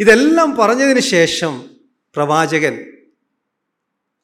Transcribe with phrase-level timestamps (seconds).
[0.00, 1.64] ഇതെല്ലാം പറഞ്ഞതിന് ശേഷം
[2.14, 2.86] പ്രവാചകൻ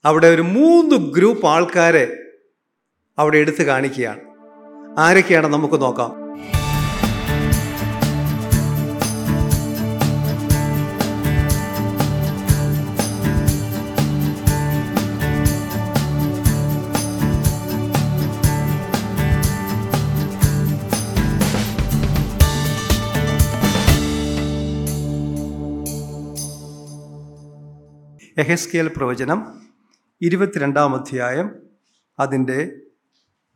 [0.05, 2.17] അവിടെ ഒരു മൂന്ന് ഗ്രൂപ്പ് ആൾക്കാരെ
[3.19, 4.21] അവിടെ എടുത്തു കാണിക്കുകയാണ്.
[4.99, 6.11] ആരൊക്കെയാണ് നമുക്ക് നോക്കാം.
[28.43, 29.41] എഹെസ്കേൽ പ്രവചനം
[30.23, 31.51] ഇരുപത്തിരണ്ടാം അധ്യായം
[32.19, 32.73] അതിന്റെ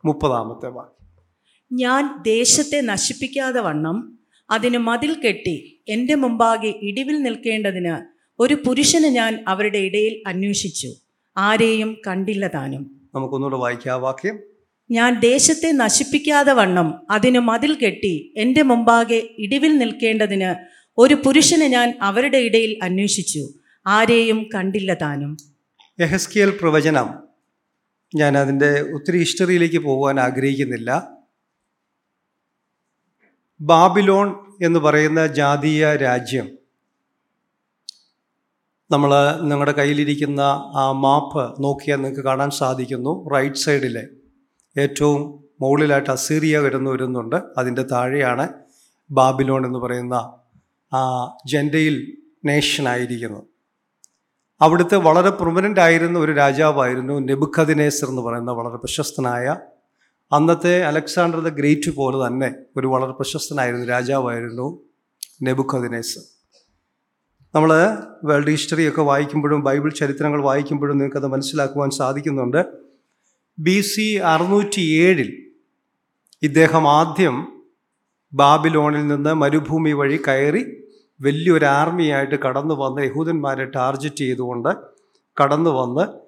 [0.05, 1.07] മുപ്പതാമത്തെ വാക്യം.
[1.73, 4.19] ഞാൻ ദേശത്തെ നശിപ്പിക്കാതെ വണ്ണം
[4.51, 8.05] അതിന് മതിൽ കെട്ടി എന്റെ മുമ്പാകെ ഇടിവിൽ നിൽക്കേണ്ടതിന്
[8.39, 10.95] ഒരു പുരുഷന് ഞാൻ അവരുടെ ഇടയിൽ അന്വേഷിച്ചു.
[11.37, 13.01] ആരെയും കണ്ടില്ല താനും.
[13.15, 14.39] നമുക്കൊന്നുകൂടെ വായിക്കാം വാക്യം.
[14.91, 20.67] ഞാൻ ദേശത്തെ നശിപ്പിക്കാതെ വണ്ണം അതിന് മതിൽ കെട്ടി എന്റെ മുമ്പാകെ ഇടിവിൽ നിൽക്കേണ്ടതിന്
[20.99, 23.49] ഒരു പുരുഷന് ഞാൻ അവരുടെ ഇടയിൽ അന്വേഷിച്ചു.
[23.87, 25.37] ആരെയും കണ്ടില്ല താനും.
[25.99, 27.15] എഹസ്കിയൽ പ്രവചനം.
[28.15, 31.09] ഞാൻ അതിന്റെ ഒത്തിരി ഹിസ്റ്ററിയിലേക്ക് പോകാൻ ആഗ്രഹിക്കുന്നില്ല.
[33.61, 36.59] ബാബിലോൺ എന്ന് പറയുന്ന ജാതീയ രാജ്യം.
[38.91, 40.41] നമ്മൾ നിങ്ങളുടെ കയ്യിലിരിക്കുന്ന
[40.77, 43.29] ആ മാപ്പ് നോക്കിയാൽ നിങ്ങൾക്ക് കാണാൻ സാധിക്കുന്നു.
[43.29, 44.09] റൈറ്റ് സൈഡിലെ
[44.81, 47.37] ഏറ്റവും മുകളിലായിട്ട് അസീറിയ വരുന്നു വരുന്നുണ്ട്.
[47.59, 48.49] അതിന്റെ താഴെയാണ്
[49.11, 50.15] ബാബിലോൺ എന്ന് പറയുന്ന
[50.95, 53.56] ആ ജെൻഡയിൽ നേഷനായിരിക്കുന്നത്
[54.61, 59.57] അവിടുത്തെ വളരെ പ്രൊമനന്റ് ആയിരുന്ന ഒരു രാജാവായിരുന്നു നെബുഖദിനേസർ എന്ന് പറയുന്ന വളരെ പ്രശസ്തനായ
[60.33, 64.83] അന്നത്തെ അലക്സാണ്ടർ ദ ഗ്രേറ്റ് പോലെ തന്നെ ഒരു വളരെ പ്രശസ്തനായിരുന്നു രാജാവായിരുന്നു
[65.43, 66.23] നെബുഖദിനേസർ.
[67.55, 72.67] നമ്മൾ വേൾഡ് ഹിസ്റ്ററി ഒക്കെ വായിക്കുമ്പോഴും ബൈബിൾ ചരിത്രങ്ങൾ വായിക്കുമ്പോഴും നിങ്ങൾക്കത് മനസ്സിലാക്കുവാൻ സാധിക്കുന്നുണ്ട്.
[73.59, 75.53] ബി സി അറുന്നൂറ്റി ഏഴിൽ
[76.43, 77.65] ഇദ്ദേഹം ആദ്യം
[78.33, 80.86] ബാബിലോണിൽ നിന്ന് മരുഭൂമി വഴി കയറി
[81.21, 84.69] വലിയൊരു ആർമിയായിട്ട് കടന്നു വന്ന് യഹൂദന്മാരെ ടാർജറ്റ് ചെയ്തുകൊണ്ട്
[85.43, 86.27] കടന്നു വന്ന്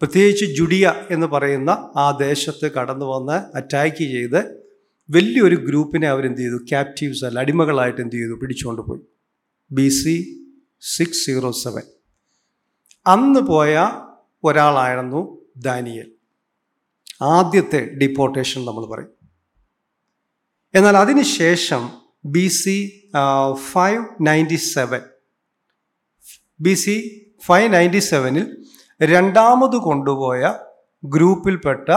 [0.00, 4.68] പ്രത്യേകിച്ച് ജുഡിയ എന്ന് പറയുന്ന ആ ദേശത്ത് കടന്നു വന്ന് അറ്റാക്ക് ചെയ്ത്
[5.10, 6.56] വലിയൊരു ഗ്രൂപ്പിനെ അവരെന്ത് ചെയ്തു?
[6.56, 8.32] ക്യാപ്റ്റീവ്സ് അല്ല അടിമകളായിട്ട് എന്ത് ചെയ്തു?
[8.32, 9.00] പിടിച്ചുകൊണ്ട് പോയി.
[9.72, 10.44] B C
[10.80, 11.82] six zero seven
[13.06, 13.90] അന്ന് പോയ
[14.44, 16.10] ഒരാളായിരുന്നു ദാനിയൽ.
[17.22, 19.10] ആദ്യത്തെ ഡിപ്പോർട്ടേഷൻ നമ്മൾ പറയും.
[20.74, 22.76] എന്നാൽ അതിനുശേഷം B C
[23.54, 25.00] five ninety seven
[26.60, 26.94] B C
[27.46, 28.46] five ninety സെവനിൽ
[29.02, 30.54] രണ്ടാമത് കൊണ്ടുപോയ
[31.04, 31.88] ഗ്രൂപ്പിൽപ്പെട്ട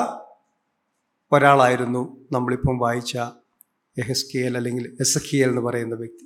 [1.32, 3.18] ഒരാളായിരുന്നു നമ്മളിപ്പം വായിച്ച
[3.98, 6.26] എഹസ്കിയൽ അല്ലെങ്കിൽ എസക്കിയൽ എന്ന് പറയുന്ന വ്യക്തി.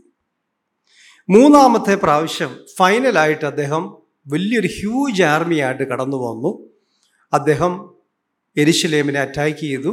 [1.29, 3.83] മൂന്നാമത്തെ പ്രാവശ്യം ഫൈനലായിട്ട് അദ്ദേഹം
[4.27, 6.51] വലിയൊരു ഹ്യൂജ് ആർമിയായിട്ട് കടന്നു വന്നു.
[7.33, 7.73] അദ്ദേഹം
[8.57, 9.91] എരിശിലേമിനെ അറ്റാക്ക് ചെയ്തു.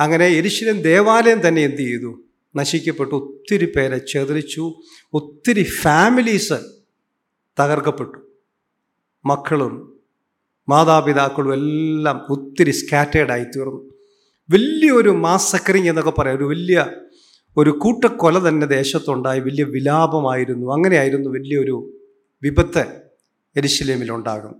[0.00, 2.24] അങ്ങനെ എരിശിലേം ദേവാലയം തന്നെ എന്ത് ചെയ്തു?
[2.56, 4.74] നശിക്കപ്പെട്ടു ഒത്തിരി പേരെ ചെതിരിച്ചു
[5.12, 6.52] ഒത്തിരി ഫാമിലീസ്
[7.60, 8.18] തകർക്കപ്പെട്ടു.
[9.24, 10.00] മക്കളും
[10.68, 13.92] മാതാപിതാക്കളും എല്ലാം ഒത്തിരി സ്കാറ്റേഡായി തീർന്നു
[14.50, 16.36] വലിയൊരു മാസക്കറിങ് എന്നൊക്കെ പറയാം.
[16.36, 16.86] ഒരു വലിയ
[17.56, 20.72] ഒരു കൂട്ടക്കൊല തന്നെ ദേശത്തുണ്ടായി വലിയ വിലാപമായിരുന്നു.
[20.72, 21.76] അങ്ങനെയായിരുന്നു വലിയൊരു
[22.42, 23.02] വിപത്ത്
[23.56, 24.54] എരിശിലേമിലുണ്ടാകും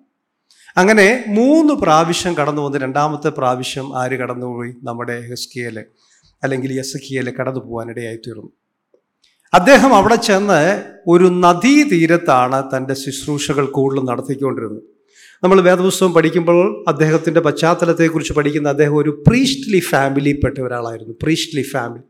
[0.77, 4.75] അങ്ങനെ മൂന്ന് പ്രാവശ്യം കടന്നു വന്ന് രണ്ടാമത്തെ പ്രാവശ്യം ആര് കടന്നുപോയി?
[4.83, 5.85] നമ്മുടെ ഹെസ്കിയൽ
[6.45, 8.51] അല്ലെങ്കിൽ യസക്കിയൽ കടന്നു പോകാനിടയായി തീർന്നു.
[9.55, 14.83] അദ്ദേഹം അവിടെ ചെന്ന് ഒരു നദീതീരത്താണ് തന്റെ ശുശ്രൂഷകൾ കൂടുതലും നടത്തിക്കൊണ്ടിരുന്നത്.
[15.43, 21.15] നമ്മൾ വേദപുസ്തകം പഠിക്കുമ്പോൾ അദ്ദേഹത്തിന്റെ പശ്ചാത്തലത്തെക്കുറിച്ച് പഠിക്കുന്ന അദ്ദേഹം ഒരു പ്രീസ്റ്റ്ലി ഫാമിലിയിൽപ്പെട്ട ഒരാളായിരുന്നു.
[21.23, 22.03] പ്രീസ്റ്റ്ലി ഫാമിലി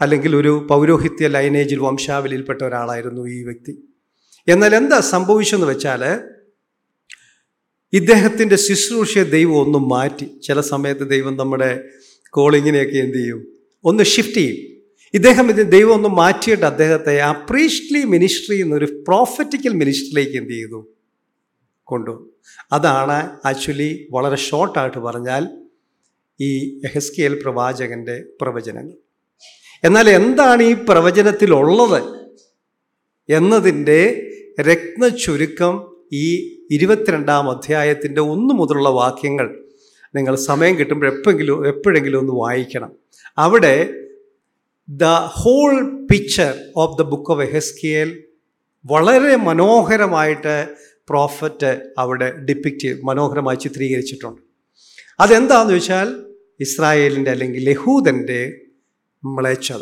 [0.00, 3.84] അല്ലെങ്കിൽ ഒരു പൗരോഹിത്യ ലൈനേജിൽ വംശാവലിയിൽപ്പെട്ട ഒരാളായിരുന്നു ഈ വ്യക്തി.
[4.48, 6.20] എന്നാൽ എന്താ സംഭവിച്ചെന്ന് വെച്ചാൽ
[7.92, 10.26] ഇദ്ദേഹത്തിന്റെ ശുശ്രൂഷയെ ദൈവം ഒന്നും മാറ്റി.
[10.42, 11.80] ചില സമയത്ത് ദൈവം നമ്മുടെ
[12.34, 13.52] കോളിങ്ങിനെയൊക്കെ എന്ത് ചെയ്യും?
[13.84, 14.74] ഒന്ന് ഷിഫ്റ്റ് ചെയ്യും.
[15.14, 20.94] ഇദ്ദേഹം ഇത് ദൈവം ഒന്ന് മാറ്റിയിട്ട് അദ്ദേഹത്തെ ആ പ്രീസ്റ്റ്ലി മിനിസ്ട്രി എന്നൊരു പ്രോഫറ്റിക്കൽ മിനിസ്ട്രിയിലേക്ക് എന്ത് ചെയ്തു?
[21.84, 22.30] കൊണ്ടുവന്നു
[22.72, 25.48] അതാണ് ആക്ച്വലി വളരെ ഷോർട്ടായിട്ട് പറഞ്ഞാൽ
[26.40, 28.96] ഈ എഹസ്കിയൽ പ്രവാചകന്റെ പ്രവചനങ്ങൾ.
[29.84, 32.02] എന്നാൽ എന്താണ് ഈ പ്രവചനത്തിലുള്ളത്?
[33.32, 34.30] എന്നതിന്റെ
[34.60, 39.63] രത്ന ചുരുക്കം ഈ ഇരുപത്തിരണ്ടാം അധ്യായത്തിന്റെ ഒന്നു മുതലുള്ള വാക്യങ്ങൾ
[40.14, 42.92] നിങ്ങൾ സമയം കിട്ടുമ്പോൾ എപ്പോഴെങ്കിലും എപ്പോഴെങ്കിലും ഒന്ന് വായിക്കണം.
[43.38, 43.94] അവിടെ
[44.88, 48.24] the whole picture of the book of Ezekiel
[48.86, 50.74] വളരെ മനോഹരമായിട്ട്
[51.08, 54.42] പ്രോഫറ്റ് അവിടെ ഡിപ്പിക്റ്റ് മനോഹരമായി ചിത്രീകരിച്ചിട്ടുണ്ട്.
[55.20, 56.24] അതെന്താണെന്ന് വെച്ചാൽ
[56.60, 58.60] ഇസ്രായേലിന്റെ അല്ലെങ്കിൽ ലഹൂദന്റെ
[59.24, 59.80] മ്ലേച്ഛത.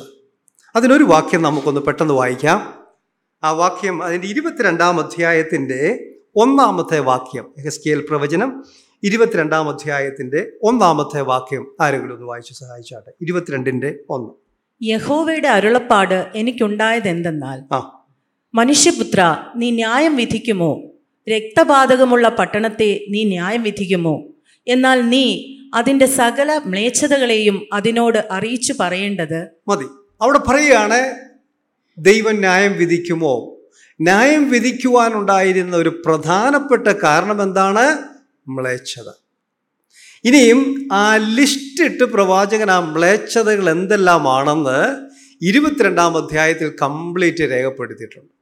[0.76, 2.74] അതിനൊരു വാക്യം നമുക്കൊന്ന് പെട്ടെന്ന് വായിക്കാം.
[3.44, 8.64] ആ വാക്യം അതിന്റെ ഇരുപത്തിരണ്ടാം അധ്യായത്തിന്റെ ഒന്നാമത്തെ വാക്യം എഹസ്കിയൽ പ്രവചനം
[9.02, 13.10] ഇരുപത്തിരണ്ടാം അധ്യായത്തിന്റെ ഒന്നാമത്തെ വാക്യം ആരെങ്കിലും ഒന്ന് വായിച്ച് സഹായിച്ചാട്ടെ?
[13.22, 14.28] ഇരുപത്തിരണ്ടിന്റെ ഒന്ന്.
[14.84, 18.04] യഹോവയുടെ അരുളപ്പാട് എനിക്കുണ്ടായതെന്തെന്നാൽ ആ.
[18.54, 20.82] മനുഷ്യപുത്ര നീ ന്യായം വിധിക്കുമോ?
[21.30, 24.22] രക്തപാതകമുള്ള പട്ടണത്തെ നീ ന്യായം വിധിക്കുമോ?
[24.66, 29.46] എന്നാൽ നീ അതിന്റെ സകല മ്ലേച്ഛതകളെയും അതിനോട് അറിയിച്ചു പറയേണ്ടത്?
[29.68, 29.84] മതി.
[30.22, 31.16] അവിടെ പറയുകയാണ്
[31.98, 33.58] ദൈവം ന്യായം വിധിക്കുമോ?
[34.00, 38.11] ന്യായം വിധിക്കുവാനുണ്ടായിരുന്ന ഒരു പ്രധാനപ്പെട്ട കാരണം എന്താണ്
[38.48, 39.08] മ്ലേച്ഛത.
[40.24, 45.08] ഇനിയും ആ ലിസ്റ്റ് ഇട്ട് പ്രവാചകൻ ആ മ്ലേച്ഛതകൾ എന്തെല്ലാമാണെന്ന്
[45.42, 48.32] ഇരുപത്തിരണ്ടാം അധ്യായത്തിൽ കംപ്ലീറ്റ് രേഖപ്പെടുത്തിയിട്ടുണ്ട്.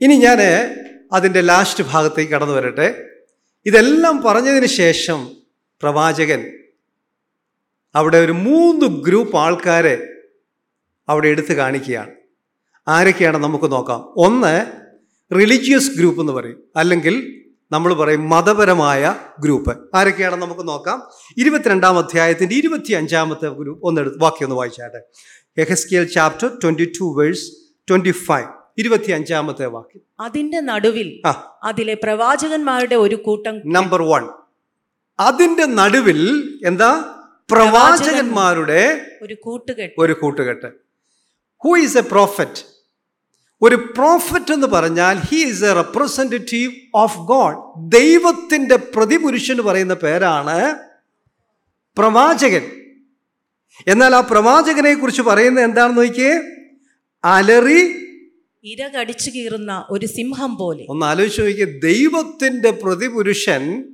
[0.00, 0.38] ഇനി ഞാൻ
[1.12, 3.08] അതിന്റെ ലാസ്റ്റ് ഭാഗത്തേക്ക് കടന്നു വരട്ടെ.
[3.66, 5.30] ഇതെല്ലാം പറഞ്ഞതിന് ശേഷം
[5.82, 6.52] പ്രവാചകൻ
[7.94, 10.08] അവിടെ ഒരു മൂന്ന് ഗ്രൂപ്പ് ആൾക്കാരെ
[11.08, 12.10] അവിടെ എടുത്തു കാണിക്കുകയാണ്.
[12.88, 14.00] ആരൊക്കെയാണ് നമുക്ക് നോക്കാം.
[14.16, 14.81] ഒന്ന്
[15.34, 16.62] റിലീജിയസ് ഗ്രൂപ്പ് എന്ന് പറയും.
[16.76, 21.02] അല്ലെങ്കിൽ നമ്മൾ പറയും മതപരമായ ഗ്രൂപ്പ് ആരൊക്കെയാണ് നമുക്ക് നോക്കാം.
[21.38, 25.00] ഇരുപത്തിരണ്ടാം അധ്യായത്തിന്റെ ഇരുപത്തി അഞ്ചാമത്തെ ഗ്രൂപ്പ് ഒന്ന് എടുത്ത് വാക്യം ഒന്ന് വായിച്ചാട്ടെ.
[25.60, 27.52] Ezekiel chapter twenty two verse
[27.90, 28.48] twenty five
[28.78, 30.02] ഇരുപത്തി അഞ്ചാമത്തെ വാക്യം.
[30.20, 31.22] അതിന്റെ നടുവിൽ
[31.62, 34.28] അതിലെ പ്രവാചകന്മാരുടെ ഒരു കൂട്ടം നമ്പർ വൺ
[35.20, 36.20] അതിന്റെ നടുവിൽ
[36.66, 37.14] എന്താ?
[37.50, 39.94] പ്രവാചകന്മാരുടെ ഒരു കൂട്ടുകെട്ട്.
[39.98, 40.66] ഒരു കൂട്ടുകെട്ട്.
[41.64, 42.71] ഹൂ ഈസ് എ പ്രോഫറ്റ്
[43.62, 50.74] ഒരു പ്രോഫറ്റ് എന്ന് പറഞ്ഞാൽ he is a representative of God ദൈവത്തിന്റെ പ്രതിപുരുഷൻ എന്ന് പറയുന്ന പേരാണ്
[51.98, 52.64] പ്രവാചകൻ.
[53.86, 56.40] എന്നാൽ ആ പ്രവാചകനെ കുറിച്ച് പറയുന്നത് എന്താണെന്ന് നോക്കിയേ?
[57.24, 57.80] അലറി
[58.64, 60.86] ഇരകടിച്ചു കീറുന്ന ഒരു സിംഹം പോലെ.
[60.88, 63.84] ഒന്ന് ആലോചിച്ച് നോക്കിയ ദൈവത്തിന്റെ പ്രതിപുരുഷൻ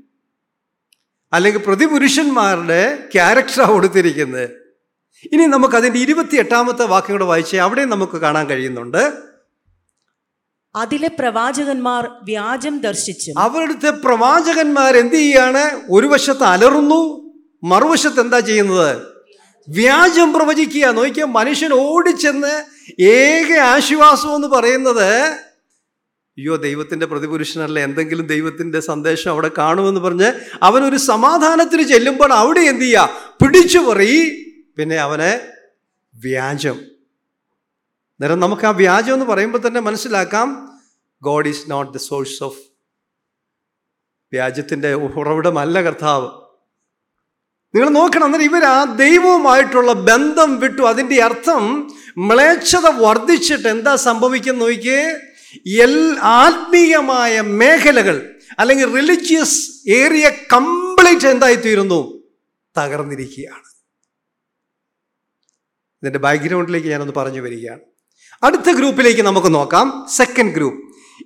[1.33, 4.51] അല്ലെങ്കിൽ പ്രതിപുരുഷന്മാരുടെ ക്യാരക്ടറാണ് കൊടുത്തിരിക്കുന്നത്.
[5.33, 9.28] ഇനി നമുക്ക് അതിന്റെ ഇരുപത്തി എട്ടാമത്തെ വാക്യം കൂടെ വായിച്ച് അവിടെ നമുക്ക് കാണാൻ കഴിയുന്നുണ്ട്.
[10.77, 13.33] അതിലെ പ്രവാചകന്മാർ വ്യാജം ദർശിച്ചു.
[13.39, 15.81] അവരുടെ പ്രവാചകന്മാർ എന്ത് ചെയ്യാണ്?
[15.91, 17.31] ഒരു വശത്ത് അലറുന്നു
[17.65, 19.03] മറുവശത്ത് എന്താ ചെയ്യുന്നത്?
[19.69, 20.87] വ്യാജം പ്രവചിക്കുക.
[20.87, 22.65] നോക്കിയ മനുഷ്യൻ ഓടിച്ചെന്ന്
[23.03, 25.39] ഏക ആശ്വാസം എന്ന് പറയുന്നത്
[26.39, 30.33] അയ്യോ ദൈവത്തിന്റെ പ്രതിപുരുഷനല്ല എന്തെങ്കിലും ദൈവത്തിന്റെ സന്ദേശം അവിടെ കാണുമെന്ന് പറഞ്ഞ്
[30.63, 33.37] അവനൊരു സമാധാനത്തിന് ചെല്ലുമ്പോൾ അവിടെ എന്ത് ചെയ്യുക?
[33.43, 33.79] പിടിച്ചു
[34.79, 35.41] പിന്നെ അവനെ
[36.15, 36.81] വ്യാജം
[38.21, 40.79] നേരം നമുക്ക് ആ വ്യാജം എന്ന് പറയുമ്പോൾ തന്നെ മനസ്സിലാക്കാം.
[41.23, 42.59] God is not the source of
[44.33, 46.27] വ്യാജത്തിന്റെ ഉറവിടമല്ല കർത്താവ്.
[47.75, 50.83] നിങ്ങൾ നോക്കണം അന്നേരം ഇവർ ആ ദൈവവുമായിട്ടുള്ള ബന്ധം വിട്ടു.
[50.83, 55.15] അതിന്റെ അർത്ഥം മ്ലേച്ഛത വർദ്ധിച്ചിട്ട് എന്താ സംഭവിക്കുന്ന നോക്കിയേ?
[55.83, 62.23] എൽ ആത്മീയമായ മേഖലകൾ അല്ലെങ്കിൽ റിലീജിയസ് ഏരിയ കംപ്ലീറ്റ് എന്തായിത്തീരുന്നു?
[62.79, 63.69] തകർന്നിരിക്കുകയാണ്.
[66.03, 67.81] ഇതിന്റെ ബാക്ക്ഗ്രൗണ്ടിലേക്ക് ഞാനൊന്ന് പറഞ്ഞു വരികയാണ്.
[68.43, 70.07] അടുത്ത ഗ്രൂപ്പിലേക്ക് നമുക്ക് നോക്കാം.
[70.11, 70.79] സെക്കൻഡ് ഗ്രൂപ്പ്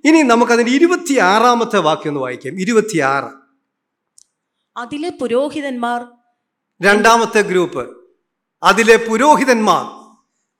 [0.04, 2.60] ഇനി നമുക്കതിന്റെ ഇരുപത്തി ആറാമത്തെ വാക്യം ഒന്ന് വായിക്കാം.
[2.60, 3.30] ഇരുപത്തിയാറ്.
[4.76, 6.04] അതിലെ പുരോഹിതന്മാർ
[6.82, 7.96] രണ്ടാമത്തെ ഗ്രൂപ്പ്
[8.62, 9.84] അതിലെ പുരോഹിതന്മാർ.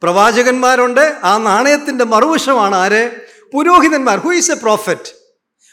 [0.03, 1.21] പ്രവാചകന്മാരുണ്ട്.
[1.25, 3.27] ആ നാണയത്തിന്റെ മറുവശമാണ് ആര്?
[3.55, 4.19] പുരോഹിതന്മാർ.
[4.19, 5.23] ഹു ഈസ് എ പ്രോഫറ്റ്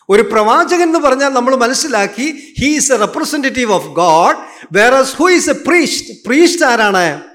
[0.09, 4.37] ഒരു പ്രവാചകൻ എന്ന് പറഞ്ഞാൽ നമ്മൾ മനസ്സിലാക്കി he is a representative of God
[4.71, 7.28] where who is a priest priest ആരാണ്?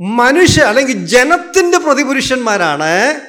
[0.00, 3.20] മനുഷ്യ അല്ലെങ്കിൽ ജനത്തിന്റെ പ്രതിപുരുഷന്മാരാണ്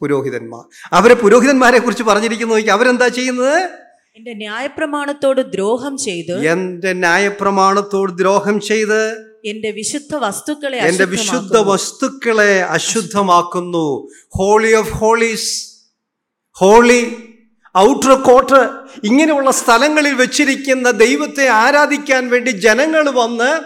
[0.00, 0.64] പുരോഹിതന്മാർ.
[0.92, 3.70] അവരെ പുരോഹിതന്മാരെ കുറിച്ച് പറഞ്ഞിരിക്കുന്നു അവരെന്താ ചെയ്യുന്നത്?
[4.16, 11.04] എന്റെ ന്യായപ്രമാണത്തോട് ദ്രോഹം ചെയ്ത് എന്റെ ന്യായപ്രമാണത്തോട് ദ്രോഹം ചെയ്ത് എന്റെ വിശുദ്ധ വസ്തുക്കളെ എന്റെ.
[11.04, 14.08] വിശുദ്ധ വസ്തുക്കളെ അശുദ്ധമാക്കുന്നു.
[14.28, 15.72] Holy of holies
[16.50, 17.00] holy
[17.78, 18.60] outer court
[19.04, 23.60] ഇങ്ങനെയുള്ള സ്ഥലങ്ങളിൽ വെച്ചിരിക്കുന്ന ദൈവത്തെ ആരാധിക്കാൻ വേണ്ടി ജനങ്ങൾ വന്ന്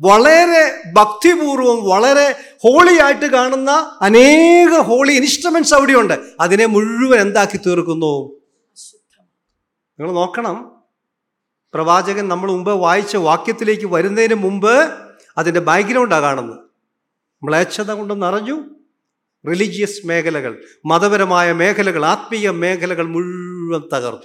[0.00, 3.70] വളരെ ഭക്തിപൂർവം വളരെ ഹോളി ആയിട്ട് കാണുന്ന
[4.02, 6.14] അനേക ഹോളി ഇൻസ്ട്രുമെന്റ്സ് അവിടെയുണ്ട്.
[6.40, 8.36] അതിനെ മുഴുവൻ എന്താക്കി തീർക്കുന്നു?
[9.98, 10.82] നിങ്ങൾ നോക്കണം.
[11.74, 14.90] പ്രവാചകൻ നമ്മൾ മുമ്പ് വായിച്ച വാക്യത്തിലേക്ക് വരുന്നതിന് മുമ്പ്
[15.38, 16.58] അതിന്റെ ബാക്ക്ഗ്രൗണ്ടാണ് കാണുന്നത്.
[17.44, 18.75] മ്ലേച്ഛത കൊണ്ട് നിറഞ്ഞു
[19.48, 24.22] റിലീജിയസ് മേഖലകൾ മതപരമായ മേഖലകൾ ആത്മീയ മേഖലകൾ മുഴുവൻ തകർന്നു.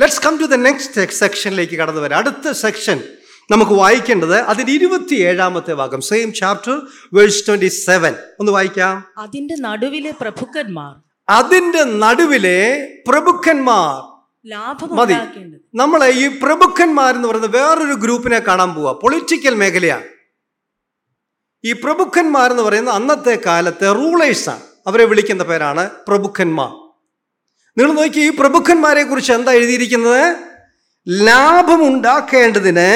[0.00, 2.18] Let's come to the next സെക്ഷനിലേക്ക് കടന്നു വരാം.
[2.18, 3.00] അടുത്ത സെക്ഷൻ
[3.50, 6.80] നമുക്ക് വായിക്കേണ്ടത് അതിന്റെ ഇരുപത്തി ഏഴാമത്തെ ഭാഗം same chapter
[7.12, 9.04] verse twenty seven ഒന്ന് വായിക്കാം.
[9.18, 10.94] അതിന്റെ നടുവിലെ പ്രഭുക്കന്മാർ.
[11.28, 14.16] അതിന്റെ നടുവിലെ പ്രഭുക്കന്മാർ.
[14.92, 15.12] മതി.
[15.12, 18.92] നമ്മളെ നമ്മൾ ഈ പ്രഭുക്കന്മാർ എന്ന് പറയുന്ന വേറൊരു ഗ്രൂപ്പിനെ കാണാൻ പോവാ.
[18.92, 20.15] പൊളിറ്റിക്കൽ മേഖലയാണ്.
[21.66, 26.70] ഈ പ്രഭുക്കന്മാർ എന്ന് പറയുന്നത് അന്നത്തെ കാലത്തെ റൂളേഴ്സാണ് അവരെ വിളിക്കുന്ന പേരാണ് പ്രഭുക്കന്മാർ
[27.76, 30.22] നിങ്ങൾ നോക്കി ഈ പ്രഭുക്കന്മാരെ കുറിച്ച് എന്താ എഴുതിയിരിക്കുന്നത്?
[31.26, 32.90] ലാഭമുണ്ടാക്കേണ്ടതിന്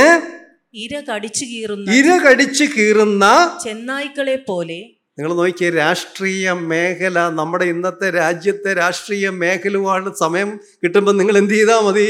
[0.75, 3.25] ഇര കടിച്ചു കീറുന്ന ഇര കടിച്ചു കീറുന്ന
[3.63, 4.81] ചെന്നായ്ക്കളെ പോലെ
[5.19, 10.51] നിങ്ങൾ നോക്കിയ രാഷ്ട്രീയ മേഖല നമ്മുടെ ഇന്നത്തെ രാജ്യത്തെ രാഷ്ട്രീയ മേഖലയുമാണ് സമയം
[10.83, 12.09] കിട്ടുമ്പോൾ നിങ്ങൾ എന്ത് ചെയ്താൽ മതി?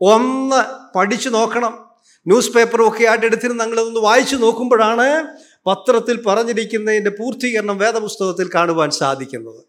[0.00, 0.60] ഒന്ന്
[0.96, 1.72] പഠിച്ചു നോക്കണം.
[2.26, 5.06] ന്യൂസ് പേപ്പറും ഒക്കെ ആയിട്ട് എടുത്തിരുന്ന് നിങ്ങളതൊന്ന് വായിച്ചു നോക്കുമ്പോഴാണ്
[5.66, 9.64] പത്രത്തിൽ പറഞ്ഞിരിക്കുന്നതിന്റെ പൂർത്തീകരണം വേദപുസ്തകത്തിൽ കാണുവാൻ സാധിക്കുന്നത്.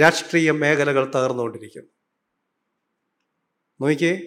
[0.00, 1.88] രാഷ്ട്രീയ മേഖലകൾ തകർന്നുകൊണ്ടിരിക്കുന്നു.
[3.80, 4.20] നോക്കിയേ.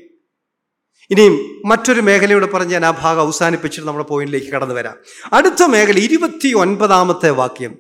[1.10, 4.98] ഇനിയും മറ്റൊരു മേഖലയോട് പറഞ്ഞ് ഞാൻ ആ ഭാഗം അവസാനിപ്പിച്ചിട്ട് നമ്മുടെ പോയിന്റിലേക്ക് കടന്നു വരാം.
[5.34, 7.77] അടുത്ത മേഖല ഇരുപത്തി ഒൻപതാമത്തെ വാക്യം.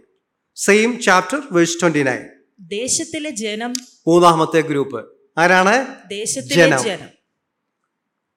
[0.55, 3.73] Same chapter verse twenty nine ദേശത്തിലെ ജനം.
[4.07, 5.11] മൂന്നാമത്തെ ഗ്രൂപ്പ്.
[5.37, 5.85] ആരാണ്.
[6.39, 6.83] ജനം.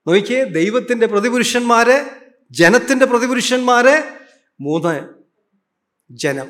[0.09, 2.07] നോക്കിയേ ദൈവത്തിന്റെ പ്രതിപുരുഷന്മാരെ
[2.51, 4.24] ജനത്തിന്റെ പ്രതിപുരുഷന്മാര്
[4.65, 4.95] മൂന്ന്
[6.11, 6.49] ജനം.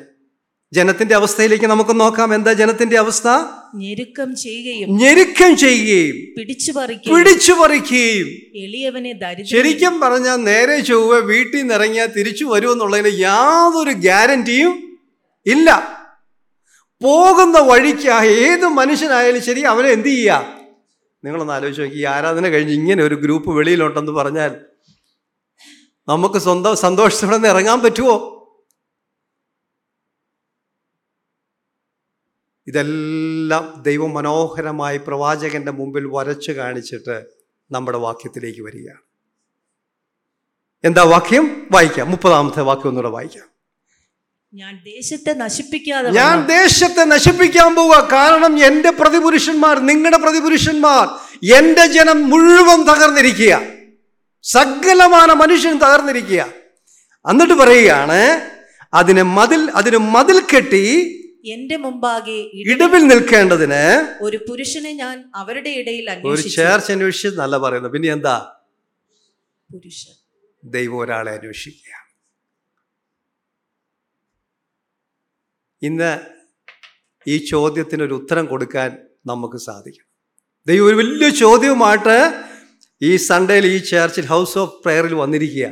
[0.73, 2.35] ജനത്തിന്റെ അവസ്ഥയിലേക്ക് നമുക്ക് നോക്കാം.
[2.35, 3.27] എന്താ ജനത്തിന്റെ അവസ്ഥ?
[3.75, 8.27] ഞെരുക്കം ചെയ്യുകയും ഞെരുക്കം ചെയ്യുകയും പിടിച്ചു പറിക്കുകയും പിടിച്ചു പറിക്കുകയും.
[8.63, 14.99] എളിയവനെ ശരിക്കും പറഞ്ഞാൽ നേരെ ചൊവ്വ വീട്ടിൽ നിന്ന് ഇറങ്ങിയാൽ തിരിച്ചു വരുമെന്നുള്ളതിന് യാതൊരു ഗ്യാരണ്ടിയും
[15.45, 15.69] ഇല്ല.
[17.03, 20.57] പോകുന്ന വഴിക്ക് ഏത് മനുഷ്യനായാലും ശരി അവനെ എന്ത് ചെയ്യുക?
[21.25, 21.95] നിങ്ങളൊന്ന് ആലോചിച്ച് നോക്കി.
[21.95, 24.55] ഈ ആരാധന കഴിഞ്ഞ് ഇങ്ങനെ ഒരു ഗ്രൂപ്പ് വെളിയിലുണ്ടെന്ന് പറഞ്ഞാൽ
[26.07, 28.31] നമുക്ക് സ്വന്തം സന്തോഷത്തോടെ നിന്ന് ഇറങ്ങാൻ പറ്റുമോ
[32.67, 37.25] ഇതെല്ലാം ദൈവം മനോഹരമായി പ്രവാചകന്റെ മുമ്പിൽ വരച്ചു കാണിച്ചിട്ട്
[37.71, 38.99] നമ്മുടെ വാക്യത്തിലേക്ക് വരികയാണ്.
[40.83, 41.67] എന്താ വാക്യം?
[41.71, 42.11] വായിക്കാം.
[42.11, 43.47] മുപ്പതാമത്തെ വാക്യം ഒന്നുകൂടെ വായിക്കാം.
[44.53, 48.09] ഞാൻ ദേശത്തെ നശിപ്പിക്കാതെ ഞാൻ ദേശത്തെ നശിപ്പിക്കാൻ പോവുക.
[48.11, 51.07] കാരണം എന്റെ പ്രതിപുരുഷന്മാർ നിങ്ങളുടെ പ്രതിപുരുഷന്മാർ
[51.57, 53.74] എന്റെ ജനം മുഴുവൻ തകർന്നിരിക്കുക
[54.45, 56.53] സകലമാന മനുഷ്യൻ തകർന്നിരിക്കുക.
[57.29, 58.51] എന്നിട്ട് പറയുകയാണ്
[58.93, 61.11] അതിന് മതിൽ അതിന് മതിൽ കെട്ടി
[61.45, 67.57] എന്റെ മുമ്പാകെ ഇട- ഇടവിൽ നിൽക്കേണ്ടതിന് ഒരു പുരുഷനെ ഞാൻ അവരുടെ ഇടയിൽ ഒരു ചേർച്ച ചേർച്ച് അന്വേഷിച്ച് നല്ല
[67.57, 67.89] പറയുന്നു.
[67.89, 68.55] പിന്നെ എന്താ?
[69.73, 70.13] പുരുഷൻ.
[70.63, 72.05] ദൈവം ഒരാളെ അന്വേഷിക്കുക.
[75.81, 76.19] ഇന്ന്
[77.27, 80.05] ഈ ചോദ്യത്തിന് ഒരു ഉത്തരം കൊടുക്കാൻ നമുക്ക് സാധിക്കും.
[80.67, 82.45] ദൈവം ഒരു വലിയ ചോദ്യവുമായിട്ട്
[83.01, 85.71] ഈ സൺഡേയിൽ ഈ ചേർച്ചിൽ ഹൗസ് ഓഫ് പ്രെയറിൽ വന്നിരിക്കുക.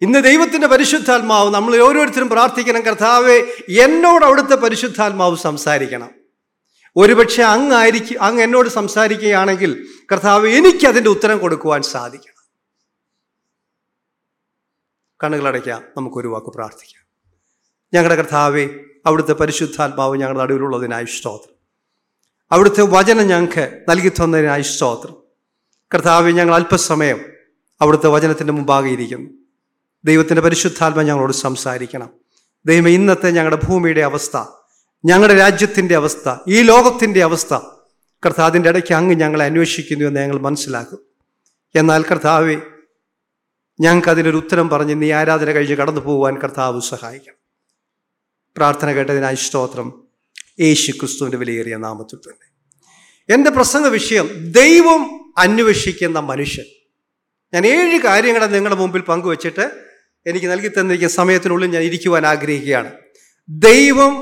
[0.00, 2.82] ഇന്ന് ദൈവത്തിന്റെ പരിശുദ്ധാത്മാവ് നമ്മൾ ഓരോരുത്തരും പ്രാർത്ഥിക്കണം.
[2.82, 6.10] കർത്താവെ എന്നോട് അവിടുത്തെ പരിശുദ്ധാത്മാവ് സംസാരിക്കണം.
[6.96, 12.48] ഒരുപക്ഷെ അങ്ങായിരിക്കും അങ്ങ് എന്നോട് സംസാരിക്കുകയാണെങ്കിൽ കർത്താവ് എനിക്ക് അതിന്റെ ഉത്തരം കൊടുക്കുവാൻ സാധിക്കണം.
[15.24, 17.04] കണ്ണുകളടയ്ക്കാം നമുക്കൊരു വാക്ക് പ്രാർത്ഥിക്കാം.
[17.94, 18.68] ഞങ്ങളുടെ കർത്താവെ
[19.06, 21.54] അവിടുത്തെ പരിശുദ്ധാത്മാവ് ഞങ്ങളുടെ നടുവിലുള്ളതിനായി സ്തോത്രം.
[22.52, 25.27] അവിടുത്തെ വചനം ഞങ്ങൾക്ക് നൽകി തന്നതിനായി സ്തോത്രം.
[25.94, 27.20] കർത്താവെ ഞങ്ങൾ അല്പസമയം
[27.80, 29.30] അവിടുത്തെ വചനത്തിന്റെ മുമ്പാകെ ഇരിക്കുന്നു.
[30.04, 32.10] ദൈവത്തിന്റെ പരിശുദ്ധാത്മ ഞങ്ങളോട് സംസാരിക്കണം.
[32.66, 34.44] ദൈവം ഇന്നത്തെ ഞങ്ങളുടെ ഭൂമിയുടെ അവസ്ഥ
[35.04, 37.54] ഞങ്ങളുടെ രാജ്യത്തിന്റെ അവസ്ഥ ഈ ലോകത്തിന്റെ അവസ്ഥ
[38.26, 40.98] കർത്താവിന്റെ ഇടയ്ക്ക് അങ്ങ് ഞങ്ങളെ അന്വേഷിക്കുന്നു എന്ന് ഞങ്ങൾ മനസ്സിലാക്കും.
[41.74, 42.56] എന്നാൽ കർത്താവെ
[43.80, 47.36] ഞങ്ങൾക്ക് അതിനൊരു ഉത്തരം പറഞ്ഞ് നീ ആരാധന കഴിഞ്ഞ് കടന്നു പോകുവാൻ കർത്താവ് സഹായിക്കണം.
[48.56, 50.02] പ്രാർത്ഥന കേട്ടതിനായി സ്തോത്രം.
[50.60, 52.48] യേശു ക്രിസ്തുവിന്റെ വിലയേറിയ നാമത്തിൽ തന്നെ.
[53.34, 56.64] എന്റെ പ്രസംഗ വിഷയം ദൈവം അന്വേഷിക്കുന്ന മനുഷ്യൻ.
[57.54, 59.70] ഞാൻ ഏഴ് കാര്യങ്ങളെ നിങ്ങളുടെ മുമ്പിൽ പങ്കുവച്ചിട്ട്
[60.26, 62.92] എനിക്ക് നൽകി തന്നിരിക്കുന്ന സമയത്തിനുള്ളിൽ ഞാൻ ഇരിക്കുവാൻ ആഗ്രഹിക്കുകയാണ്.
[63.48, 64.14] ദൈവം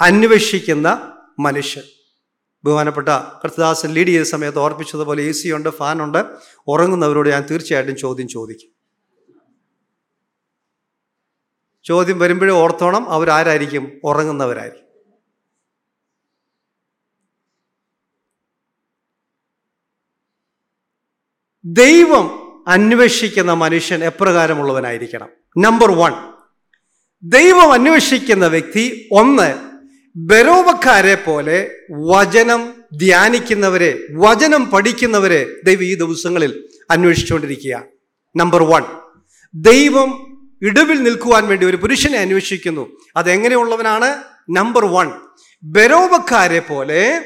[0.00, 1.82] അന്വേഷിക്കുന്ന മനുഷ്യൻ.
[2.64, 6.24] ബഹുമാനപ്പെട്ട കൃത്യദാസൻ ലീഡ് ചെയ്ത സമയത്ത് ഓർപ്പിച്ചതുപോലെ എ സി ഉണ്ട് ഫാനുണ്ട്.
[6.66, 8.70] ഉറങ്ങുന്നവരോട് ഞാൻ തീർച്ചയായിട്ടും ചോദ്യം ചോദിക്കും.
[11.84, 14.83] ചോദ്യം വരുമ്പോഴേ ഓർത്തോണം അവരാരായിരിക്കും ഉറങ്ങുന്നവരായിരിക്കും.
[21.64, 22.30] ദൈവം
[22.68, 25.28] അന്വേഷിക്കുന്ന മനുഷ്യൻ എപ്രകാരമുള്ളവനായിരിക്കണം.
[25.58, 26.12] നമ്പർ വൺ
[27.22, 29.54] ദൈവം അന്വേഷിക്കുന്ന വ്യക്തി ഒന്ന്
[30.16, 37.84] ബരോവക്കാരെ പോലെ വചനം ധ്യാനിക്കുന്നവരെ വചനം പഠിക്കുന്നവരെ ദൈവം ഈ ദിവസങ്ങളിൽ അന്വേഷിച്ചുകൊണ്ടിരിക്കുക
[38.36, 38.82] നമ്പർ വൺ
[39.54, 40.10] ദൈവം
[40.62, 42.96] ഇടവിൽ നിൽക്കുവാൻ വേണ്ടി ഒരു പുരുഷനെ അന്വേഷിക്കുന്നു.
[43.16, 44.22] അതെങ്ങനെയുള്ളവനാണ്?
[44.50, 45.12] നമ്പർ വൺ
[45.62, 47.24] ബരോവക്കാരെ പോലെ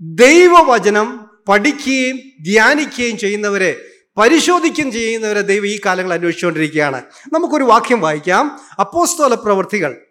[0.00, 3.84] ദൈവവചനം പഠിക്കുകയും ധ്യാനിക്കുകയും ചെയ്യുന്നവരെ
[4.16, 7.02] പരിശോധിക്കുകയും ചെയ്യുന്നവരെ ദൈവം ഈ കാലങ്ങൾ അന്വേഷിച്ചുകൊണ്ടിരിക്കുകയാണ്.
[7.32, 8.60] നമുക്കൊരു വാക്യം വായിക്കാം.
[8.80, 10.06] അപ്പോസ്തോല പ്രവൃത്തികൾ.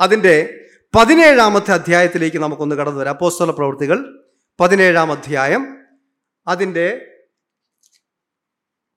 [0.00, 0.64] അതിന്റെ
[0.98, 3.12] പതിനേഴാമത്തെ അധ്യായത്തിലേക്ക് നമുക്കൊന്ന് കടന്നു വരാം.
[3.12, 4.24] അപ്പോസ്തോല പ്രവൃത്തികൾ
[4.60, 5.78] പതിനേഴാം അധ്യായം.
[6.46, 7.06] അതിന്റെ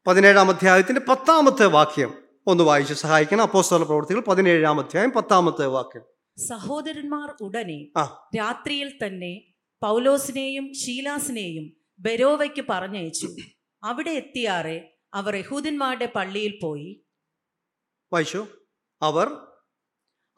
[0.08, 2.14] പതിനേഴാം അധ്യായത്തിന്റെ പത്താമത്തെ വാക്യം
[2.48, 3.42] ഒന്ന് വായിച്ച് സഹായിക്കണം.
[3.42, 6.02] അപ്പോസ്തോല പ്രവൃത്തികൾ പതിനേഴാം അധ്യായം പത്താമത്തെ വാക്യം.
[6.48, 7.88] സഹോദരന്മാർ ഉടനെ
[8.38, 9.51] രാത്രിയിൽ തന്നെ
[9.82, 13.36] പൗലോസിനെയും ഷീലാസിനെയും ബെരോവയ്ക്ക് പറഞ്ഞയച്ചു.
[13.84, 17.06] അവിടെ എത്തിയാറെ അവർ യഹൂദന്മാരുടെ പള്ളിയിൽ പോയി.
[18.14, 18.48] വായിച്ചു?
[19.02, 19.38] അവർ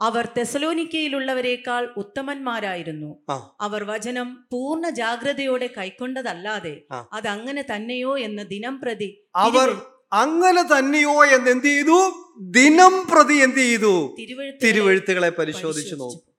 [0.02, 3.24] അവർ തെസലോനിക്കയിലുള്ളവരെക്കാൾ ഉത്തമന്മാരായിരുന്നു.
[3.62, 6.82] അവർ വചനം പൂർണ ജാഗ്രതയോടെ കൈക്കൊണ്ടതല്ലാതെ
[7.14, 9.82] അത് അങ്ങനെ തന്നെയോ എന്ന് ദിനം പ്രതി അവർ
[10.14, 11.98] അങ്ങനെ തന്നെയോ എന്ന് എന്ത് ചെയ്തു?
[12.42, 14.16] ദിനം പ്രതി എന്ത് ചെയ്തു?
[14.64, 15.96] തിരുവഴുത്തുകളെ പരിശോധിച്ചു.
[15.96, 16.33] നോക്കും.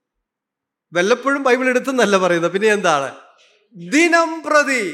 [0.95, 2.51] വല്ലപ്പോഴും ബൈബിൾ എടുത്തെന്നല്ല പറയുന്നത്.
[2.51, 3.11] പിന്നെ എന്താണ്?
[3.75, 4.91] ദിനം പ്രതി.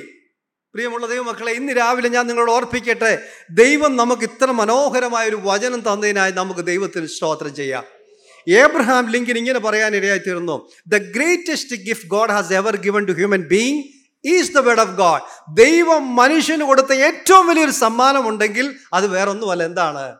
[0.73, 6.61] പ്രിയമുള്ള ദൈവമക്കളെ ഇന്ന് രാവിലെ ഞാൻ നിങ്ങളോട് ഓർപ്പിക്കട്ടെ ദൈവം നമുക്ക് ഇത്ര മനോഹരമായ ഒരു വചനം തന്നതിനായി നമുക്ക്
[6.61, 7.83] ദൈവത്തിന് സ്തോത്രം ചെയ്യാം.
[8.49, 9.91] ഏബ്രഹാം ലിങ്കൻ ഇങ്ങനെ പറയാൻ
[10.27, 13.83] തീർന്നു the greatest gift God has ever given to human being
[14.25, 15.21] is the word of God
[15.57, 19.63] ദൈവം മനുഷ്യന് കൊടുത്ത ഏറ്റവും വലിയൊരു സമ്മാനം ഉണ്ടെങ്കിൽ അത് വേറൊന്നുമല്ല.
[19.63, 20.15] എന്താണ്?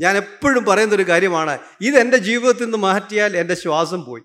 [0.00, 4.22] ഞാൻ എപ്പോഴും പറയുന്നൊരു കാര്യമാണ് ഇത് എന്റെ ജീവിതത്തിൽ നിന്ന് മാറ്റിയാൽ എന്റെ ശ്വാസം പോയി.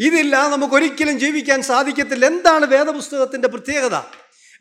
[0.00, 2.26] ഇതില്ലാതെ നമുക്ക് ഒരിക്കലും ജീവിക്കാൻ സാധിക്കത്തില്ല.
[2.26, 3.96] എന്താണ് വേദപുസ്തകത്തിന്റെ പ്രത്യേകത?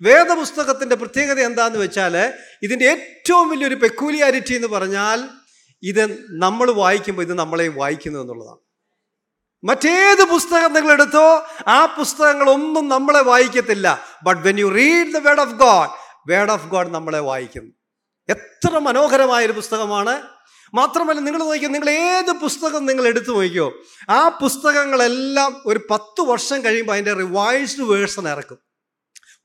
[0.02, 5.30] വേദപുസ്തകത്തിന്റെ പ്രത്യേകത എന്താണെന്ന് വെച്ചാൽ ഇതിന്റെ ഏറ്റവും വലിയൊരു പെക്കൂലിയാരിറ്റി എന്ന് പറഞ്ഞാൽ
[5.84, 8.58] ഇത് നമ്മൾ വായിക്കുമ്പോൾ ഇത് നമ്മളെയും വായിക്കുന്നു എന്നുള്ളതാണ്.
[9.64, 14.06] മറ്റേത് പുസ്തകം നിങ്ങൾ എടുത്തോ ആ പുസ്തകങ്ങളൊന്നും നമ്മളെ വായിക്കത്തില്ല.
[14.24, 15.90] But when you read the word of God
[16.30, 17.72] word of God നമ്മളെ വായിക്കുന്നു.
[18.30, 20.37] എത്ര മനോഹരമായ ഒരു പുസ്തകമാണ്.
[20.74, 23.74] മാത്രമല്ല നിങ്ങൾ നോക്കിയോ നിങ്ങൾ ഏത് പുസ്തകം നിങ്ങൾ എടുത്തു നോക്കിയോ
[24.10, 28.58] ആ പുസ്തകങ്ങളെല്ലാം ഒരു പത്ത് വർഷം കഴിയുമ്പോൾ അതിന്റെ റിവൈസ്ഡ് വേഴ്സൺ ഇറക്കും.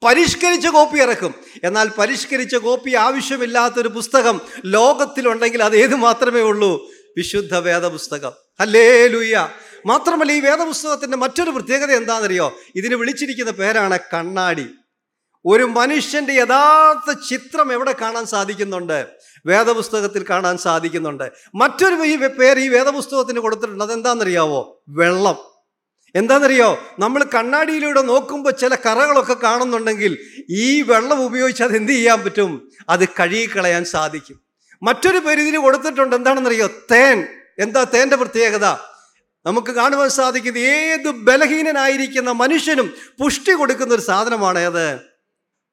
[0.04, 1.34] പരിഷ്കരിച്ച കോപ്പി ഇറക്കും.
[1.64, 6.90] എന്നാൽ പരിഷ്കരിച്ച കോപ്പി ആവശ്യമില്ലാത്തൊരു പുസ്തകം ലോകത്തിലുണ്ടെങ്കിൽ അത് ഏത് മാത്രമേ ഉള്ളൂ?
[7.16, 8.32] വിശുദ്ധ വേദപുസ്തകം.
[8.60, 9.48] അല്ലേ ലുയ്യ
[9.86, 12.58] മാത്രമല്ല ഈ വേദപുസ്തകത്തിന്റെ മറ്റൊരു പ്രത്യേകത എന്താണെന്നറിയോ?
[12.74, 14.66] ഇതിന് വിളിച്ചിരിക്കുന്ന പേരാണ് കണ്ണാടി.
[15.46, 19.06] ഒരു മനുഷ്യന്റെ യഥാർത്ഥ ചിത്രം എവിടെ കാണാൻ സാധിക്കുന്നുണ്ട്?
[19.46, 21.32] വേദപുസ്തകത്തിൽ കാണാൻ സാധിക്കുന്നുണ്ട്.
[21.54, 23.84] മറ്റൊരു ഈ പേര് ഈ വേദപുസ്തകത്തിന് കൊടുത്തിട്ടുണ്ട്.
[23.84, 24.82] അതെന്താണെന്നറിയാവോ?
[24.88, 25.52] വെള്ളം.
[26.14, 26.78] എന്താണെന്നറിയോ?
[26.98, 30.18] നമ്മൾ കണ്ണാടിയിലൂടെ നോക്കുമ്പോൾ ചില കറകളൊക്കെ കാണുന്നുണ്ടെങ്കിൽ
[30.50, 32.70] ഈ വെള്ളം ഉപയോഗിച്ച് അത് എന്ത് ചെയ്യാൻ പറ്റും?
[32.88, 34.40] അത് കഴുകിക്കളയാൻ സാധിക്കും.
[34.82, 36.16] മറ്റൊരു പേര് ഇതിന് കൊടുത്തിട്ടുണ്ട്.
[36.16, 36.66] എന്താണെന്നറിയോ?
[36.66, 37.26] തേൻ.
[37.58, 38.66] എന്താ തേന്റെ പ്രത്യേകത?
[39.46, 45.11] നമുക്ക് കാണുവാൻ സാധിക്കുന്നത് ഏത് ബലഹീനനായിരിക്കുന്ന മനുഷ്യനും പുഷ്ടി കൊടുക്കുന്ന ഒരു സാധനമാണ് അത്.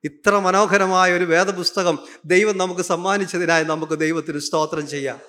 [0.03, 5.19] ഇത്ര മനോഹരമായ ഒരു വേദപുസ്തകം ദൈവം നമുക്ക് സമ്മാനിച്ചതിനായി നമുക്ക് ദൈവത്തിന് സ്തോത്രം ചെയ്യാം.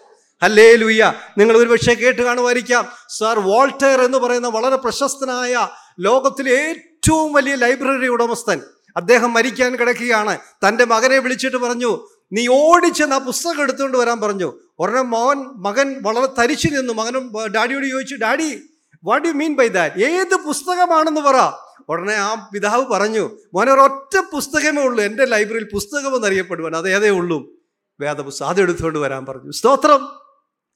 [0.43, 2.89] അല്ലേ ലൂയ്യ നിങ്ങൾ ഒരുപക്ഷെ കേട്ട് കാണുമായിരിക്കാം.
[3.09, 5.69] സാർ വോൾട്ടയർ എന്ന് പറയുന്ന വളരെ പ്രശസ്തനായ
[6.01, 8.61] ലോകത്തിലെ ഏറ്റവും വലിയ ലൈബ്രറി ഉടമസ്ഥൻ.
[8.97, 10.39] അദ്ദേഹം മരിക്കാൻ കിടക്കുകയാണ്.
[10.69, 14.53] തന്റെ മകനെ വിളിച്ചിട്ട് പറഞ്ഞു നീ ഓടിച്ചെന്ന് ആ പുസ്തകം എടുത്തുകൊണ്ട് വരാൻ പറഞ്ഞു.
[14.79, 16.93] ഒരെണ്ണം മോൻ മകൻ വളരെ തരിച്ചു നിന്നു.
[16.93, 18.63] മകനും ഡാഡിയോട് ചോദിച്ചു daddy
[19.05, 21.70] what you mean by that ഏത് പുസ്തകമാണെന്ന് പറ.
[21.89, 27.51] ഉടനെ ആ പിതാവ് പറഞ്ഞു മോനെ ഒരൊറ്റ പുസ്തകമേ ഉള്ളൂ എന്റെ ലൈബ്രറിയിൽ പുസ്തകം എന്നറിയപ്പെടുവാൻ അത് ഏതേ ഉള്ളൂ.
[28.01, 29.51] വേദപുസ്തകം അത് എടുത്തുകൊണ്ട് വരാൻ പറഞ്ഞു.
[29.51, 30.09] സ്തോത്രം.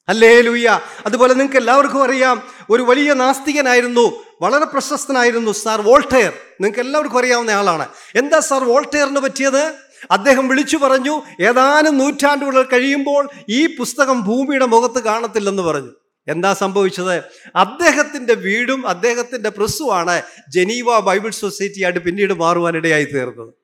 [0.08, 6.32] അല്ലേ ലൂയ്യ അതുപോലെ നിങ്ങൾക്ക് എല്ലാവർക്കും അറിയാം ഒരു വലിയ നാസ്തികനായിരുന്നു വളരെ പ്രശസ്തനായിരുന്നു സാർ വോൾട്ടയർ.
[6.60, 7.88] നിങ്ങൾക്ക് എല്ലാവർക്കും അറിയാവുന്ന ആളാണ്.
[8.14, 9.74] എന്താ സാർ വോൾട്ടയറിന് പറ്റിയത്?
[10.10, 15.90] അദ്ദേഹം വിളിച്ചു പറഞ്ഞു ഏതാനും നൂറ്റാണ്ടുകൾ കഴിയുമ്പോൾ ഈ പുസ്തകം ഭൂമിയുടെ മുഖത്ത് കാണത്തില്ലെന്ന് പറഞ്ഞു.
[16.28, 17.24] എന്താ സംഭവിച്ചത്?
[17.56, 23.54] അദ്ദേഹത്തിന്റെ വീടും അദ്ദേഹത്തിന്റെ പ്രസ്സുമാണ് ജനീവ ബൈബിൾ സൊസൈറ്റിയായിട്ട് പിന്നീട് മാറുവാനിടയായി തീർന്നത്.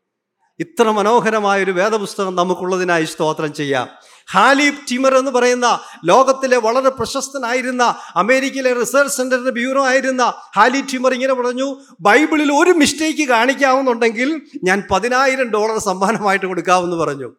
[0.60, 3.88] ഇത്ര മനോഹരമായ ഒരു വേദപുസ്തകം നമുക്കുള്ളതിനായി സ്തോത്രം ചെയ്യാം.
[4.30, 11.34] ഹാലിബ് ടിമർ എന്ന് പറയുന്ന ലോകത്തിലെ വളരെ പ്രശസ്തനായിരുന്ന അമേരിക്കയിലെ റിസർച്ച് സെന്ററിന്റെ ബ്യൂറോ ആയിരുന്ന ഹാലി ടിമർ ഇങ്ങനെ
[11.34, 17.32] പറഞ്ഞു ബൈബിളിൽ ഒരു മിസ്റ്റേക്ക് കാണിക്കാവുന്നുണ്ടെങ്കിൽ ഞാൻ പതിനായിരം ഡോളർ സമ്മാനമായിട്ട് കൊടുക്കാമെന്ന് പറഞ്ഞു.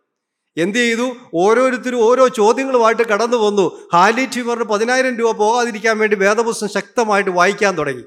[0.57, 1.15] എന്ത് ചെയ്തു?
[1.33, 3.89] ഓരോരുത്തരും ഓരോ ചോദ്യങ്ങളുമായിട്ട് കടന്നു വന്നു.
[3.93, 8.03] ഹാലി ട്യൂമറിന് പതിനായിരം രൂപ പോകാതിരിക്കാൻ വേണ്ടി വേദപുസ്തകം ശക്തമായിട്ട് വായിക്കാൻ തുടങ്ങി.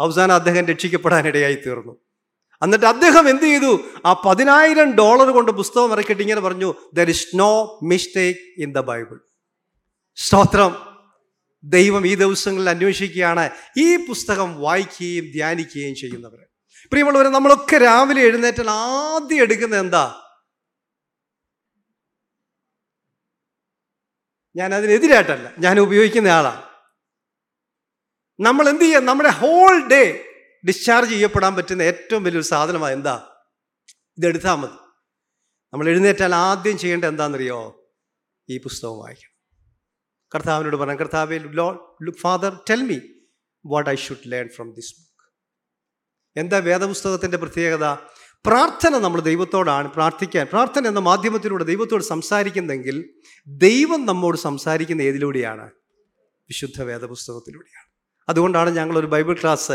[0.00, 1.96] അവസാനം അദ്ദേഹം രക്ഷിക്കപ്പെടാനിടയായി തീർന്നു
[2.62, 3.80] എന്നിട്ട് അദ്ദേഹം എന്ത് ചെയ്തു?
[4.06, 9.18] ആ പതിനായിരം ഡോളർ കൊണ്ട് പുസ്തകം ഇറക്കിയിട്ട് ഇങ്ങനെ പറഞ്ഞു there is no mistake in the Bible
[10.16, 10.76] സ്തോത്രം.
[11.64, 13.50] ദൈവം ഈ ദിവസങ്ങളിൽ അന്വേഷിക്കുകയാണ്.
[13.78, 16.38] ഈ പുസ്തകം വായിക്കുകയും ധ്യാനിക്കുകയും ചെയ്യുന്നവർ
[16.90, 20.14] പ്രിയമുള്ളവരെ നമ്മളൊക്കെ രാവിലെ എഴുന്നേറ്റാൽ ആദ്യം എടുക്കുന്നത് എന്താ?
[24.56, 26.62] ഞാൻ അതിനെതിരായിട്ടല്ല ഞാൻ ഉപയോഗിക്കുന്ന ആളാണ്
[28.38, 30.02] നമ്മൾ എന്ത് ചെയ്യാം നമ്മുടെ ഹോൾ ഡേ
[30.64, 33.14] ഡിസ്ചാർജ് ചെയ്യപ്പെടാൻ പറ്റുന്ന ഏറ്റവും വലിയൊരു സാധനമാണ് എന്താ?
[34.18, 34.78] ഇതെടുത്താൽ മതി.
[35.72, 37.58] നമ്മൾ എഴുന്നേറ്റാൽ ആദ്യം ചെയ്യേണ്ട എന്താണെന്നറിയോ
[38.48, 39.32] ഈ പുസ്തകം വായിക്കണം.
[40.32, 41.66] കർത്താവിനോട് പറയാം കർത്താവെ lord
[42.20, 42.98] father tell me
[43.64, 45.24] what I should learn from this book
[46.36, 47.84] എന്താ വേദപുസ്തകത്തിന്റെ പ്രത്യേകത?
[48.46, 53.10] പ്രാർത്ഥന നമ്മൾ ദൈവത്തോടാണ് പ്രാർത്ഥിക്കാൻ പ്രാർത്ഥന എന്ന മാധ്യമത്തിലൂടെ ദൈവത്തോട് സംസാരിക്കുന്നെങ്കിൽ
[53.46, 55.70] ദൈവം നമ്മോട് സംസാരിക്കുന്ന ഏതിലൂടെയാണ്?
[56.48, 57.88] വിശുദ്ധ വേദപുസ്തകത്തിലൂടെയാണ്.
[58.28, 59.72] അതുകൊണ്ടാണ് ഞങ്ങളൊരു ബൈബിൾ ക്ലാസ്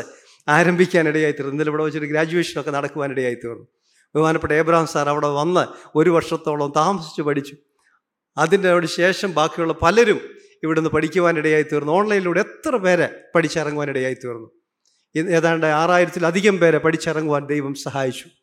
[0.47, 3.67] ആരംഭിക്കാനിടയായി തീർന്നു ഇന്നലെ ഇവിടെ വെച്ചൊരു ഗ്രാജുവേഷനൊക്കെ നടക്കുവാനിടയായി തീർന്നു.
[4.15, 7.55] ബഹുമാനപ്പെട്ട ഏബ്രാം സാർ അവിടെ വന്ന് ഒരു വർഷത്തോളം താമസിച്ച് പഠിച്ചു.
[8.37, 10.21] അതിന്റെ ശേഷം ബാക്കിയുള്ള പലരും
[10.63, 11.91] ഇവിടുന്ന് പഠിക്കുവാനിടയായി തീർന്നു.
[11.91, 14.51] ഓൺലൈനിലൂടെ എത്ര പേരെ പഠിച്ചിറങ്ങുവാനിടയായി തീർന്നു.
[15.31, 18.40] ഏതാണ്ട് ആറായിരത്തിലധികം പേരെ പഠിച്ചിറങ്ങുവാൻ ദൈവം സഹായിച്ചു.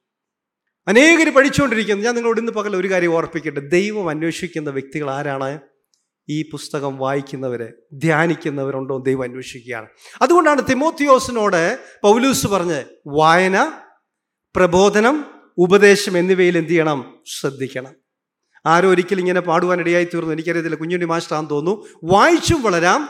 [0.88, 2.05] അനേകർ പഠിച്ചുകൊണ്ടിരിക്കുന്നു.
[2.05, 3.61] ഞാൻ നിങ്ങളോട് ഇന്ന് പകൽ ഒരു കാര്യം ഓർപ്പിക്കട്ടെ.
[3.61, 5.61] ദൈവം അന്വേഷിക്കുന്ന വ്യക്തികൾ ആരാണ്?
[6.29, 9.87] ഈ പുസ്തകം വായിക്കുന്നവരെ ധ്യാനിക്കുന്നവരുണ്ടോ ദൈവം അന്വേഷിക്കുകയാണ്.
[10.22, 13.72] അതുകൊണ്ടാണ് തിമോത്തിയോസിനോട് പൗലൂസ് പറഞ്ഞ് വായന
[14.57, 15.24] പ്രബോധനം
[15.59, 17.22] ഉപദേശം എന്നിവയിൽ എന്ത് ചെയ്യണം?
[17.27, 17.94] ശ്രദ്ധിക്കണം.
[18.66, 21.87] ആരോ ഒരിക്കലും ഇങ്ങനെ പാടുവാനിടയായി തീർന്നു എനിക്കറിയത്തില്ല കുഞ്ഞുണ്ണി മാസ്റ്ററാന്ന് തോന്നുന്നു.
[22.05, 23.09] വായിച്ചും വളരാം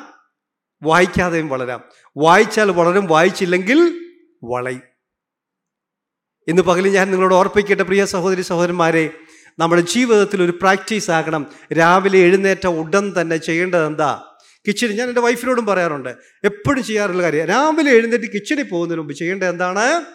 [0.83, 1.85] വായിക്കാതെയും വളരാം.
[2.17, 4.01] വായിച്ചാൽ വളരും വായിച്ചില്ലെങ്കിൽ
[4.45, 4.98] വളയും.
[6.49, 9.11] ഇന്ന് പകലിൽ ഞാൻ നിങ്ങളോട് ഓർപ്പിക്കട്ടെ പ്രിയ സഹോദരി സഹോദരന്മാരെ
[9.59, 11.51] നമ്മുടെ ജീവിതത്തിൽ ഒരു പ്രാക്ടീസ് ആകണം.
[11.79, 14.37] രാവിലെ എഴുന്നേറ്റ ഉടൻ തന്നെ ചെയ്യേണ്ടത് എന്താ?
[14.69, 16.09] കിച്ചണിൽ ഞാൻ എന്റെ വൈഫിനോടും പറയാറുണ്ട്
[16.45, 20.07] എപ്പോഴും ചെയ്യാറുള്ള കാര്യം രാവിലെ എഴുന്നേറ്റ് കിച്ചണിൽ പോകുന്നതിന് മുമ്പ് ചെയ്യേണ്ടത് എന്താണ്?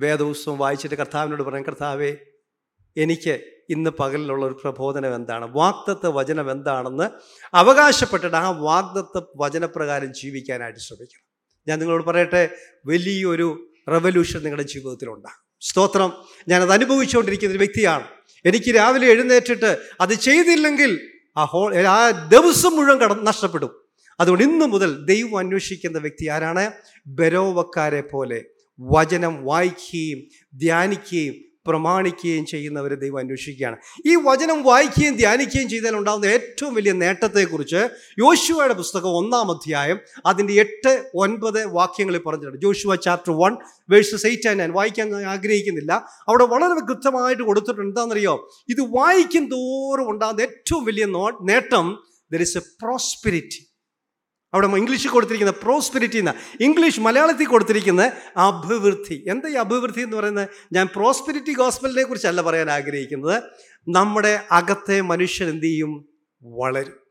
[0.00, 2.16] വേദപുസ്തകം വായിച്ചിട്ട് കർത്താവിനോട് പറയാം കർത്താവേ
[2.96, 3.40] എനിക്ക്
[3.70, 5.44] ഇന്ന് പകലിലുള്ള ഒരു പ്രബോധനം എന്താണ്?
[5.52, 7.10] വാഗ്ദത്ത വചനം എന്താണെന്ന്
[7.54, 11.26] അവകാശപ്പെട്ടിട്ട് ആ വാഗ്ദത്ത വചനപ്രകാരം ജീവിക്കാനായിട്ട് ശ്രമിക്കണം.
[11.68, 16.12] ഞാൻ നിങ്ങളോട് പറയട്ടെ വലിയൊരു റെവല്യൂഷൻ നിങ്ങളുടെ ജീവിതത്തിലുണ്ടാകും സ്തോത്രം.
[16.48, 18.04] ഞാനത് അനുഭവിച്ചുകൊണ്ടിരിക്കുന്ന ഒരു വ്യക്തിയാണ്.
[18.44, 23.70] എനിക്ക് രാവിലെ എഴുന്നേറ്റിട്ട് അത് ചെയ്തില്ലെങ്കിൽ ആ ഹോ ആ ദിവസം മുഴുവൻ കട നഷ്ടപ്പെടും.
[24.20, 26.72] അതുകൊണ്ട് ഇന്നു മുതൽ ദൈവം അന്വേഷിക്കുന്ന വ്യക്തി ആരാണ്?
[27.06, 28.44] ബരോവക്കാരെ പോലെ
[28.80, 30.22] വചനം വായിക്കുകയും
[30.58, 31.34] ധ്യാനിക്കുകയും
[31.66, 33.76] പ്രമാണിക്കുകയും ചെയ്യുന്നവരെ ദൈവം അന്വേഷിക്കുകയാണ്.
[34.06, 41.10] ഈ വചനം വായിക്കുകയും ധ്യാനിക്കുകയും ചെയ്താൽ ഉണ്ടാകുന്ന ഏറ്റവും വലിയ നേട്ടത്തെക്കുറിച്ച് യോശുവയുടെ പുസ്തകം ഒന്നാം അധ്യായം അതിന്റെ എട്ട്
[41.14, 42.60] ഒൻപത് വാക്യങ്ങളിൽ പറഞ്ഞിട്ടുണ്ട്.
[42.60, 43.56] Joshua chapter one
[43.90, 46.06] verses eight and nine വായിക്കാൻ ഞാൻ ആഗ്രഹിക്കുന്നില്ല.
[46.28, 47.88] അവിടെ വളരെ കൃത്യമായിട്ട് കൊടുത്തിട്ടുണ്ട്.
[47.90, 48.50] എന്താണെന്നറിയോ?
[48.68, 51.04] ഇത് വായിക്കും തോറും ഉണ്ടാകുന്ന ഏറ്റവും വലിയ
[51.42, 53.71] നേട്ടം ദർ ഇസ് എ പ്രോസ്പിരിറ്റി
[54.54, 59.24] അവിടെ ഇംഗ്ലീഷിൽ കൊടുത്തിരിക്കുന്ന പ്രോസ്പെരിറ്റി എന്ന ഇംഗ്ലീഷ് മലയാളത്തിൽ കൊടുത്തിരിക്കുന്ന അഭിവൃദ്ധി.
[59.28, 60.48] എന്താ ഈ അഭിവൃദ്ധി എന്ന് പറയുന്നത്?
[60.72, 63.42] ഞാൻ പ്രോസ്പെരിറ്റി ഗോസ്പലിനെ കുറിച്ചല്ല പറയാൻ ആഗ്രഹിക്കുന്നത്.
[63.88, 66.08] നമ്മുടെ അകത്തെ മനുഷ്യൻ എന്ത് ചെയ്യും?
[66.42, 67.02] വളരും.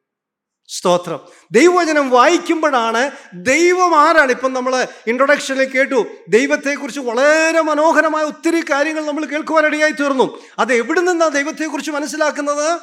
[0.67, 1.19] സ്തോത്രം.
[1.51, 4.31] ദൈവവചനം വായിക്കുമ്പോഴാണ് ദൈവം ആരാണ്?
[4.31, 6.05] ഇപ്പം നമ്മൾ ഇൻട്രൊഡക്ഷനിൽ കേട്ടു.
[6.29, 10.39] ദൈവത്തെക്കുറിച്ച് വളരെ മനോഹരമായ ഒത്തിരി കാര്യങ്ങൾ നമ്മൾ കേൾക്കുവാനിടയായി തീർന്നു.
[10.59, 12.79] അത് എവിടെ നിന്നാണ് ദൈവത്തെക്കുറിച്ച് മനസ്സിലാക്കുന്നത്?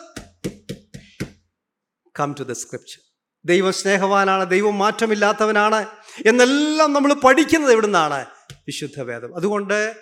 [2.21, 3.08] കം ടു ദ സ്ക്രിപ്റ്റ്
[3.44, 5.87] ദൈവം സ്നേഹവാനാണ് ദൈവം മാറ്റമില്ലാത്തവനാണ്
[6.27, 8.27] എന്നെല്ലാം നമ്മൾ പഠിക്കുന്നത് എവിടുന്നാണ്?
[8.53, 9.96] വിശുദ്ധ വേദം അതുകൊണ്ട്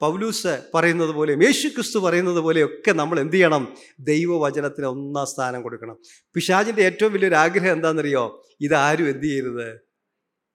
[0.00, 3.74] പൗലൂസ് പറയുന്നത് പോലെയും യേശു ക്രിസ്തു പറയുന്നത് പോലെയൊക്കെ നമ്മൾ എന്ത് ചെയ്യണം?
[4.00, 5.96] ദൈവവചനത്തിന് ഒന്നാം സ്ഥാനം കൊടുക്കണം.
[6.34, 8.46] പിശാജിന്റെ ഏറ്റവും വലിയൊരു ആഗ്രഹം എന്താണെന്നറിയോ?
[8.60, 9.80] ഇതാരും എന്ത് ചെയ്യരുത്?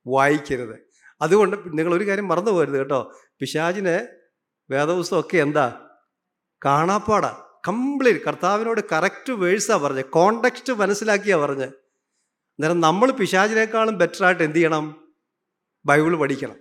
[0.07, 0.75] വായിക്കരുത്.
[1.21, 3.13] അതുകൊണ്ട് നിങ്ങൾ ഒരു കാര്യം മറന്നു പോകരുത് കേട്ടോ.
[3.39, 4.07] പിശാജിന്
[4.69, 5.81] വേദപുസ്തകമൊക്കെ എന്താ?
[6.65, 7.43] കാണാപ്പാടാ.
[7.67, 10.05] കംപ്ലീറ്റ് കർത്താവിനോട് കറക്റ്റ് വേഴ്സാണ് പറഞ്ഞത്.
[10.05, 11.84] കോണ്ടക്സ്റ്റ് മനസ്സിലാക്കിയാ പറഞ്ഞ്
[12.59, 14.95] അന്നേരം നമ്മൾ പിശാചിനേക്കാളും ബെറ്ററായിട്ട് എന്ത് ചെയ്യണം?
[15.85, 16.55] ബൈബിൾ പഠിക്കണം.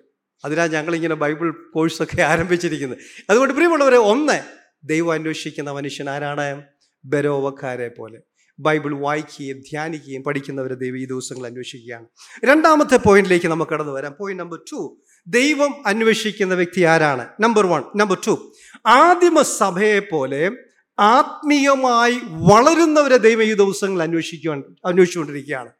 [0.45, 2.99] അതിനാണ് ഞങ്ങളിങ്ങനെ ബൈബിൾ കോഴ്സൊക്കെ ആരംഭിച്ചിരിക്കുന്നത്.
[3.31, 4.43] അതുകൊണ്ട് പ്രിയമുള്ളവരെ ഒന്ന്
[4.85, 6.63] ദൈവം അന്വേഷിക്കുന്ന മനുഷ്യൻ ആരാണ്?
[7.05, 8.21] ബരോവക്കാരെ പോലെ.
[8.59, 12.07] ബൈബിൾ വായിക്കുകയും ധ്യാനിക്കുകയും പഠിക്കുന്നവരെ ദൈവം ഈ ദിവസങ്ങൾ അന്വേഷിക്കുകയാണ്.
[12.45, 14.15] രണ്ടാമത്തെ പോയിന്റിലേക്ക് നമുക്ക് കടന്നു വരാം.
[14.21, 17.29] പോയിന്റ് നമ്പർ ടു ദൈവം അന്വേഷിക്കുന്ന വ്യക്തി ആരാണ്?
[17.41, 18.53] നമ്പർ വൺ നമ്പർ ടു
[18.87, 20.51] ആദിമ സഭയെ പോലെ
[20.99, 25.71] ആത്മീയമായി വളരുന്നവരെ ദൈവം ഈ ദിവസങ്ങൾ അന്വേഷിക്കുവാൻ അന്വേഷിച്ചുകൊണ്ടിരിക്കുകയാണ്.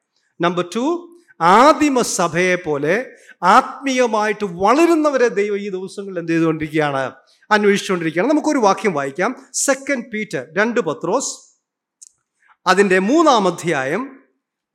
[0.41, 3.11] നമ്പർ ടു ആദിമ സഭയെ പോലെ
[3.43, 7.13] ആത്മീയമായിട്ട് വളരുന്നവരെ ദൈവം ഈ ദിവസങ്ങളിൽ എന്ത് ചെയ്തുകൊണ്ടിരിക്കുകയാണ്?
[7.51, 8.31] അന്വേഷിച്ചുകൊണ്ടിരിക്കുകയാണ്.
[8.31, 9.37] നമുക്കൊരു വാക്യം വായിക്കാം.
[9.53, 11.61] സെക്കൻഡ് പീറ്റർ രണ്ട് പത്രോസ്
[12.67, 14.23] അതിന്റെ മൂന്നാം അധ്യായം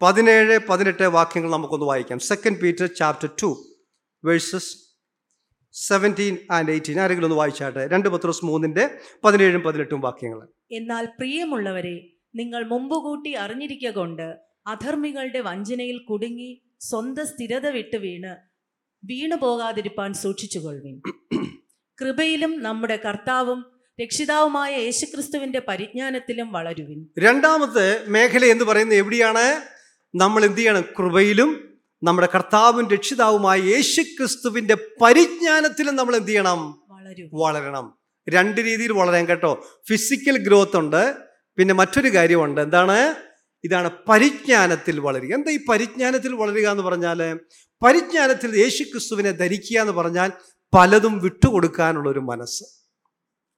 [0.02, 2.20] പതിനേഴ് പതിനെട്ട് വാക്യങ്ങൾ നമുക്കൊന്ന് വായിക്കാം.
[2.20, 3.64] Second Peter chapter two
[4.26, 4.78] verses
[5.74, 7.88] seventeen and eighteen ആരെങ്കിലും ഒന്ന് വായിച്ചാട്ടെ?
[7.88, 10.48] രണ്ട് പത്രോസ് മൂന്നിന്റെ പതിനേഴും പതിനെട്ടും വാക്യങ്ങൾ.
[10.72, 18.36] എന്നാൽ പ്രിയമുള്ളവരെ നിങ്ങൾ മുമ്പ് കൂട്ടി അറിഞ്ഞിരിക്കുക കൊണ്ട് അധർമ്മികളുടെ വഞ്ചനയിൽ കുടുങ്ങി സ്വന്തം സ്ഥിരത വിട്ട് വീണ്
[19.04, 21.02] വീണു പോകാതിരിപ്പാൻ സൂക്ഷിച്ചുകൊള്ളുവിൻ.
[22.02, 23.66] കൃപയിലും നമ്മുടെ കർത്താവും
[24.02, 27.08] രക്ഷിതാവുമായ യേശുക്രിസ്തുവിന്റെ പരിജ്ഞാനത്തിലും വളരുവിൻ.
[27.20, 29.62] രണ്ടാമത്തെ മേഖല എന്ന് പറയുന്നത് എവിടെയാണ്?
[30.16, 30.82] നമ്മൾ എന്ത് ചെയ്യണം?
[30.82, 36.84] കൃപയിലും നമ്മുടെ കർത്താവും രക്ഷിതാവുമായ യേശുക്രിസ്തുവിന്റെ പരിജ്ഞാനത്തിലും നമ്മൾ എന്ത് ചെയ്യണം?
[37.34, 37.98] വളരണം.
[38.30, 39.66] രണ്ട് രീതിയിൽ വളരാൻ കേട്ടോ.
[39.90, 41.16] ഫിസിക്കൽ ഗ്രോത്ത് ഉണ്ട്.
[41.58, 42.62] പിന്നെ മറ്റൊരു കാര്യമുണ്ട്.
[42.62, 43.29] എന്താണ്?
[43.64, 45.34] ഇതാണ് പരിജ്ഞാനത്തിൽ വളരുക.
[45.34, 47.40] എന്താ ഈ പരിജ്ഞാനത്തിൽ വളരുക എന്ന് പറഞ്ഞാൽ
[47.86, 50.32] പരിജ്ഞാനത്തിൽ യേശു ക്രിസ്തുവിനെ ധരിക്കുക എന്ന് പറഞ്ഞാൽ
[50.74, 52.64] പലതും വിട്ടുകൊടുക്കാനുള്ള ഒരു മനസ്സ്.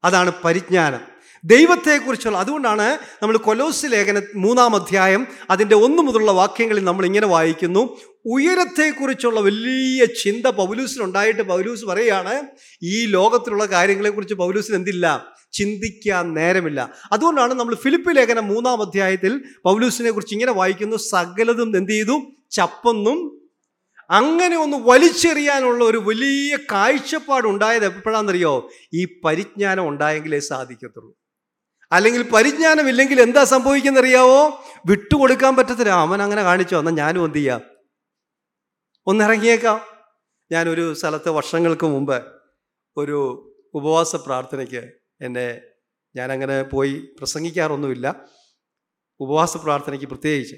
[0.03, 0.99] അതാണ് പരിജ്ഞാനം.
[1.43, 7.97] ദൈവത്തെക്കുറിച്ചുള്ള അതുകൊണ്ടാണ് നമ്മൾ കൊലോസ് ലേഖന മൂന്നാം അധ്യായം അതിന്റെ ഒന്ന് മുതലുള്ള വാക്യങ്ങളിൽ നമ്മൾ ഇങ്ങനെ വായിക്കുന്നു.
[8.25, 12.43] ഉയരത്തെക്കുറിച്ചുള്ള വലിയ ചിന്ത പൗലൂസിനുണ്ടായിട്ട് പൗലൂസ് പറയുകയാണ്
[12.83, 15.33] ഈ ലോകത്തിലുള്ള കാര്യങ്ങളെക്കുറിച്ച് പൗലൂസിന് എന്തില്ല?
[15.51, 16.93] ചിന്തിക്കാൻ നേരമില്ല.
[17.11, 20.97] അതുകൊണ്ടാണ് നമ്മൾ ഫിലിപ്പ് ലേഖനം മൂന്നാം അധ്യായത്തിൽ പൗലൂസിനെ കുറിച്ച് ഇങ്ങനെ വായിക്കുന്നു.
[20.97, 22.21] സകലതും എന്ത് ചെയ്തു?
[22.51, 23.41] ചപ്പെന്നും.
[24.09, 28.69] അങ്ങനെ ഒന്ന് വലിച്ചെറിയാനുള്ള ഒരു വലിയ കാഴ്ചപ്പാട് ഉണ്ടായത് എപ്പോഴാണെന്നറിയോ?
[28.93, 31.17] ഈ പരിജ്ഞാനം ഉണ്ടായെങ്കിലേ സാധിക്കത്തുള്ളൂ.
[31.91, 34.63] അല്ലെങ്കിൽ പരിജ്ഞാനം ഇല്ലെങ്കിൽ എന്താ സംഭവിക്കുന്നറിയാവോ?
[34.85, 35.89] വിട്ടുകൊടുക്കാൻ പറ്റത്തില്ല.
[35.89, 36.79] അവൻ അങ്ങനെ കാണിച്ചോ.
[36.79, 37.61] എന്നാൽ ഞാനും എന്ത് ചെയ്യാം?
[39.07, 39.81] ഒന്നിറങ്ങിയേക്കാം.
[40.51, 42.23] ഞാനൊരു സ്ഥലത്ത് വർഷങ്ങൾക്ക് മുമ്പ്
[42.97, 45.61] ഒരു ഉപവാസ പ്രാർത്ഥനയ്ക്ക് എന്നെ
[46.15, 48.25] ഞാനങ്ങനെ പോയി പ്രസംഗിക്കാറൊന്നുമില്ല.
[49.19, 50.55] ഉപവാസ പ്രാർത്ഥനയ്ക്ക് പ്രത്യേകിച്ച്.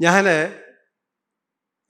[0.00, 0.28] ഞാൻ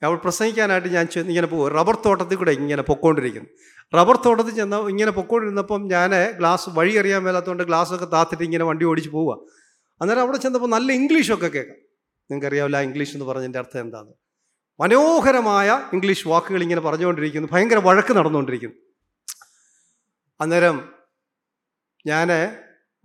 [0.03, 3.49] അവൾ പ്രസംഗിക്കാനായിട്ട് ഞാൻ ചെന്ന് ഇങ്ങനെ പോകും റബ്ബർ തോട്ടത്തിൽ കൂടെ ഇങ്ങനെ പൊക്കോണ്ടിരിക്കുന്നു.
[3.97, 9.09] റബ്ബർ തോട്ടത്തിൽ ചെന്ന ഇങ്ങനെ പൊക്കോണ്ടിരുന്നപ്പം ഞാൻ ഗ്ലാസ് വഴി അറിയാൻ മേലാത്തതുകൊണ്ട് ഗ്ലാസ്സൊക്കെ താത്തിട്ട് ഇങ്ങനെ വണ്ടി ഓടിച്ച്
[9.09, 9.49] പോവുക
[10.01, 11.75] അന്നേരം അവിടെ ചെന്നപ്പോൾ നല്ല ഇംഗ്ലീഷൊക്കെ കേൾക്കാം.
[12.31, 14.13] നിങ്ങൾക്കറിയാവില്ല ഇംഗ്ലീഷ് എന്ന് പറഞ്ഞതിന്റെ അർത്ഥം എന്താണ്
[14.79, 17.47] മനോഹരമായ ഇംഗ്ലീഷ് വാക്കുകൾ ഇങ്ങനെ പറഞ്ഞുകൊണ്ടിരിക്കുന്നു.
[17.51, 18.75] ഭയങ്കര വഴക്ക് നടന്നുകൊണ്ടിരിക്കുന്നു.
[20.39, 20.94] അന്നേരം
[22.05, 22.27] ഞാൻ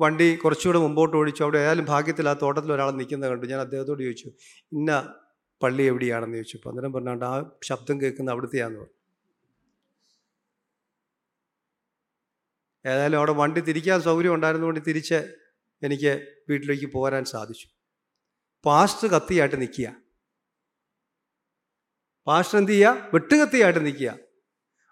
[0.00, 1.42] വണ്ടി കുറച്ചുകൂടെ മുമ്പോട്ട് ഓടിച്ചു.
[1.42, 3.46] അവിടെ ഏതായാലും ഭാഗ്യത്തിൽ ആ തോട്ടത്തിൽ ഒരാൾ നിൽക്കുന്നത് കണ്ടു.
[3.46, 4.32] ഞാൻ അദ്ദേഹത്തോട് ചോദിച്ചു
[4.72, 5.14] ഇന്ന
[5.62, 6.36] പള്ളി എവിടെയാണെന്ന്?
[6.36, 6.56] ചോദിച്ചു.
[6.56, 9.00] അപ്പോൾ അന്നേരം പറഞ്ഞാണ്ട് ആ ശബ്ദം കേൾക്കുന്ന അവിടുത്തെയാന്ന് പറഞ്ഞു.
[12.86, 15.36] ഏതായാലും അവിടെ വണ്ടി തിരിക്കാൻ സൗകര്യം ഉണ്ടായിരുന്നുകൊണ്ട് തിരിച്ച്
[15.82, 17.68] എനിക്ക് വീട്ടിലേക്ക് പോരാൻ സാധിച്ചു.
[18.64, 19.96] പാസ്റ്റ് കത്തിയായിട്ട് നിൽക്കുക.
[22.26, 23.10] പാസ്റ്റർ എന്ത് ചെയ്യുക?
[23.14, 24.29] വെട്ടുകത്തിയായിട്ട് നിൽക്കുക.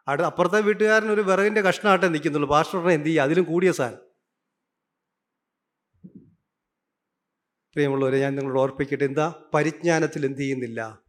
[0.09, 2.49] അവിടെ അപ്പുറത്തെ വീട്ടുകാരൻ ഒരു വിറകിന്റെ കഷ്ണമായിട്ടേ നിൽക്കുന്നുള്ളൂ.
[2.49, 3.23] പാസ്റ്ററിനെ എന്ത് ചെയ്യുക?
[3.23, 3.99] അതിലും കൂടിയ സാധനം.
[7.73, 9.35] പ്രിയമുള്ളവരെ ഞാൻ നിങ്ങളോട് ഓർപ്പിക്കട്ടെ എന്താ?
[9.55, 11.03] പരിജ്ഞാനത്തിൽ എന്ത് ചെയ്യുന്നില്ല?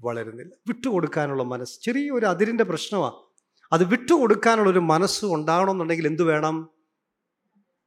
[0.00, 0.54] വളരുന്നില്ല.
[0.66, 1.80] വിട്ടുകൊടുക്കാനുള്ള മനസ്സ്.
[1.80, 3.14] ചെറിയൊരു അതിരിന്റെ പ്രശ്നമാണ്
[3.72, 6.70] അത് വിട്ടുകൊടുക്കാനുള്ളൊരു മനസ്സ് ഉണ്ടാകണമെന്നുണ്ടെങ്കിൽ എന്ത് വേണം?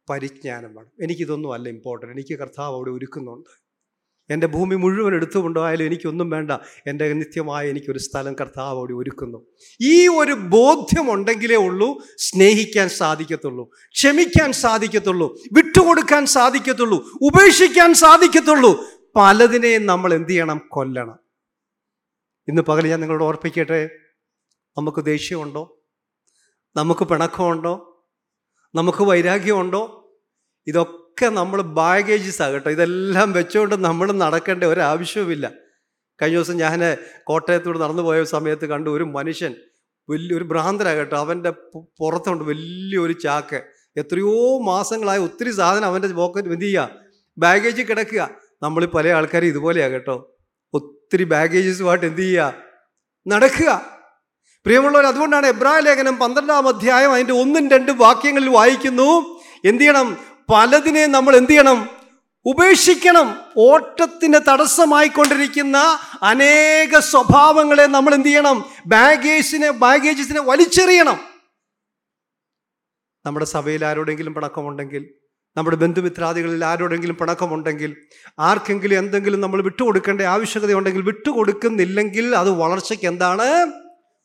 [0.09, 0.91] പരിജ്ഞാനം വേണം.
[1.01, 3.66] എനിക്കിതൊന്നും അല്ല ഇമ്പോർട്ടന്റ് എനിക്ക് കർത്താവ് അവിടെ ഒരുക്കുന്നുണ്ട്.
[4.29, 6.51] എന്റെ ഭൂമി മുഴുവൻ എടുത്തുകൊണ്ടായാലും എനിക്കൊന്നും വേണ്ട.
[6.87, 9.45] എന്റെ നിത്യമായ എനിക്കൊരു സ്ഥലം കർത്താവ് അവിടെ ഒരുക്കുന്നു.
[9.81, 18.83] ഈ ഒരു ബോധ്യമുണ്ടെങ്കിലേ ഉള്ളൂ സ്നേഹിക്കാൻ സാധിക്കത്തുള്ളൂ ക്ഷമിക്കാൻ സാധിക്കത്തുള്ളൂ വിട്ടുകൊടുക്കാൻ സാധിക്കത്തുള്ളൂ ഉപേക്ഷിക്കാൻ സാധിക്കത്തുള്ളൂ.
[19.15, 20.61] പലതിനെയും നമ്മൾ എന്തു ചെയ്യണം?
[20.71, 21.19] കൊല്ലണം.
[22.47, 23.89] ഇന്ന് പകൽ ഞാൻ നിങ്ങളോട് ഓർപ്പിക്കട്ടെ?
[24.77, 25.83] നമുക്ക് ദേഷ്യമുണ്ടോ?
[26.75, 28.05] നമുക്ക് പിണക്കമുണ്ടോ?
[28.75, 30.11] നമുക്ക് വൈരാഗ്യമുണ്ടോ?
[30.67, 35.51] ഇതൊക്കെ നമ്മൾ ബാഗേജസ് ആകട്ടെ ഇതെല്ലാം വെച്ചുകൊണ്ട് നമ്മൾ നടക്കേണ്ട ഒരാവശ്യവുമില്ല.
[36.21, 39.55] കഴിഞ്ഞ ദിവസം ഞാൻ കോട്ടയത്തൂടെ നടന്നു പോയ സമയത്ത് കണ്ടു ഒരു മനുഷ്യൻ
[40.09, 41.49] വലിയൊരു ഭ്രാന്തരാകട്ടെ അവന്റെ
[41.99, 43.61] പുറത്തുണ്ട് വലിയൊരു ചാക്ക്.
[43.97, 46.89] എത്രയോ മാസങ്ങളായ ഒത്തിരി സാധനം അവന്റെ പോക്കറ്റ് എന്ത് ചെയ്യുക
[47.37, 48.29] ബാഗേജ് കിടക്കുക.
[48.63, 50.35] നമ്മൾ പല ആൾക്കാരും ഇതുപോലെയാണ് കേട്ടോ.
[50.73, 52.53] ഒത്തിരി ബാഗേജസുമായിട്ട് എന്ത് ചെയ്യുക
[53.27, 53.81] നടക്കുക.
[54.65, 59.39] പ്രിയമുള്ളവർ അതുകൊണ്ടാണ് എബ്രാഹിം ലേഖനം പന്ത്രണ്ടാം അധ്യായം അതിന്റെ ഒന്നും രണ്ടും വാക്യങ്ങളിൽ വായിക്കുന്നു.
[59.65, 60.26] എന്ത് ചെയ്യണം?
[60.49, 61.89] പലതിനെ നമ്മൾ എന്ത് ചെയ്യണം?
[62.45, 63.39] ഉപേക്ഷിക്കണം.
[63.57, 68.65] ഓട്ടത്തിന് തടസ്സമായിക്കൊണ്ടിരിക്കുന്ന അനേക സ്വഭാവങ്ങളെ നമ്മൾ എന്ത് ചെയ്യണം?
[68.85, 71.19] ബാഗേജിനെ ബാഗേജസിനെ വലിച്ചെറിയണം.
[73.25, 75.13] നമ്മുടെ സഭയിൽ ആരോടെങ്കിലും പിണക്കമുണ്ടെങ്കിൽ
[75.57, 77.97] നമ്മുടെ ബന്ധുമിത്രാദികളിൽ ആരോടെങ്കിലും പിണക്കമുണ്ടെങ്കിൽ
[78.39, 83.71] ആർക്കെങ്കിലും എന്തെങ്കിലും നമ്മൾ വിട്ടുകൊടുക്കേണ്ട ആവശ്യകതയുണ്ടെങ്കിൽ വിട്ടുകൊടുക്കുന്നില്ലെങ്കിൽ അത് വളർച്ചയ്ക്ക് എന്താണ്?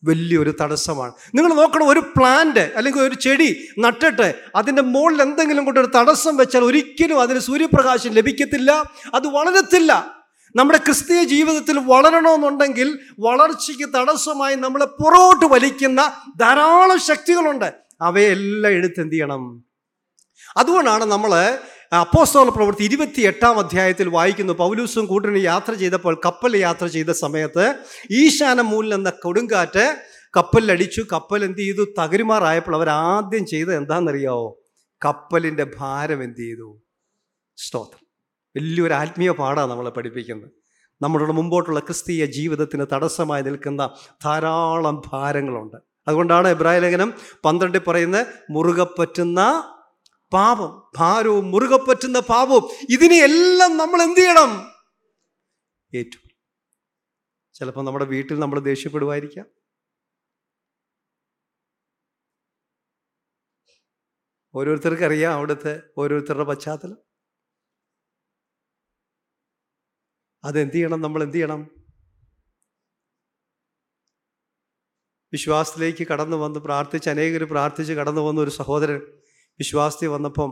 [0.04, 1.12] വലിയൊരു തടസ്സമാണ്.
[1.34, 6.64] നിങ്ങൾ നോക്കണം ഒരു പ്ലാന്റ് അല്ലെങ്കിൽ ഒരു ചെടി നട്ടിട്ട് അതിന്റെ മുകളിൽ എന്തെങ്കിലും കൊണ്ട് ഒരു തടസ്സം വെച്ചാൽ
[6.64, 8.70] ഒരിക്കലും അതിന് സൂര്യപ്രകാശം ലഭിക്കത്തില്ല
[9.14, 10.22] അത് വളരത്തില്ല.
[10.56, 16.00] നമ്മുടെ ക്രിസ്തീയ ജീവിതത്തിൽ വളരണമെന്നുണ്ടെങ്കിൽ വളർച്ചയ്ക്ക് തടസ്സമായി നമ്മളെ പുറകോട്ട് വലിക്കുന്ന
[16.40, 17.72] ധാരാളം ശക്തികളുണ്ട്.
[18.02, 19.64] അവയെല്ലാം എടുത്ത് എന്ത് ചെയ്യണം?
[20.56, 21.32] അതുകൊണ്ടാണ് നമ്മൾ
[22.00, 24.52] അപ്പോസ്തോല പ്രവൃത്തി ഇരുപത്തി എട്ടാം അധ്യായത്തിൽ വായിക്കുന്നു.
[24.52, 27.74] പൗലൂസും കൂട്ടിന് യാത്ര ചെയ്തപ്പോൾ കപ്പൽ യാത്ര ചെയ്ത സമയത്ത്
[28.10, 29.96] ഈശാന മൂലിൽ എന്ന കൊടുങ്കാറ്റ്
[30.36, 31.04] കപ്പലിലടിച്ചു.
[31.12, 31.84] കപ്പൽ എന്ത് ചെയ്തു?
[31.98, 34.60] തകരുമാറായപ്പോൾ അവർ ആദ്യം ചെയ്തത് എന്താണെന്നറിയാവോ?
[35.04, 36.82] കപ്പലിന്റെ ഭാരം എന്ത് ചെയ്തു?
[37.56, 38.06] സ്തോത്രം.
[38.56, 40.50] വലിയൊരു ആത്മീയ പാടാണ് നമ്മളെ പഠിപ്പിക്കുന്നത്.
[41.02, 43.90] നമ്മളുടെ മുമ്പോട്ടുള്ള ക്രിസ്തീയ ജീവിതത്തിന് തടസ്സമായി നിൽക്കുന്ന
[44.24, 45.76] ധാരാളം ഭാരങ്ങളുണ്ട്.
[46.08, 47.12] അതുകൊണ്ടാണ് എബ്രായ ലേഖനം
[47.44, 49.64] പന്ത്രണ്ടിൽ പറയുന്നത് മുറുകെ പറ്റുന്ന
[50.32, 54.72] പാപം ഭാരവും മുറുകെ പറ്റുന്ന പാപവും ഇതിനെയെല്ലാം നമ്മൾ എന്ത് ചെയ്യണം?
[55.96, 56.18] ഏറ്റു.
[57.54, 59.46] ചിലപ്പോൾ നമ്മുടെ വീട്ടിൽ നമ്മൾ ദേഷ്യപ്പെടുമായിരിക്കാം
[64.54, 66.96] ഓരോരുത്തർക്കും അറിയാം അവിടുത്തെ ഓരോരുത്തരുടെ പശ്ചാത്തലം.
[70.44, 71.00] അതെന്ത് ചെയ്യണം?
[71.00, 71.82] നമ്മൾ എന്ത് ചെയ്യണം?
[75.32, 79.22] വിശ്വാസത്തിലേക്ക് കടന്നു വന്ന് പ്രാർത്ഥിച്ച് അനേകർ പ്രാർത്ഥിച്ച് കടന്നു വന്ന ഒരു സഹോദരൻ
[79.62, 80.50] വിശ്വാസത്തിൽ വന്നപ്പം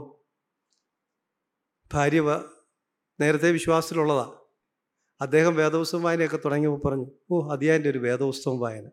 [1.94, 2.20] ഭാര്യ
[3.20, 4.34] നേരത്തെ വിശ്വാസത്തിലുള്ളതാണ്
[5.20, 8.90] അദ്ദേഹം വേദപുസ്തകം വായനയൊക്കെ തുടങ്ങിയപ്പോൾ പറഞ്ഞു ഓ അതിയാന്റെ ഒരു വേദപുസ്തകം വായന.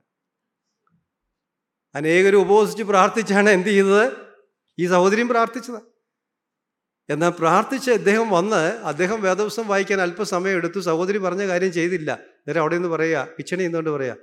[1.95, 4.03] അനേകരും ഉപവസിച്ച് പ്രാർത്ഥിച്ചാണ് എന്ത് ചെയ്തത്?
[4.79, 5.81] ഈ സഹോദരിയും പ്രാർത്ഥിച്ചത്.
[7.09, 10.79] എന്നാൽ പ്രാർത്ഥിച്ച് അദ്ദേഹം വന്ന് അദ്ദേഹം വേദപുസ്തകം വായിക്കാൻ അല്പസമയം എടുത്തു.
[10.79, 12.19] സഹോദരി പറഞ്ഞ കാര്യം ചെയ്തില്ല.
[12.47, 14.17] നേരെ അവിടെ നിന്ന് പറയുക പിച്ചണി എന്നുകൊണ്ട് പറയുക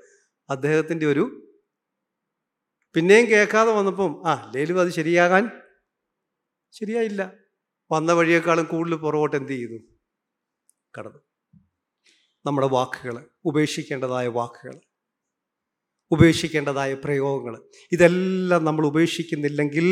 [0.51, 1.25] അദ്ദേഹത്തിന്റെ ഒരു
[2.95, 5.64] പിന്നെയും കേൾക്കാതെ വന്നപ്പം ആ ലേലും അത് ശരിയാകാൻ
[6.79, 7.33] ശരിയായില്ല.
[7.93, 9.79] വന്ന വഴിയേക്കാളും കൂടുതൽ പുറകോട്ട് എന്ത് ചെയ്തു?
[10.99, 11.19] കടന്നു.
[12.47, 14.81] നമ്മുടെ വാക്കുകൾ ഉപേക്ഷിക്കേണ്ടതായ വാക്കുകൾ
[16.11, 19.87] ഉപേക്ഷിക്കേണ്ടതായ പ്രയോഗങ്ങൾ ഇതെല്ലാം നമ്മൾ ഉപേക്ഷിക്കുന്നില്ലെങ്കിൽ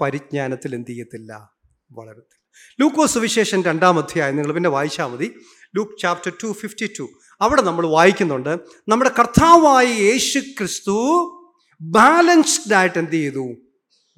[0.00, 1.52] പരിജ്ഞാനത്തിൽ എന്ത് ചെയ്യത്തില്ല?
[1.92, 2.74] വളരത്തില്ല.
[2.80, 4.36] ലൂക്കോസ് സുവിശേഷൻ രണ്ടാം അധ്യായം.
[4.36, 5.34] നിങ്ങൾ പിന്നെ വായിച്ചാൽ മതി.
[5.76, 7.08] Luke chapter two fifty two
[7.40, 10.96] അവിടെ നമ്മൾ വായിക്കുന്നുണ്ട് നമ്മുടെ കർത്താവായ യേശു ക്രിസ്തു
[11.80, 13.54] ബാലൻസ്ഡ് ആയിട്ട് എന്ത് ചെയ്തു?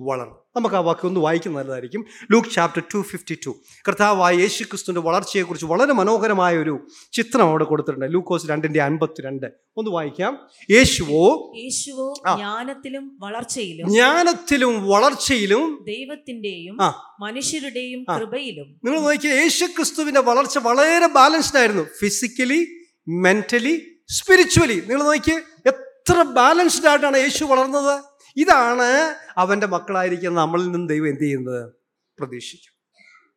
[0.01, 0.35] വളർന്നു.
[0.57, 2.05] നമുക്ക് ആ വാക്ക് ഒന്ന് വായിക്കുന്നത് നല്ലതായിരിക്കും.
[2.33, 3.57] Luke chapter two fifty two
[3.89, 8.15] കർത്താവായ യേശു ക്രിസ്തുവിന്റെ വളർച്ചയെക്കുറിച്ച് വളരെ മനോഹരമായ ഒരു ചിത്രം അവിടെ കൊടുത്തിട്ടുണ്ട്.
[8.15, 9.47] ലൂക്കോസ് രണ്ടിന്റെ അൻപത്തിരണ്ട്.
[9.77, 10.39] ഒന്ന് വായിക്കാം.
[10.71, 11.53] യേശുവോ?
[11.57, 16.77] യേശുവോ ജ്ഞാനത്തിലും വളർച്ചയിലും ജ്ഞാനത്തിലും വളർച്ചയിലും ദൈവത്തിന്റെയും
[17.21, 18.81] മനുഷ്യരുടെയും കൃപയിലും.
[18.85, 21.83] നിങ്ങൾ നോക്കിയ യേശു ക്രിസ്തുവിന്റെ വളർച്ച വളരെ ബാലൻസ്ഡ് ആയിരുന്നു.
[22.01, 22.67] ഫിസിക്കലി
[23.09, 28.14] മെന്റലി സ്പിരിച്വലി നിങ്ങൾ നോക്കിയേ എത്ര ബാലൻസ്ഡ് ആയിട്ടാണ് യേശു വളർന്നത്?
[28.37, 31.73] ഇതാണ് അവന്റെ മക്കളായിരിക്കുന്ന നമ്മളിൽ നിന്ന് ദൈവം എന്ത് ചെയ്യുന്നത്?
[32.19, 32.75] പ്രതീക്ഷിക്കും.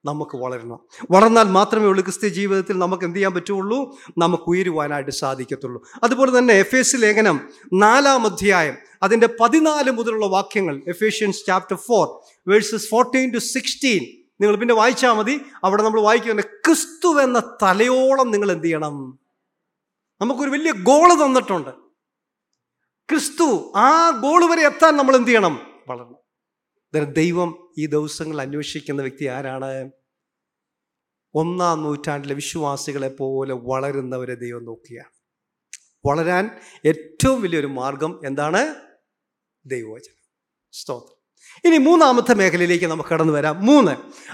[0.05, 0.79] നമുക്ക് വളരണം.
[1.12, 3.97] വളർന്നാൽ മാത്രമേ ഉള്ളൂ ക്രിസ്ത്യ ജീവിതത്തിൽ നമുക്ക് എന്ത് ചെയ്യാൻ പറ്റുള്ളൂ?
[4.17, 5.88] നമുക്ക് ഉയരുവാനായിട്ട് സാധിക്കത്തുള്ളൂ.
[6.03, 12.89] അതുപോലെ തന്നെ എഫ് എസ് ലേഖനം നാലാം അധ്യായം അതിന്റെ പതിനാല് മുതലുള്ള വാക്യങ്ങൾ Ephesians chapter four verses
[12.89, 14.05] fourteen to sixteen
[14.41, 15.41] നിങ്ങൾ പിന്നെ വായിച്ചാൽ മതി.
[15.63, 19.19] അവിടെ നമ്മൾ വായിക്കുന്ന ക്രിസ്തു എന്ന തലയോളം നിങ്ങൾ എന്ത് ചെയ്യണം?
[20.21, 21.87] നമുക്കൊരു വലിയ ഗോൾ തന്നിട്ടുണ്ട്.
[23.11, 25.59] ക്രിസ്തു ആ ഗോൾ വരെ എത്താൻ നമ്മൾ എന്ത് ചെയ്യണം?
[25.87, 27.13] വളരണം.
[27.13, 29.91] ദൈവം ഈ ദിവസങ്ങൾ അന്വേഷിക്കുന്ന വ്യക്തി ആരാണ്?
[31.33, 35.11] ഒന്നാം നൂറ്റാണ്ടിലെ വിശ്വാസികളെ പോലെ വളരുന്നവരെ ദൈവം നോക്കുകയാണ്
[36.07, 36.49] വളരാൻ
[36.85, 38.75] ഏറ്റവും വലിയൊരു മാർഗം എന്താണ്?
[39.65, 40.29] ദൈവവചനം.
[40.71, 41.17] സ്തോത്രം.
[41.65, 43.65] ഇനി മൂന്നാമത്തെ മേഖലയിലേക്ക് നമുക്ക് കടന്നു വരാം.
[43.65, 43.91] മൂന്ന്.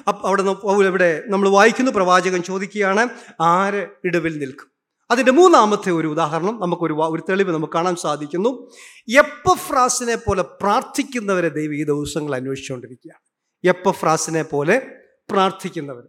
[0.07, 0.41] അവിടെ
[0.87, 3.09] ഇവിടെ നമ്മൾ വായിക്കുന്നു പ്രവാചകൻ ചോദിക്കുകയാണ്
[3.41, 4.72] ആര് ഇടവിൽ നിൽക്കും?
[5.13, 8.71] അതിന്റെ മൂന്നാമത്തെ ഒരു ഉദാഹരണം നമുക്കൊരു ഒരു തെളിവ് നമുക്ക് കാണാൻ സാധിക്കുന്നു.
[9.17, 13.21] എപ്പഫ്രാസിനെ പോലെ പ്രാർത്ഥിക്കുന്നവരെ ദൈവം ഈ ദിവസങ്ങൾ അന്വേഷിച്ചുകൊണ്ടിരിക്കുകയാണ്.
[13.67, 14.95] എപ്പഫ്രാസിനെ പോലെ
[15.31, 16.03] പ്രാർത്ഥിക്കുന്നവർ.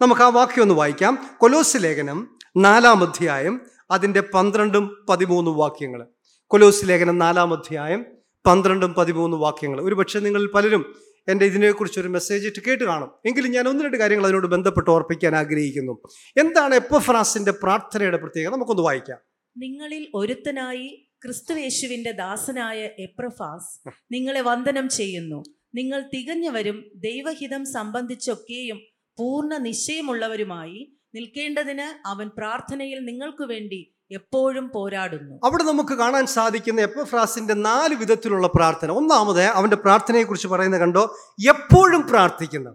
[0.00, 1.18] നമുക്ക് ആ വാക്യം ഒന്ന് വായിക്കാം.
[1.38, 6.06] കൊലോസ് ലേഖനം നാലാം അധ്യായം അതിന്റെ പന്ത്രണ്ടും പതിമൂന്നും വാക്യങ്ങൾ.
[6.46, 8.04] കൊലോസ് ലേഖനം നാലാം അധ്യായം
[8.46, 9.80] പന്ത്രണ്ടും പതിമൂന്നും വാക്യങ്ങൾ.
[9.84, 10.94] ഒരുപക്ഷെ നിങ്ങൾ പലരും
[11.28, 13.10] എന്റെ ഇതിനെക്കുറിച്ചൊരു മെസ്സേജ് ഇട്ട് കേട്ട് കാണും.
[13.26, 15.92] എങ്കിലും ഞാൻ ഒന്ന് രണ്ട് കാര്യങ്ങൾ അതിനോട് ബന്ധപ്പെട്ട് ഓർപ്പിക്കാൻ ആഗ്രഹിക്കുന്നു.
[16.36, 18.52] എന്താണ് എപ്പഫ്രാസിന്റെ പ്രാർത്ഥനയുടെ പ്രത്യേകത?
[18.52, 19.18] നമുക്കൊന്ന് വായിക്കാം.
[19.56, 25.44] നിങ്ങളിൽ ഒരുത്തനായി ക്രിസ്തുവേശുവിന്റെ ദാസനായ എപ്രഫാസ് നിങ്ങളെ വന്ദനം ചെയ്യുന്നു.
[25.74, 28.80] നിങ്ങൾ തികഞ്ഞവരും ദൈവഹിതം സംബന്ധിച്ചൊക്കെയും
[29.18, 35.40] പൂർണ നിശ്ചയമുള്ളവരുമായി നിൽക്കേണ്ടതിന് അവൻ പ്രാർത്ഥനയിൽ നിങ്ങൾക്കു വേണ്ടി എപ്പോഴും പോരാടുന്നു.
[35.44, 38.90] അവിടെ നമുക്ക് കാണാൻ സാധിക്കുന്ന എപ്പഫ്രാസിന്റെ നാല് വിധത്തിലുള്ള പ്രാർത്ഥന.
[38.90, 41.16] ഒന്നാമത് അവന്റെ പ്രാർത്ഥനയെ കുറിച്ച് പറയുന്ന കണ്ടോ?
[41.48, 42.70] എപ്പോഴും പ്രാർത്ഥിക്കുന്നു.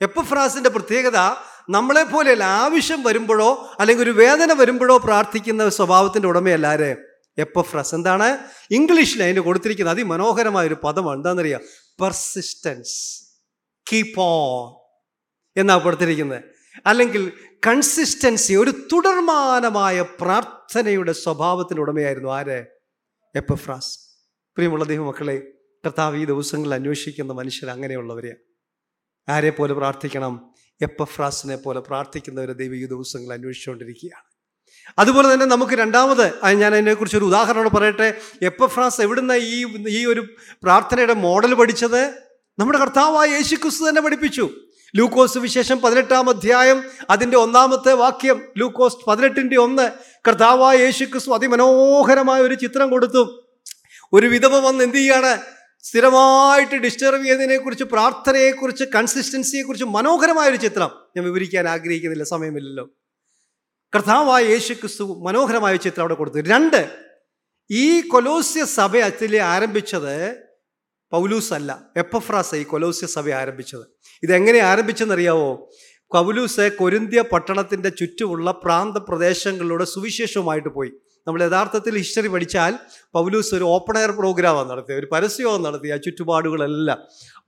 [0.00, 1.16] എപ്പഫ്രാസിന്റെ പ്രത്യേകത
[1.70, 6.96] നമ്മളെ പോലെയല്ല ആവശ്യം വരുമ്പോഴോ അല്ലെങ്കിൽ ഒരു വേദന വരുമ്പോഴോ പ്രാർത്ഥിക്കുന്ന സ്വഭാവത്തിന്റെ ഉടമയല്ലാരെ
[7.38, 7.94] എപ്പഫ്രാസ്.
[7.94, 8.38] എന്താണ്?
[8.70, 11.18] ഇംഗ്ലീഷിൽ അതിന് കൊടുത്തിരിക്കുന്ന അതിമനോഹരമായ ഒരു പദമാണ്.
[11.18, 11.60] എന്താണെന്നറിയാം?
[12.00, 13.22] പെർസിസ്റ്റൻസ്
[13.92, 14.88] കീപ്പ് ഓൺ
[15.60, 16.57] എന്നാ കൊടുത്തിരിക്കുന്നത്.
[16.86, 17.32] അല്ലെങ്കിൽ
[17.66, 22.66] കൺസിസ്റ്റൻസി ഒരു തുടർമാനമായ പ്രാർത്ഥനയുടെ സ്വഭാവത്തിന് ഉടമയായിരുന്നു ആര്?
[23.36, 23.98] എപ്പഫ്രാസ്.
[24.56, 25.42] പ്രിയമുള്ള ദൈവമക്കളെ
[25.86, 28.38] കർത്താവ് ഈ ദിവസങ്ങളിൽ അന്വേഷിക്കുന്ന മനുഷ്യർ അങ്ങനെയുള്ളവരെയാണ്
[29.30, 30.50] ആരെ പോലെ പ്രാർത്ഥിക്കണം?
[30.82, 34.28] എപ്പഫ്രാസിനെ പോലെ പ്രാർത്ഥിക്കുന്നവരെ ദൈവം ഈ ദിവസങ്ങളിൽ അന്വേഷിച്ചുകൊണ്ടിരിക്കുകയാണ്.
[34.98, 38.20] അതുപോലെ തന്നെ നമുക്ക് രണ്ടാമത് ഞാൻ അതിനെക്കുറിച്ച് ഒരു ഉദാഹരണം പറയട്ടെ.
[38.42, 40.20] എപ്പഫ്രാസ് എവിടുന്ന ഈ ഈ ഒരു
[40.62, 42.14] പ്രാർത്ഥനയുടെ മോഡൽ പഠിച്ചത്?
[42.58, 44.50] നമ്മുടെ കർത്താവായ യേശു ക്രിസ്തു തന്നെ പഠിപ്പിച്ചു.
[44.96, 48.48] ലൂക്കോസ് വിശേഷം പതിനെട്ടാം അധ്യായം അതിന്റെ ഒന്നാമത്തെ വാക്യം.
[48.56, 49.90] ലൂക്കോസ് പതിനെട്ടിന്റെ ഒന്ന്.
[50.28, 53.50] കർത്താവായ യേശു ക്രിസ്തു അതിമനോഹരമായ ഒരു ചിത്രം കൊടുത്തു.
[54.12, 55.38] ഒരു വിധവ വന്ന് എന്ത് ചെയ്യാണ്?
[55.82, 60.90] സ്ഥിരമായിട്ട് ഡിസ്റ്റർബ് ചെയ്യുന്നതിനെക്കുറിച്ച് പ്രാർത്ഥനയെക്കുറിച്ച് കൺസിസ്റ്റൻസിയെക്കുറിച്ച് മനോഹരമായ ഒരു ചിത്രം.
[61.16, 62.88] ഞാൻ വിവരിക്കാൻ ആഗ്രഹിക്കുന്നില്ല സമയമില്ലല്ലോ.
[63.94, 66.40] കർത്താവായ യേശു ക്രിസ്തു മനോഹരമായ ചിത്രം അവിടെ കൊടുത്തു.
[66.40, 66.90] രണ്ട്
[67.70, 70.36] ഈ കൊലോസ്യ സഭ അച്ഛലെ ആരംഭിച്ചത്
[71.10, 73.97] പൗലൂസ് അല്ല എപ്പഫ്രാസ് ഈ കൊലോസ്യ സഭ ആരംഭിച്ചത്.
[74.22, 75.70] ഇതെങ്ങനെ ആരംഭിച്ചെന്നറിയാവോ?
[76.12, 80.90] പൗലൂസ് കൊരിന്ത്യ പട്ടണത്തിന്റെ ചുറ്റുമുള്ള പ്രാന്ത പ്രദേശങ്ങളിലൂടെ സുവിശേഷവുമായിട്ട് പോയി.
[81.26, 82.78] നമ്മൾ യഥാർത്ഥത്തിൽ ഹിസ്റ്ററി പഠിച്ചാൽ
[83.14, 84.98] പൗലൂസ് ഒരു ഓപ്പൺ എയർ പ്രോഗ്രാമാണ് നടത്തിയത്.
[84.98, 86.98] ഒരു പരസ്യയോഗം നടത്തി ആ ചുറ്റുപാടുകളെല്ലാം.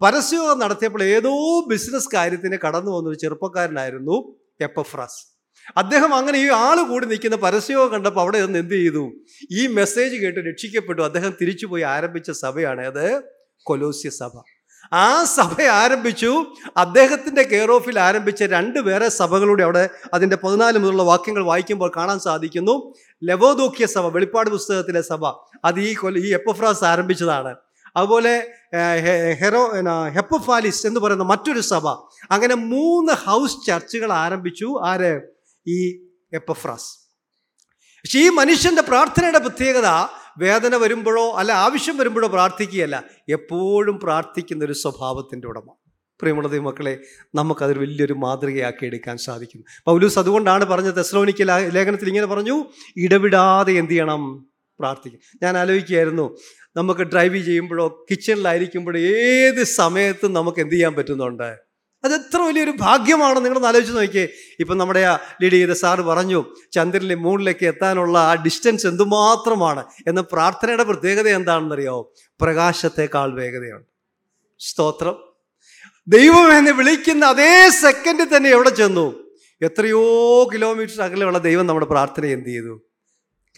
[0.02, 5.40] പരസ്യയോഗം നടത്തിയപ്പോൾ ഏതോ ബിസിനസ് കാര്യത്തിന് കടന്നു വന്നൊരു ചെറുപ്പക്കാരനായിരുന്നു എപ്പഫ്രാസ്.
[5.76, 9.12] അദ്ദേഹം അങ്ങനെ ഈ ആൾ കൂടി നിൽക്കുന്ന പരസ്യവും കണ്ടപ്പോൾ അവിടെ നിന്ന് എന്ത് ചെയ്തു?
[9.52, 11.02] ഈ മെസ്സേജ് കേട്ട് രക്ഷിക്കപ്പെട്ടു.
[11.02, 13.22] അദ്ദേഹം തിരിച്ചുപോയി ആരംഭിച്ച സഭയാണ് അത്
[13.62, 14.60] കൊലോസ്യ സഭ.
[14.92, 16.44] ആ സഭ ആരംഭിച്ചു.
[16.76, 22.94] അദ്ദേഹത്തിന്റെ കെയർ ഓഫിൽ ആരംഭിച്ച രണ്ട് വേറെ സഭകളുടെ അവിടെ അതിന്റെ പതിനാല് മുതലുള്ള വാക്യങ്ങൾ വായിക്കുമ്പോൾ കാണാൻ സാധിക്കുന്നു.
[23.24, 25.26] ലവോദോക്യ സഭ വെളിപ്പാട് പുസ്തകത്തിലെ സഭ.
[25.64, 27.55] അത് ഈ കൊല ഈ എപ്പഫ്രാസ് ആരംഭിച്ചതാണ്.
[27.96, 28.50] അതുപോലെ
[29.40, 29.72] ഹെറോ
[30.09, 31.88] ഹെപ്പഫാലിസ് എന്ന് പറയുന്ന മറ്റൊരു സഭ.
[32.31, 34.81] അങ്ങനെ മൂന്ന് ഹൗസ് ചർച്ചുകൾ ആരംഭിച്ചു.
[34.85, 35.20] ആര്?
[35.68, 36.98] ഈ എപ്പഫ്രാസ്.
[38.03, 39.87] പക്ഷെ ഈ മനുഷ്യന്റെ പ്രാർത്ഥനയുടെ പ്രത്യേകത
[40.38, 45.75] വേദന വരുമ്പോഴോ അല്ല ആവശ്യം വരുമ്പോഴോ പ്രാർത്ഥിക്കുകയല്ല എപ്പോഴും പ്രാർത്ഥിക്കുന്ന ഒരു സ്വഭാവത്തിന്റെ ഉടമ.
[46.21, 47.01] പ്രിയമുള്ള ദൈവമക്കളെ
[47.35, 49.64] നമുക്കതൊരു വലിയൊരു മാതൃകയാക്കി എടുക്കാൻ സാധിക്കും.
[49.87, 52.64] പൗലൂസ് അതുകൊണ്ടാണ് പറഞ്ഞത് തെസ്ലോനിക്ക ലേഖനത്തിൽ ഇങ്ങനെ പറഞ്ഞു
[52.97, 54.47] ഇടവിടാതെ എന്തു ചെയ്യണം?
[54.81, 55.21] പ്രാർത്ഥിക്കും.
[55.43, 56.37] ഞാൻ ആലോചിക്കുകയായിരുന്നു
[56.77, 61.69] നമുക്ക് ഡ്രൈവ് ചെയ്യുമ്പോഴോ കിച്ചണിലായിരിക്കുമ്പോഴോ ഏത് സമയത്തും നമുക്ക് എന്ത് ചെയ്യാൻ പറ്റുന്നുണ്ട്?
[62.05, 64.29] അത് എത്ര വലിയൊരു ഭാഗ്യമാണ് നിങ്ങളൊന്ന് ആലോചിച്ച് നോക്കിയേ.
[64.61, 70.83] ഇപ്പം നമ്മുടെ ആ ലീഡ് ചെയ്ത സാർ പറഞ്ഞു ചന്ദ്രനിലെ മൂണിലേക്ക് എത്താനുള്ള ആ ഡിസ്റ്റൻസ് എന്തുമാത്രമാണ് എന്ന പ്രാർത്ഥനയുടെ
[70.83, 72.15] പ്രത്യേകത എന്താണെന്നറിയോ?
[72.40, 73.85] പ്രകാശത്തെക്കാൾ വേഗതയാണ്.
[74.59, 75.17] സ്തോത്രം.
[76.09, 79.31] ദൈവം എന്നെ വിളിക്കുന്ന അതേ സെക്കൻഡിൽ തന്നെ എവിടെ ചെന്നു?
[79.63, 82.83] എത്രയോ കിലോമീറ്റർ അകലെയുള്ള ദൈവം നമ്മുടെ പ്രാർത്ഥന എന്ത് ചെയ്തു?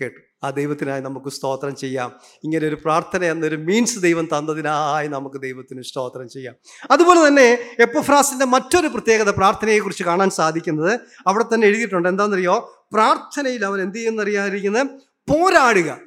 [0.00, 0.31] കേട്ടു.
[0.44, 2.12] ആ ദൈവത്തിനായി നമുക്ക് സ്തോത്രം ചെയ്യാം.
[2.44, 6.54] ഇങ്ങനെ ഒരു പ്രാർത്ഥന എന്നൊരു മീൻസ് ദൈവം തന്നതിനായി നമുക്ക് ദൈവത്തിന് സ്തോത്രം ചെയ്യാം.
[6.90, 12.08] അതുപോലെ തന്നെ എപ്പോഫ്രാസിന്റെ മറ്റൊരു പ്രത്യേകത പ്രാർത്ഥനയെക്കുറിച്ച് കാണാൻ സാധിക്കുന്നത് അവിടെ തന്നെ എഴുതിയിട്ടുണ്ട്.
[12.08, 12.86] എന്താണെന്നറിയോ?
[12.92, 14.86] പ്രാർത്ഥനയിൽ അവൻ എന്ത് ചെയ്യുന്നറിയാതിരിക്കുന്നത്
[15.32, 15.98] പോരാടുക.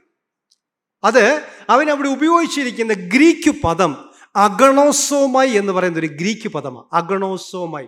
[1.03, 7.87] അത് അവൻ അവിടെ ഉപയോഗിച്ചിരിക്കുന്ന ഗ്രീക്ക് പദം അഗണോസോമായി എന്ന് പറയുന്ന ഒരു ഗ്രീക്ക് പദമാണ് അഗണോസോമായി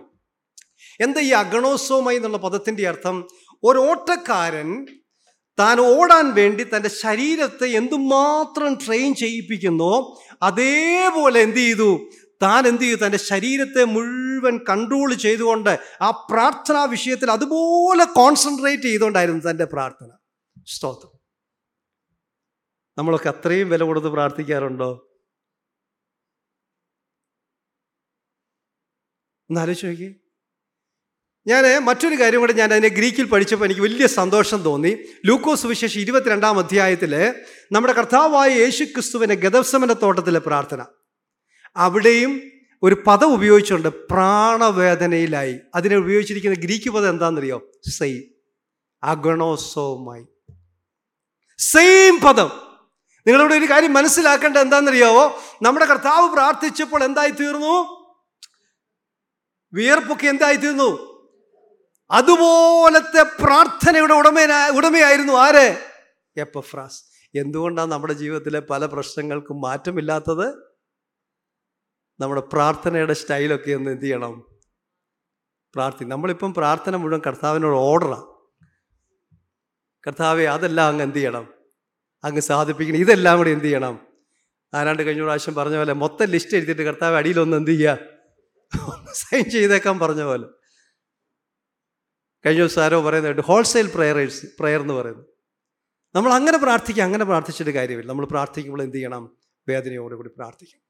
[1.00, 3.28] എന്താ ഈ അഗണോസോമായി എന്നുള്ള പദത്തിന്റെ അർത്ഥം?
[3.62, 4.86] ഒരു ഓട്ടക്കാരൻ
[5.58, 12.10] താൻ ഓടാൻ വേണ്ടി തന്റെ ശരീരത്തെ എന്തുമാത്രം ട്രെയിൻ ചെയ്യിപ്പിക്കുന്നോ അതേപോലെ എന്ത് ചെയ്തു?
[12.42, 13.06] താൻ എന്ത് ചെയ്തു?
[13.06, 20.10] തന്റെ ശരീരത്തെ മുഴുവൻ കൺട്രോൾ ചെയ്തുകൊണ്ട് ആ പ്രാർത്ഥനാ വിഷയത്തിൽ അതുപോലെ കോൺസെൻട്രേറ്റ് ചെയ്തുകൊണ്ടായിരുന്നു തന്റെ പ്രാർത്ഥന.
[20.66, 21.18] സ്തോത്രം.
[22.98, 25.04] നമ്മളൊക്കെ അത്രയും വില കൊടുത്ത് പ്രാർത്ഥിക്കാറുണ്ടോ?
[29.50, 30.08] എന്നാലോചിച്ച് നോക്കിയേ.
[30.08, 30.27] നോക്കി
[31.48, 34.98] ഞാൻ മറ്റൊരു കാര്യം കൂടെ ഞാൻ അതിനെ ഗ്രീക്കിൽ പഠിച്ചപ്പോൾ എനിക്ക് വലിയ സന്തോഷം തോന്നി.
[35.24, 37.34] ലൂക്കോസ് വിശേഷം ഇരുപത്തിരണ്ടാം അധ്യായത്തിൽ
[37.72, 40.84] നമ്മുടെ കർത്താവായ യേശു ക്രിസ്തുവിന്റെ ഗതവസമന തോട്ടത്തിലെ പ്രാർത്ഥന.
[41.76, 42.42] അവിടെയും
[42.82, 45.58] ഒരു പദം ഉപയോഗിച്ചുകൊണ്ട് പ്രാണവേദനയിലായി.
[45.74, 47.72] അതിനെ ഉപയോഗിച്ചിരിക്കുന്ന ഗ്രീക്ക് പദം എന്താണെന്നറിയോ?
[47.98, 48.22] സെയിം.
[49.02, 50.26] അഗണോസോമായി
[51.58, 52.50] സെയിം പദം.
[53.26, 55.42] നിങ്ങളിവിടെ ഒരു കാര്യം മനസ്സിലാക്കേണ്ട എന്താണെന്നറിയാവോ?
[55.62, 57.98] നമ്മുടെ കർത്താവ് പ്രാർത്ഥിച്ചപ്പോൾ എന്തായി തീർന്നു
[59.72, 61.07] വിയർപ്പൊക്കെ എന്തായി തീർന്നു
[62.10, 65.76] അതുപോലത്തെ പ്രാർത്ഥനയുടെ ഉടമേന ഉടമയായിരുന്നു ആര്?
[66.36, 67.02] എപ്പഫ്രാസ്.
[67.34, 70.68] എന്തുകൊണ്ടാണ് നമ്മുടെ ജീവിതത്തിലെ പല പ്രശ്നങ്ങൾക്കും മാറ്റമില്ലാത്തത്?
[72.20, 74.46] നമ്മുടെ പ്രാർത്ഥനയുടെ സ്റ്റൈലൊക്കെ ഒന്ന് എന്ത് ചെയ്യണം?
[75.74, 76.04] പ്രാർത്ഥി.
[76.04, 78.24] നമ്മളിപ്പം പ്രാർത്ഥന മുഴുവൻ കർത്താവിനോട് ഓർഡറാണ്
[80.06, 81.54] കർത്താവെ അതെല്ലാം അങ്ങ് എന്ത് ചെയ്യണം?
[82.24, 82.96] അങ്ങ് സാധിപ്പിക്കണം.
[82.96, 84.06] ഇതെല്ലാം കൂടി എന്ത് ചെയ്യണം?
[84.74, 87.98] ആരാണ്ട് കഴിഞ്ഞ പ്രാവശ്യം പറഞ്ഞ പോലെ മൊത്തം ലിസ്റ്റ് എഴുതിയിട്ട് കർത്താവ് അടിയിലൊന്ന് എന്ത് ചെയ്യുക?
[89.12, 90.57] സൈൻ ചെയ്തേക്കാൻ പറഞ്ഞ പോലെ.
[92.48, 95.24] കഴിഞ്ഞ ദിവസം ആരോ പറയുന്നതായിട്ട് ഹോൾസെയിൽ പ്രയറേഴ്സ് പ്രയർ എന്ന് പറയുന്നു.
[96.14, 98.08] നമ്മൾ അങ്ങനെ പ്രാർത്ഥിക്കുക അങ്ങനെ പ്രാർത്ഥിച്ചിട്ട് കാര്യമില്ല.
[98.08, 99.36] നമ്മൾ പ്രാർത്ഥിക്കുമ്പോൾ എന്ത് ചെയ്യണം?
[99.68, 100.80] വേദനയോടുകൂടി പ്രാർത്ഥിക്കും.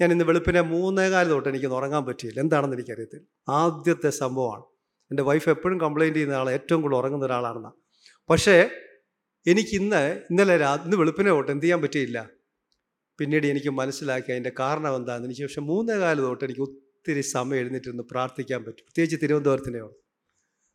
[0.00, 2.40] ഞാൻ ഇന്ന് വെളുപ്പിനെ മൂന്നേകാൽ തൊട്ട് എനിക്ക് ഉറങ്ങാൻ പറ്റിയില്ല.
[2.40, 3.26] എന്താണെന്ന് എനിക്കറിയത്തില്ല.
[3.48, 4.62] ആദ്യത്തെ സംഭവമാണ്.
[5.10, 7.74] എന്റെ വൈഫ് എപ്പോഴും കംപ്ലയിന്റ് ചെയ്യുന്ന ആൾ ഏറ്റവും കൂടുതൽ ഉറങ്ങുന്ന ഒരാളാണെന്നാണ്
[8.30, 8.70] പക്ഷേ
[9.46, 12.30] എനിക്ക് ഇന്ന് ഇന്നലെ രാ ഇന്ന് വെളുപ്പിനെ തൊട്ട് എന്ത് ചെയ്യാൻ പറ്റിയില്ല?
[13.18, 18.60] പിന്നീട് എനിക്ക് മനസ്സിലാക്കി അതിന്റെ കാരണം എന്താണെന്ന് എനിക്ക് പക്ഷേ മൂന്നേകാൽ തൊട്ട് എനിക്ക് ഒത്തിരി സമയം എഴുന്നേറ്റിരുന്ന് പ്രാർത്ഥിക്കാൻ
[18.60, 18.84] പറ്റും.
[18.84, 19.98] പ്രത്യേകിച്ച് തിരുവനന്തപുരത്തിനെയോ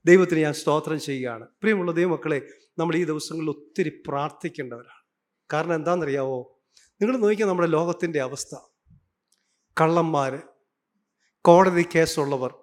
[0.06, 1.43] ദൈവത്തിന് ഞാൻ സ്തോത്രം ചെയ്യുകയാണ്.
[1.43, 2.47] പ്രിയമുള്ള ദൈവമക്കളെ
[2.78, 5.04] നമ്മൾ ഈ ദിവസങ്ങളിൽ ഒത്തിരി പ്രാർത്ഥിക്കേണ്ടവരാണ്.
[5.54, 6.62] കാരണം എന്താണെന്നറിയാവോ?
[7.02, 8.56] നിങ്ങൾ നോക്കിയാൽ നമ്മുടെ ലോകത്തിന്റെ അവസ്ഥ.
[9.82, 10.41] കള്ളന്മാർ
[11.41, 12.54] കോടതി കേസുള്ളവർ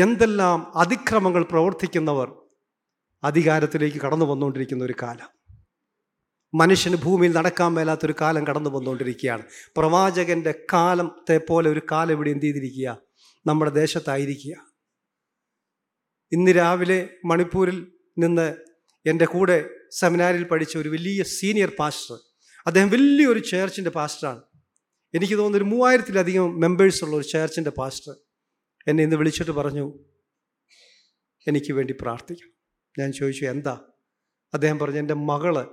[0.00, 2.32] എന്തെല്ലാം അതിക്രമങ്ങൾ പ്രവർത്തിക്കുന്നവർ
[3.22, 5.58] അധികാരത്തിലേക്ക് കടന്നു വന്നുകൊണ്ടിരിക്കുന്ന ഒരു കാലം.
[6.54, 9.42] മനുഷ്യന് ഭൂമിയിൽ നടക്കാൻ മേലാത്തൊരു കാലം കടന്നു വന്നുകൊണ്ടിരിക്കുകയാണ്.
[9.76, 12.98] പ്രവാചകന്റെ കാലത്തെ പോലെ ഒരു കാലം ഇവിടെ എന്ത് ചെയ്തിരിക്കുക?
[13.46, 14.67] നമ്മുടെ ദേശത്തായിരിക്കുക.
[16.32, 18.56] ഇന്ന് രാവിലെ മണിപ്പൂരിൽ നിന്ന്
[19.06, 22.18] എന്റെ കൂടെ സെമിനാരിൽ പഠിച്ച ഒരു വലിയ സീനിയർ പാസ്റ്റർ.
[22.66, 24.42] അദ്ദേഹം വലിയൊരു ചേർച്ചിന്റെ പാസ്റ്ററാണ്.
[25.14, 28.16] എനിക്ക് തോന്നുന്നു ഒരു മൂവായിരത്തിലധികം മെമ്പേഴ്സ് ഉള്ള ഒരു ചേർച്ചിന്റെ പാസ്റ്റർ
[28.88, 30.04] എന്നെ ഇന്ന് വിളിച്ചിട്ട് പറഞ്ഞു
[31.48, 32.52] എനിക്ക് വേണ്ടി പ്രാർത്ഥിക്കണം.
[32.98, 33.80] ഞാൻ ചോദിച്ചു എന്താ?
[34.54, 35.70] അദ്ദേഹം പറഞ്ഞു എന്റെ മകൾ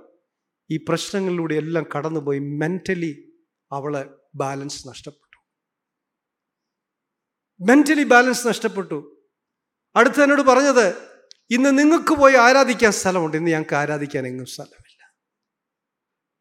[0.70, 3.32] ഈ പ്രശ്നങ്ങളിലൂടെ എല്ലാം കടന്നുപോയി മെന്റലി
[3.72, 5.38] അവളെ ബാലൻസ് നഷ്ടപ്പെട്ടു.
[7.64, 9.15] മെന്റലി ബാലൻസ് നഷ്ടപ്പെട്ടു.
[9.96, 10.94] അടുത്ത് എന്നോട് പറഞ്ഞത്
[11.50, 13.36] ഇന്ന് നിങ്ങൾക്ക് പോയി ആരാധിക്കാൻ സ്ഥലമുണ്ട്.
[13.36, 15.14] ഇന്ന് ഞങ്ങൾക്ക് ആരാധിക്കാൻ എങ്ങും സ്ഥലമില്ല.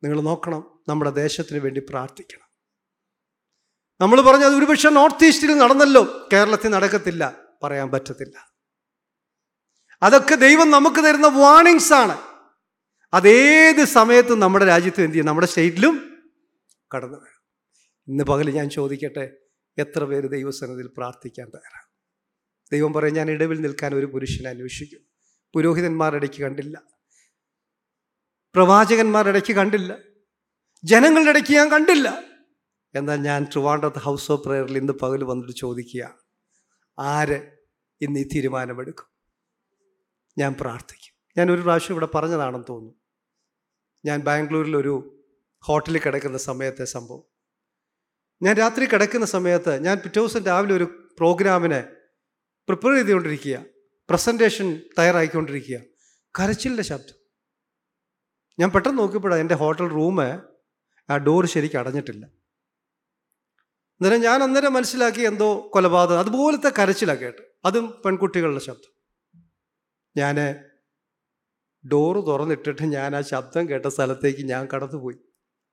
[0.03, 2.45] നിങ്ങൾ നോക്കണം നമ്മുടെ ദേശത്തിന് വേണ്ടി പ്രാർത്ഥിക്കണം.
[4.01, 6.27] നമ്മൾ പറഞ്ഞത് ഒരുപക്ഷെ നോർത്ത് ഈസ്റ്റിൽ നടന്നല്ലോ.
[6.33, 8.55] കേരളത്തിൽ നടക്കത്തില്ല പറയാൻ പറ്റത്തില്ല.
[10.03, 12.17] അതൊക്കെ ദൈവം നമുക്ക് തരുന്ന വാണിങ്സ് ആണ്.
[13.13, 15.25] അതേത് സമയത്തും നമ്മുടെ രാജ്യത്തും എന്ത് ചെയ്യും?
[15.25, 16.23] നമ്മുടെ സ്റ്റേറ്റിലും
[16.95, 17.43] കടന്നു വരും.
[18.07, 19.37] ഇന്ന് പകൽ ഞാൻ ചോദിക്കട്ടെ
[19.77, 21.84] എത്ര പേര് ദൈവസനത്തിൽ പ്രാർത്ഥിക്കാൻ തയ്യാറാണ്?
[22.71, 24.99] ദൈവം പറയും ഞാൻ ഇടവിൽ നിൽക്കാൻ ഒരു പുരുഷനെ അന്വേഷിക്കും.
[25.53, 26.81] പുരോഹിതന്മാരിടയ്ക്ക് കണ്ടില്ല.
[28.55, 29.97] പ്രവാചകന്മാരിടയ്ക്ക് കണ്ടില്ല.
[30.83, 32.23] ജനങ്ങളുടെ ഇടയ്ക്ക് ഞാൻ കണ്ടില്ല.
[32.95, 36.19] എന്നാൽ ഞാൻ ട്രിവാൻഡ്രത്ത് ഹൗസ് ഓഫ് പ്രയറിൽ ഇന്ന് പകൽ വന്നിട്ട് ചോദിക്കുക
[36.99, 37.51] ആര്
[38.01, 39.05] ഇന്ന് ഈ തീരുമാനമെടുക്കും?
[40.37, 41.33] ഞാൻ പ്രാർത്ഥിക്കും.
[41.37, 42.99] ഞാൻ ഒരു പ്രാവശ്യം ഇവിടെ പറഞ്ഞതാണെന്ന് തോന്നുന്നു.
[44.05, 45.23] ഞാൻ ബാംഗ്ലൂരിൽ ഒരു
[45.59, 47.23] ഹോട്ടലിൽ കിടക്കുന്ന സമയത്തെ സംഭവം.
[48.41, 51.94] ഞാൻ രാത്രി കിടക്കുന്ന സമയത്ത് ഞാൻ പിറ്റേ ദിവസം രാവിലെ ഒരു പ്രോഗ്രാമിന്
[52.67, 53.65] പ്രിപ്പയർ ചെയ്തുകൊണ്ടിരിക്കുക.
[54.09, 55.79] പ്രസന്റേഷൻ തയ്യാറായിക്കൊണ്ടിരിക്കുക.
[56.39, 57.15] കരച്ചിലിന്റെ ശബ്ദം.
[58.59, 60.23] ഞാൻ പെട്ടെന്ന് നോക്കിയപ്പോഴാണ് എന്റെ ഹോട്ടൽ റൂം
[61.09, 62.25] ആ ഡോർ ശരിക്കും അടഞ്ഞിട്ടില്ല.
[63.85, 68.91] അന്നേരം ഞാൻ അന്നേരം മനസ്സിലാക്കി എന്തോ കൊലപാതകം അതുപോലത്തെ കരച്ചിലാണ് കേട്ട് അതും പെൺകുട്ടികളുടെ ശബ്ദം.
[70.17, 70.35] ഞാൻ
[71.91, 75.17] ഡോറ് തുറന്നിട്ടിട്ട് ഞാൻ ആ ശബ്ദം കേട്ട സ്ഥലത്തേക്ക് ഞാൻ കടന്നുപോയി.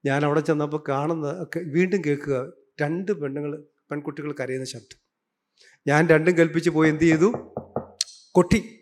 [0.05, 5.02] ഞാൻ അവിടെ ചെന്നപ്പോൾ കാണുന്ന വീണ്ടും കേൾക്കുക രണ്ട് പെണ്ണുങ്ങൾ പെൺകുട്ടികൾ കരയുന്ന ശബ്ദം.
[5.87, 7.55] ഞാൻ രണ്ടും കൽപ്പിച്ച് പോയി എന്ത് ചെയ്തു?
[8.31, 8.79] കൊട്ടി.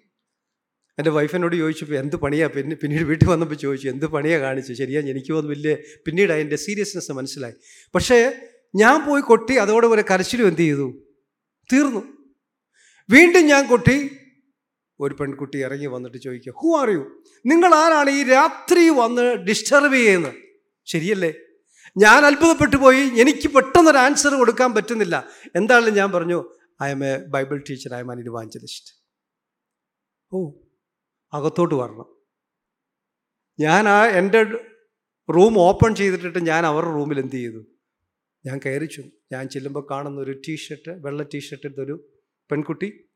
[0.99, 5.33] എന്റെ വൈഫിനോട് ചോദിച്ചപ്പോൾ എന്ത് പണിയാണ് പിന്നെ പിന്നീട് വീട്ടിൽ വന്നപ്പോൾ ചോദിച്ചു എന്ത് പണിയാണ് കാണിച്ചു ശരിയാ എനിക്ക്
[5.33, 5.77] വന്ന് വലിയ
[6.07, 7.55] പിന്നീട് അതിന്റെ സീരിയസ്നെസ് മനസ്സിലായി.
[7.95, 8.33] പക്ഷേ
[8.77, 11.07] ഞാൻ പോയി കൊട്ടി അതോടെ കരച്ചിലും എന്ത് ചെയ്തു?
[11.73, 12.03] തീർന്നു.
[13.11, 14.17] വീണ്ടും ഞാൻ കൊട്ടി.
[15.01, 18.11] ഒരു പെൺകുട്ടി ഇറങ്ങി വന്നിട്ട് ചോദിക്കുക ഹൂ ആർ യു നിങ്ങൾ ആരാണ്?
[18.11, 20.35] ഈ രാത്രി വന്ന് ഡിസ്റ്റർബ് ചെയ്യുന്നത്?
[20.87, 21.35] ശരിയല്ലേ?
[21.97, 23.01] ഞാൻ അത്ഭുതപ്പെട്ടു പോയി.
[23.21, 25.29] എനിക്ക് പെട്ടെന്നൊരു ആൻസർ കൊടുക്കാൻ പറ്റുന്നില്ല.
[25.57, 26.51] എന്താണെങ്കിലും ഞാൻ പറഞ്ഞു
[26.91, 29.01] I'm a Bible teacher I'm an evangelist
[30.33, 30.53] oh
[31.35, 32.17] അകത്തോട്ട് വരണം.
[33.61, 34.43] ഞാൻ ആ എന്റെ
[35.37, 37.67] റൂം ഓപ്പൺ ചെയ്തിട്ടിട്ട് ഞാൻ അവരുടെ റൂമിൽ എന്ത് ചെയ്തു?
[38.47, 39.03] ഞാൻ കയറിച്ചു
[39.33, 42.11] ഞാൻ ചെല്ലുമ്പോൾ കാണുന്ന ഒരു ടീഷർട്ട് വെള്ള ടീഷർട്ട് ഇട്ടൊരു
[42.51, 43.09] പെൺകുട്ടി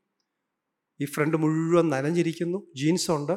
[1.01, 2.59] ഈ ഫ്രണ്ട് മുഴുവൻ നനഞ്ഞിരിക്കുന്നു.
[2.77, 3.33] ജീൻസുണ്ട്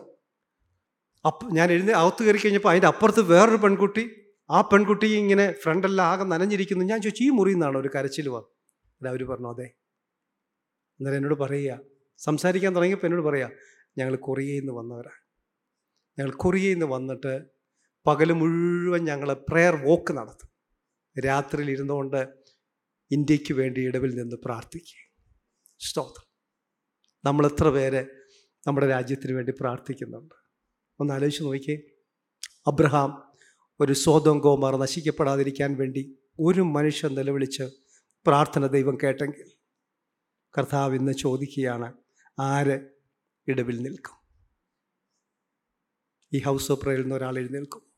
[1.25, 4.09] അപ്പം ഞാൻ എഴുതി അകത്ത് കയറി കഴിഞ്ഞപ്പോൾ അതിന്റെ അപ്പുറത്ത് വേറൊരു പെൺകുട്ടി
[4.51, 6.85] ആ പെൺകുട്ടി ഇങ്ങനെ ഫ്രണ്ടെല്ലാം ആകെ നനഞ്ഞിരിക്കുന്നു.
[6.85, 8.49] ഞാൻ ചോദിച്ചു ഈ മുറിയിൽ നിന്നാണ് ഒരു കരച്ചിൽ വന്നു.
[9.01, 9.67] അത് അവർ പറഞ്ഞു അതെ.
[10.99, 11.79] അന്നേരം എന്നോട് പറയുക.
[12.17, 13.51] സംസാരിക്കാൻ തുടങ്ങിയപ്പോൾ എന്നോട് പറയുക
[13.97, 15.27] ഞങ്ങൾ കൊറിയയിൽ നിന്ന് വന്നവരാണ്
[16.19, 17.45] ഞങ്ങൾ കൊറിയയിൽ നിന്ന് വന്നിട്ട്
[18.07, 20.49] പകൽ മുഴുവൻ ഞങ്ങൾ പ്രെയർ വോക്ക് നടത്തും.
[21.25, 22.27] രാത്രിയിൽ ഇരുന്നുകൊണ്ട്
[23.11, 25.23] ഇന്ത്യയ്ക്ക് വേണ്ടി ഇടവിൽ നിന്ന് പ്രാർത്ഥിക്കുക.
[25.79, 26.27] സ്തോത്രം.
[27.25, 28.05] നമ്മൾ എത്ര പേര്
[28.67, 30.35] നമ്മുടെ രാജ്യത്തിന് വേണ്ടി പ്രാർത്ഥിക്കുന്നുണ്ട്.
[30.99, 31.81] ഒന്ന് ആലോചിച്ച് നോക്കിയേ.
[32.67, 33.31] അബ്രഹാം
[33.79, 37.63] ഒരു സ്വതം ഗോമാർ നശിക്കപ്പെടാതിരിക്കാൻ വേണ്ടി ഒരു മനുഷ്യൻ നിലവിളിച്ച്
[38.27, 39.56] പ്രാർത്ഥന ദൈവം കേട്ടെങ്കിൽ
[40.57, 41.93] കർത്താവ് ഇന്ന് ചോദിക്കുകയാണ്
[42.39, 42.89] ആര്
[43.47, 44.17] ഇടവിൽ നിൽക്കും?
[46.33, 47.93] ഈ ഹൗസ് ഓഫ് പ്രയറിൽ നിന്ന് ഒരാൾ എഴുന്നേൽക്കും.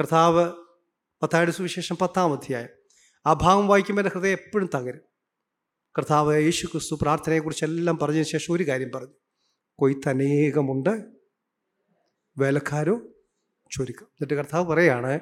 [0.00, 0.52] കർത്താവ്
[1.22, 2.68] പത്തായുടെ സുവിശേഷം പത്താം അധ്യായം.
[3.26, 5.00] ആ ഭാഗം വായിക്കുമ്പോൾ എന്റെ ഹൃദയം എപ്പോഴും തകരും.
[5.98, 9.14] കർത്താവ് യേശു ക്രിസ്തു പ്രാർത്ഥനയെക്കുറിച്ചെല്ലാം പറഞ്ഞതിന് ശേഷം ഒരു കാര്യം പറഞ്ഞു.
[9.78, 11.12] കൊയ്ത്ത് അനേകമുണ്ട്
[12.38, 13.00] വേലക്കാരോ
[13.72, 14.06] ചുരുക്കം.
[14.06, 15.20] എന്നിട്ട് കർത്താവ് പറയാണ്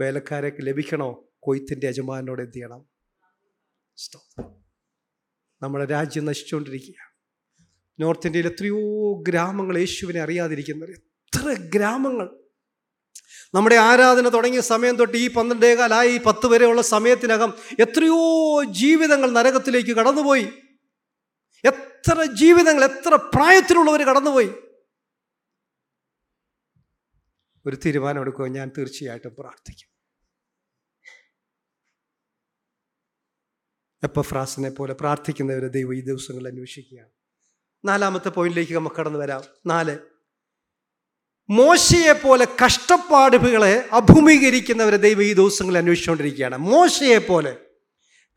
[0.00, 1.32] വേലക്കാരെ ലഭിക്കണോ?
[1.40, 2.86] കൊയ്ത്തിന്റെ യജമാനോട് എന്ത് ചെയ്യണം?
[3.96, 4.63] സ്തോത്രം.
[5.64, 7.10] നമ്മുടെ രാജ്യം നശിച്ചുകൊണ്ടിരിക്കുകയാണ്.
[8.00, 8.80] നോർത്ത് ഇന്ത്യയിൽ എത്രയോ
[9.28, 12.26] ഗ്രാമങ്ങൾ യേശുവിനെ അറിയാതിരിക്കുന്നവർ എത്ര ഗ്രാമങ്ങൾ.
[13.54, 17.50] നമ്മുടെ ആരാധന തുടങ്ങിയ സമയം തൊട്ട് ഈ പന്ത്രണ്ടേകാലായി പത്ത് വരെയുള്ള സമയത്തിനകം
[17.80, 18.18] എത്രയോ
[18.64, 20.46] ജീവിതങ്ങൾ നരകത്തിലേക്ക് കടന്നുപോയി.
[21.64, 24.50] എത്ര ജീവിതങ്ങൾ എത്ര പ്രായത്തിലുള്ളവർ കടന്നുപോയി.
[27.66, 29.93] ഒരു തീരുമാനം എടുക്കുക ഞാൻ തീർച്ചയായിട്ടും പ്രാർത്ഥിക്കും.
[34.04, 37.08] എപ്പഫ്രാസിനെ പോലെ പ്രാർത്ഥിക്കുന്നവരെ ദൈവം ഈ ദിവസങ്ങളിൽ അന്വേഷിക്കുകയാണ്.
[37.84, 39.42] നാലാമത്തെ പോയിന്റിലേക്ക് നമുക്ക് കടന്നു വരാം.
[39.66, 39.98] നാല്.
[41.50, 46.56] മോശയെ പോലെ കഷ്ടപ്പാടുകളെ അഭിമുഖീകരിക്കുന്നവരെ ദൈവം ഈ ദിവസങ്ങളിൽ അന്വേഷിച്ചുകൊണ്ടിരിക്കുകയാണ്.
[46.56, 47.56] മോശയെ പോലെ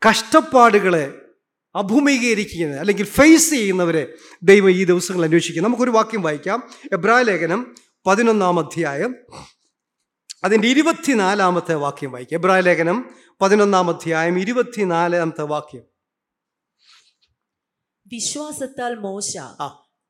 [0.08, 1.18] കഷ്ടപ്പാടുകളെ
[1.74, 6.70] അഭിമുഖീകരിക്കുന്ന അല്ലെങ്കിൽ ഫേസ് ചെയ്യുന്നവരെ ദൈവം ഈ ദിവസങ്ങളിൽ അന്വേഷിക്കുക നമുക്കൊരു വാക്യം വായിക്കാം.
[6.92, 7.74] എബ്രാ ലേഖനം
[8.06, 9.16] പതിനൊന്നാം അധ്യായം
[10.44, 12.38] അതിന്റെ ഇരുപത്തിനാലാമത്തെ വാക്യം വായിക്കാം.
[12.38, 15.82] എബ്രായ ലേഖനം പതിനൊന്നാം അധ്യായം ഇരുപത്തിനാലാമത്തെ വാക്യം.
[18.06, 19.36] വിശ്വാസത്താൽ മോശ.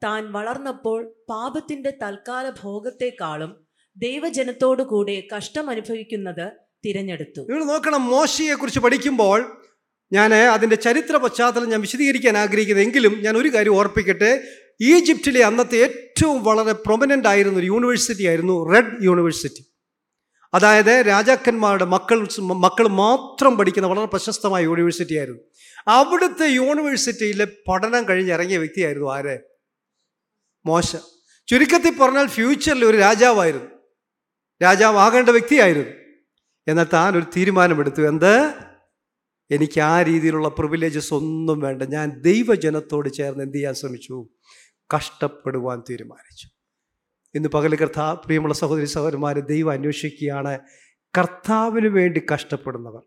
[0.05, 3.66] താൻ വളർന്നപ്പോൾ പാപത്തിന്റെ തൽക്കാല ഭോഗത്തെക്കാളും
[3.97, 6.53] ദൈവജനത്തോടു കൂടെ കഷ്ടം അനുഭവിക്കുന്നത്
[6.85, 7.41] തിരഞ്ഞെടുത്തു.
[7.41, 9.64] നിങ്ങൾ നോക്കണം മോശയെ കുറിച്ച് പഠിക്കുമ്പോൾ
[10.12, 14.45] ഞാൻ അതിന്റെ ചരിത്ര പശ്ചാത്തലം ഞാൻ വിശദീകരിക്കാൻ ആഗ്രഹിക്കുന്നത് എങ്കിലും ഞാൻ ഒരു കാര്യം ഓർപ്പിക്കട്ടെ
[14.81, 19.78] ഈജിപ്തിലെ അന്നത്തെ ഏറ്റവും വളരെ പ്രൊമനന്റ് ആയിരുന്ന ഒരു യൂണിവേഴ്സിറ്റി ആയിരുന്നു റെഡ് യൂണിവേഴ്സിറ്റി
[20.55, 25.40] അതായത് രാജാക്കന്മാരുടെ മക്കൾ മക്കൾ മാത്രം പഠിക്കുന്ന വളരെ പ്രശസ്തമായ യൂണിവേഴ്സിറ്റി ആയിരുന്നു.
[25.88, 29.38] അവിടുത്തെ യൂണിവേഴ്സിറ്റിയിലെ പഠനം കഴിഞ്ഞ് ഇറങ്ങിയ വ്യക്തിയായിരുന്നു ആര്?
[30.66, 30.96] മോശ.
[31.46, 33.66] ചുരുക്കത്തിൽ പറഞ്ഞാൽ ഫ്യൂച്ചറിൽ ഒരു രാജാവായിരുന്നു.
[34.62, 35.90] രാജാവാകേണ്ട വ്യക്തിയായിരുന്നു.
[36.68, 38.09] എന്നാൽ താൻ ഒരു തീരുമാനമെടുത്തു.
[38.09, 38.55] എന്ത്?
[39.51, 41.82] എനിക്ക് ആ രീതിയിലുള്ള പ്രിവിലേജസ് ഒന്നും വേണ്ട.
[41.82, 44.28] ഞാൻ ദൈവജനത്തോട് ചേർന്ന് എന്ത് ചെയ്യാൻ ശ്രമിച്ചു?
[44.96, 46.58] കഷ്ടപ്പെടുവാൻ തീരുമാനിച്ചു.
[47.35, 50.59] ഇന്ന് പകൽ കർത്താവ് പ്രിയമുള്ള സഹോദരി സഹോദരന്മാരെ ദൈവം അന്വേഷിക്കുകയാണ്.
[51.18, 53.03] കർത്താവിന് വേണ്ടി കഷ്ടപ്പെടുന്നവർ.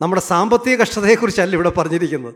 [0.00, 2.34] നമ്മുടെ സാമ്പത്തിക കഷ്ടതയെക്കുറിച്ചല്ല ഇവിടെ പറഞ്ഞിരിക്കുന്നത്.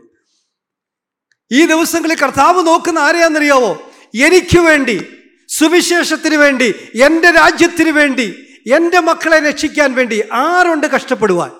[1.51, 3.91] ഈ ദിവസങ്ങളിൽ കർത്താവ് നോക്കുന്ന ആരെയാണെന്നറിയാവോ?
[4.15, 5.05] എനിക്ക് വേണ്ടി
[5.49, 8.35] സുവിശേഷത്തിന് വേണ്ടി എന്റെ രാജ്യത്തിന് വേണ്ടി
[8.73, 11.51] എന്റെ മക്കളെ രക്ഷിക്കാൻ വേണ്ടി ആരുണ്ട് കഷ്ടപ്പെടുവാൻ?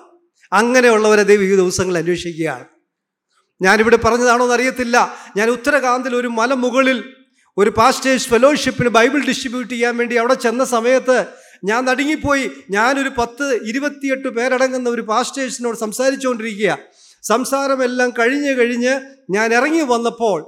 [0.52, 2.64] അങ്ങനെയുള്ളവരെ ദൈവം ഈ ദിവസങ്ങളിൽ അന്വേഷിക്കുകയാണ്.
[3.62, 7.13] ഞാനിവിടെ പറഞ്ഞതാണോ എന്നറിയത്തില്ല ഞാൻ ഉത്തരകാന്തിൽ ഒരു മലമുകളിൽ
[7.58, 11.26] ഒരു പാസ്റ്റേഴ്സ് ഫെലോഷിപ്പിന് ബൈബിൾ ഡിസ്ട്രിബ്യൂട്ട് ചെയ്യാൻ വേണ്ടി അവിടെ ചെന്ന സമയത്ത്
[11.64, 12.50] ഞാൻ നടുങ്ങിപ്പോയി.
[12.70, 16.78] ഞാനൊരു പത്ത് ഇരുപത്തിയെട്ട് പേരടങ്ങുന്ന ഒരു പാസ്റ്റേഴ്സിനോട് സംസാരിച്ചുകൊണ്ടിരിക്കുക.
[17.22, 19.00] സംസാരമെല്ലാം കഴിഞ്ഞ് കഴിഞ്ഞ്
[19.30, 20.40] ഞാൻ ഇറങ്ങി വന്നപ്പോൾ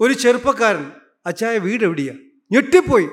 [0.00, 0.92] ഒരു ചെറുപ്പക്കാരൻ
[1.26, 2.18] അച്ചായ വീട് എവിടെയാണ്
[2.52, 3.08] ഞെട്ടിപ്പോയി.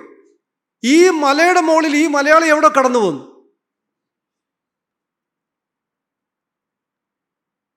[0.83, 3.45] ഈ മലയുടെ മുകളിൽ ഈ മലയാളി എവിടെ കടന്നു പോന്നു?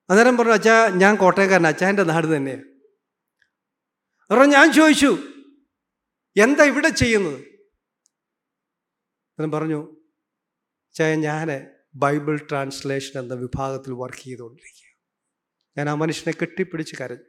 [0.09, 2.68] അന്നേരം പറഞ്ഞു അച്ഛാ ഞാൻ കോട്ടയക്കാരൻ അച്ചായന്റെ നാട് തന്നെയാണ്
[4.31, 5.17] കാരണം ഞാൻ ചോദിച്ചു
[6.41, 7.39] എന്താ ഇവിടെ ചെയ്യുന്നത്?
[9.23, 9.95] അന്നേരം പറഞ്ഞു
[10.93, 11.47] ചേ ഞാൻ
[11.95, 14.89] ബൈബിൾ ട്രാൻസ്ലേഷൻ എന്ന വിഭാഗത്തിൽ വർക്ക് ചെയ്തുകൊണ്ടിരിക്കുക
[15.77, 17.23] ഞാൻ ആ മനുഷ്യനെ കെട്ടിപ്പിടിച്ച് കരഞ്ഞു.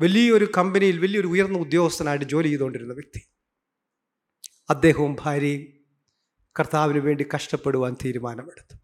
[0.00, 3.20] വലിയൊരു കമ്പനിയിൽ വലിയൊരു ഉയർന്ന ഉദ്യോഗസ്ഥനായിട്ട് ജോലി ചെയ്തുകൊണ്ടിരുന്ന വ്യക്തി.
[4.70, 5.84] അദ്ദേഹവും ഭാര്യയും
[6.60, 8.83] കർത്താവിന് വേണ്ടി കഷ്ടപ്പെടുവാൻ തീരുമാനമെടുത്തു.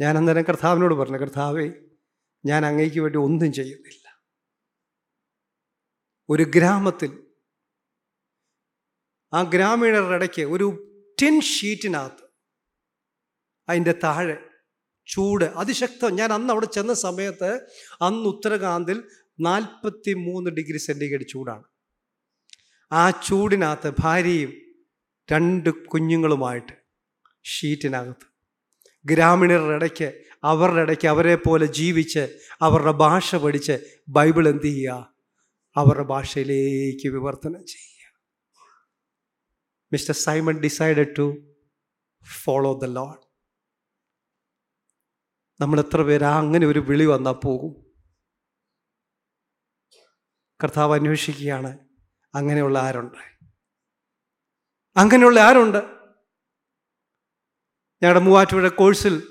[0.00, 1.72] ഞാൻ അന്നേരം കർത്താവിനോട് പറഞ്ഞു കർത്താവേ
[2.46, 4.22] ഞാൻ അങ്ങേക്ക് വേണ്ടി ഒന്നും ചെയ്യുന്നില്ല.
[6.28, 7.26] ഒരു ഗ്രാമത്തിൽ
[9.32, 10.66] ആ ഗ്രാമീണരുടെ ഇടയ്ക്ക് ഒരു
[11.22, 12.24] ടിൻ ഷീറ്റിനകത്ത്
[13.68, 14.36] അതിന്റെ താഴെ
[15.06, 16.16] ചൂട് അതിശക്തം.
[16.16, 17.68] ഞാൻ അന്ന് അവിടെ ചെന്ന സമയത്ത്
[18.00, 19.04] അന്ന് ഉത്തരകാന്തിൽ
[19.40, 21.64] നാൽപ്പത്തി മൂന്ന് ഡിഗ്രി സെന്റിഗ്രേഡ് ചൂടാണ്.
[22.92, 24.52] ആ ചൂടിനകത്ത് ഭാര്യയും
[25.32, 26.72] രണ്ട് കുഞ്ഞുങ്ങളുമായിട്ട്
[27.44, 28.29] ഷീറ്റിനകത്ത്
[29.04, 35.14] ഗ്രാമീണരുടെ ഇടയ്ക്ക് അവരുടെ ഇടയ്ക്ക് അവരെ പോലെ ജീവിച്ച് അവരുടെ ഭാഷ പഠിച്ച് ബൈബിൾ എന്ത് ചെയ്യുക?
[35.76, 38.20] അവരുടെ ഭാഷയിലേക്ക് വിവർത്തനം ചെയ്യുക.
[39.92, 41.54] Mister Simon decided to
[42.42, 43.30] follow the lord.
[45.62, 46.24] നമ്മൾ എത്ര പേര്?
[46.24, 47.90] അങ്ങനെ ഒരു വിളി വന്നാൽ പോകും.
[50.64, 51.78] കർത്താവ് അന്വേഷിക്കുകയാണ്
[52.34, 53.18] അങ്ങനെയുള്ള ആരുണ്ട്?
[54.96, 55.99] അങ്ങനെയുള്ള ആരുണ്ട്?
[58.02, 59.22] ഞങ്ങളുടെ മൂവാറ്റുപുഴ കോഴ്സിൽ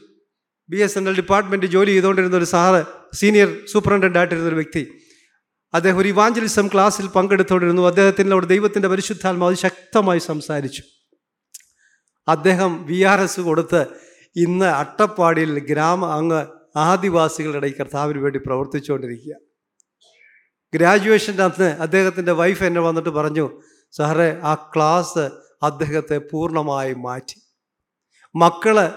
[0.70, 5.00] B S N L department ജോലി ചെയ്തുകൊണ്ടിരുന്ന ഒരു സാറ് സീനിയർ സൂപ്രണ്ടന്റ് ആയിട്ടിരുന്ന ഒരു വ്യക്തി.
[5.74, 7.82] അദ്ദേഹം ഒരു ഇവാഞ്ചലിസം ക്ലാസ്സിൽ പങ്കെടുത്തുകൊണ്ടിരുന്നു.
[7.82, 10.84] അവിടെ ദൈവത്തിന്റെ പരിശുദ്ധാത്മാവ് ശക്തമായി സംസാരിച്ചു.
[12.28, 13.86] അദ്ദേഹം വി ആർ എസ് കൊടുത്ത്
[14.36, 16.46] ഇന്ന് അട്ടപ്പാടിയിൽ ഗ്രാമ അങ്ങ്
[16.76, 19.36] ആദിവാസികളുടെ ഇടയിൽ കർത്താവിന് വേണ്ടി പ്രവർത്തിച്ചുകൊണ്ടിരിക്കുക.
[20.74, 23.62] ഗ്രാജുവേഷന്റെ അന്ന് അദ്ദേഹത്തിന്റെ വൈഫ് എന്നെ വന്നിട്ട് പറഞ്ഞു
[23.92, 25.30] സാറേ ആ ക്ലാസ്
[25.64, 27.49] അദ്ദേഹത്തെ പൂർണമായി മാറ്റി.
[28.36, 28.92] മക്കൾ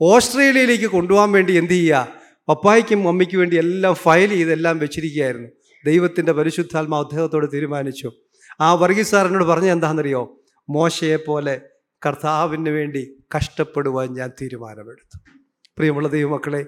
[0.00, 2.08] ഓസ്ട്രേലിയയിലേക്ക് കൊണ്ടുപോകാൻ വേണ്ടി എന്ത് ചെയ്യുക?
[2.48, 5.48] പപ്പായ്ക്കും മമ്മിക്കും വേണ്ടി എല്ലാം ഫയൽ ചെയ്തെല്ലാം വെച്ചിരിക്കുകയായിരുന്നു.
[5.86, 8.12] ദൈവത്തിന്റെ പരിശുദ്ധാത്മാ അദ്ദേഹത്തോട് തീരുമാനിച്ചു.
[8.60, 10.42] ആ വർഗീസ് സാറിനോട് പറഞ്ഞ എന്താണെന്നറിയോ?
[10.68, 11.60] മോശയെ പോലെ
[12.06, 15.18] കർത്താവിന് വേണ്ടി കഷ്ടപ്പെടുവാൻ ഞാൻ തീരുമാനമെടുത്തു.
[15.76, 16.66] പ്രിയമുള്ള ദൈവമക്കളെ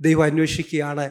[0.00, 1.10] ദൈവം അന്വേഷിക്കുകയാണ്.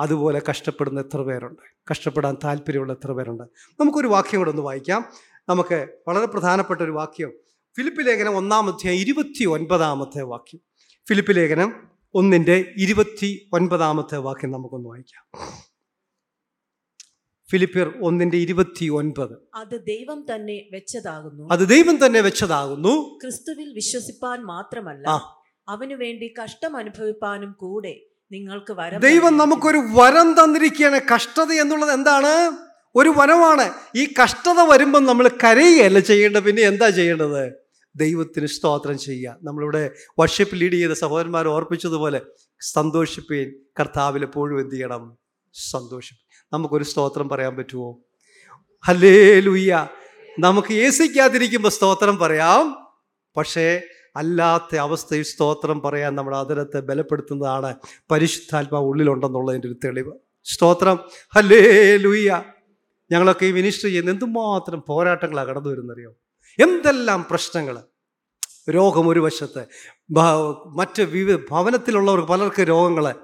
[0.00, 1.62] അതുപോലെ കഷ്ടപ്പെടുന്ന എത്ര പേരുണ്ട്?
[1.90, 3.42] കഷ്ടപ്പെടാൻ താല്പര്യമുള്ള എത്ര പേരുണ്ട്?
[3.80, 5.04] നമുക്കൊരു വാക്യം കൂടെ ഒന്ന് വായിക്കാം.
[5.48, 7.32] നമുക്ക് വളരെ പ്രധാനപ്പെട്ട ഒരു വാക്യം
[7.76, 10.60] ഫിലിപ്പ് ലേഖനം ഒന്നാമത്തെ ഇരുപത്തി ഒൻപതാമത്തെ വാക്യം.
[11.08, 15.24] ഫിലിപ്പ് ലേഖനം ഒന്നിന്റെ ഇരുപത്തി ഒൻപതാമത്തെ വാക്യം നമുക്കൊന്ന് വായിക്കാം.
[17.50, 21.48] ഫിലിപ്പിയർ ഒന്നിന്റെ ഇരുപത്തി ഒൻപത് അത് ദൈവം തന്നെ വെച്ചതാകുന്നു.
[21.52, 23.18] അത് ദൈവം തന്നെ വെച്ചതാകുന്നു.
[23.22, 28.00] ക്രിസ്തുവിൽ വിശ്വസിപ്പാൻ മാത്രമല്ല അവന് അവനു വേണ്ടി കഷ്ടം അനുഭവിപ്പാനും കൂടെ
[28.32, 31.00] നിങ്ങൾക്ക് വരം ദൈവം നമുക്കൊരു വരം തന്നിരിക്കുകയാണ്.
[31.14, 32.69] കഷ്ടത എന്നുള്ളത് എന്താണ്?
[32.94, 33.70] ഒരു വനമാണ്.
[33.96, 36.42] ഈ കഷ്ടത വരുമ്പം നമ്മൾ കരയുകയല്ല ചെയ്യേണ്ടത്?
[36.42, 37.52] പിന്നെ എന്താ ചെയ്യേണ്ടത്?
[37.96, 39.36] ദൈവത്തിന് സ്തോത്രം ചെയ്യുക.
[39.42, 42.20] നമ്മളിവിടെ വർഷിപ്പ് ലീഡ് ചെയ്ത സഹോദരന്മാർ ഓർപ്പിച്ചതുപോലെ
[42.60, 45.18] സന്തോഷിപ്പീൻ കർത്താവിൽ എപ്പോഴും എന്ത് ചെയ്യണം?
[45.54, 46.48] സന്തോഷിപ്പീൻ.
[46.52, 48.00] നമുക്കൊരു സ്തോത്രം പറയാൻ പറ്റുമോ
[48.86, 49.88] ഹലേ ലുയ്യ
[50.38, 52.76] നമുക്ക് എ സിക്കാതിരിക്കുമ്പോൾ സ്തോത്രം പറയാം.
[53.36, 53.82] പക്ഷേ
[54.16, 57.74] അല്ലാത്ത അവസ്ഥയിൽ സ്തോത്രം പറയാൻ നമ്മുടെ അതിരത്തെ ബലപ്പെടുത്തുന്നതാണ്
[58.10, 60.12] പരിശുദ്ധാത്മാവ് ഉള്ളിലുണ്ടെന്നുള്ളതിന്റെ ഒരു തെളിവ്.
[60.44, 60.98] സ്തോത്രം.
[61.34, 62.42] ഹലേ ലൂയ്യ
[63.10, 66.10] ഞങ്ങളൊക്കെ ഈ മിനിസ്റ്റർ ചെയ്യുന്ന എന്തുമാത്രം പോരാട്ടങ്ങളാണ് കടന്നു വരുന്നറിയോ?
[66.58, 67.78] എന്തെല്ലാം പ്രശ്നങ്ങൾ?
[68.70, 69.62] രോഗം ഒരു വശത്ത്
[70.78, 73.14] മറ്റ് വിവിധ ഭവനത്തിലുള്ളവർക്ക് പലർക്ക് രോഗങ്ങൾ.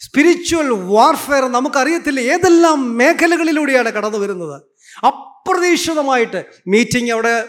[0.00, 4.62] സ്പിരിച്വൽ വാർഫെയർ നമുക്കറിയത്തില്ല ഏതെല്ലാം മേഖലകളിലൂടെയാണ് കടന്നു വരുന്നത്.
[5.06, 7.48] അപ്രതീക്ഷിതമായിട്ട് മീറ്റിംഗ് അവിടെ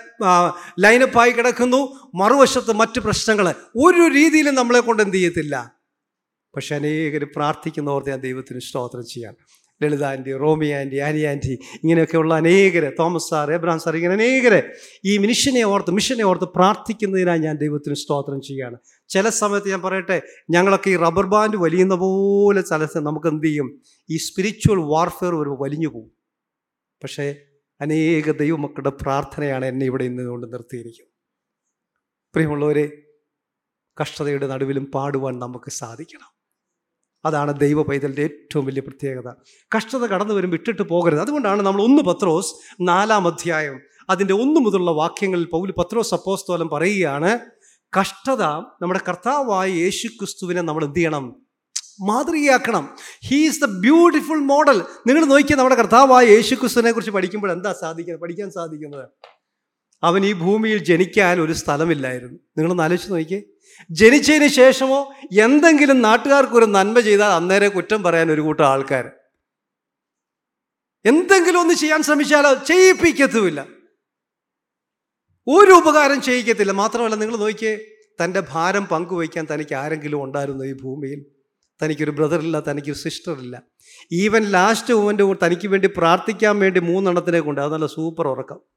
[0.80, 1.82] ലൈനപ്പായി കിടക്കുന്നു.
[2.16, 3.50] മറുവശത്ത് മറ്റ് പ്രശ്നങ്ങൾ.
[3.86, 5.72] ഒരു രീതിയിലും നമ്മളെ കൊണ്ട് എന്ത് ചെയ്യത്തില്ല.
[6.56, 9.36] പക്ഷെ അനേകർ പ്രാർത്ഥിക്കുന്നവർ ഞാൻ ദൈവത്തിന് സ്തോത്രം ചെയ്യാൻ.
[9.84, 14.74] Lalitha aunty Romy aunty Annie aunty ഇങ്ങനെയൊക്കെയുള്ള അനേകരെ തോമസ് സാർ എബ്രാം സാർ ഇങ്ങനെ അനേകരെ
[15.06, 18.78] ഈ മിഷനെ ഓർത്ത് മിഷനെ ഓർത്ത് പ്രാർത്ഥിക്കുന്നതിനായി ഞാൻ ദൈവത്തിന് സ്തോത്രം ചെയ്യുകയാണ്.
[19.10, 23.82] ചില സമയത്ത് ഞാൻ പറയട്ടെ ഞങ്ങളൊക്കെ ഈ റബ്ബർ ബാൻഡ് വലിയുന്ന പോലെ സ്ഥലത്ത് നമുക്ക് എന്ത് ചെയ്യും?
[24.10, 26.12] ഈ സ്പിരിച്വൽ വാർഫെയർ ഒരു വലിഞ്ഞു പോകും.
[27.04, 27.36] പക്ഷേ
[27.82, 31.14] അനേക ദൈവമക്കളുടെ പ്രാർത്ഥനയാണ് എന്നെ ഇവിടെ ഇന്ന് കൊണ്ട് നിർത്തിയിരിക്കുന്നത്.
[32.36, 32.92] പ്രിയമുള്ളവരെ
[34.02, 36.37] കഷ്ടതയുടെ നടുവിലും പാടുവാൻ നമുക്ക് സാധിക്കണം.
[37.28, 39.30] അതാണ് ദൈവ പൈതലിന്റെ ഏറ്റവും വലിയ പ്രത്യേകത.
[39.78, 41.20] കഷ്ടത കടന്നു വരുമ്പോൾ ഇട്ടിട്ട് പോകരുത്.
[41.20, 43.78] അതുകൊണ്ടാണ് നമ്മൾ ഒന്ന് പത്രോസ് നാലാം അധ്യായം
[44.10, 47.40] അതിന്റെ ഒന്നു മുതലുള്ള വാക്യങ്ങളിൽ പൗലി പത്രോസ് അപ്പോസ്തോലം പറയുകയാണ്
[48.00, 48.44] കഷ്ടത
[48.82, 51.26] നമ്മുടെ കർത്താവായ യേശു ക്രിസ്തുവിനെ നമ്മൾ എന്ത് ചെയ്യണം?
[52.02, 52.84] മാതൃകയാക്കണം.
[53.26, 58.22] ഹീസ് ദ ബ്യൂട്ടിഫുൾ മോഡൽ നിങ്ങൾ നോക്കിയാൽ നമ്മുടെ കർത്താവായ യേശു ക്രിസ്തുവിനെ കുറിച്ച് പഠിക്കുമ്പോൾ എന്താ സാധിക്കുന്നത്?
[58.22, 59.06] പഠിക്കാൻ സാധിക്കുന്നത്?
[60.04, 62.40] അവൻ ഈ ഭൂമിയിൽ ജനിക്കാൻ ഒരു സ്ഥലമില്ലായിരുന്നു.
[62.58, 63.42] നിങ്ങളൊന്ന് ആലോചിച്ച് നോക്കിയേ.
[63.92, 69.12] ജനിച്ചതിന് ശേഷമോ എന്തെങ്കിലും നാട്ടുകാർക്കൊരു നന്മ ചെയ്താൽ അന്നേരം കുറ്റം പറയാൻ ഒരു കൂട്ടം ആൾക്കാർ
[71.06, 72.54] എന്തെങ്കിലും ഒന്ന് ചെയ്യാൻ ശ്രമിച്ചാലോ?
[72.54, 73.68] ചെയ്യിപ്പിക്കത്തുമില്ല.
[75.48, 76.72] ഒരു ഉപകാരം ചെയ്യിക്കത്തില്ല.
[76.72, 77.80] മാത്രമല്ല നിങ്ങൾ നോക്കിയേ
[78.24, 81.26] തന്റെ ഭാരം പങ്കുവയ്ക്കാൻ തനിക്ക് ആരെങ്കിലും ഉണ്ടായിരുന്നു ഈ ഭൂമിയിൽ?
[81.84, 83.62] തനിക്കൊരു ബ്രദറില്ല തനിക്കൊരു സിസ്റ്ററില്ല.
[84.12, 88.77] ഈവൻ ലാസ്റ്റ് മൂമെന്റ് തനിക്ക് വേണ്ടി പ്രാർത്ഥിക്കാൻ വേണ്ടി മൂന്നെണ്ണത്തിനെ കൊണ്ട് അത് നല്ല സൂപ്പർ ഉറക്കം.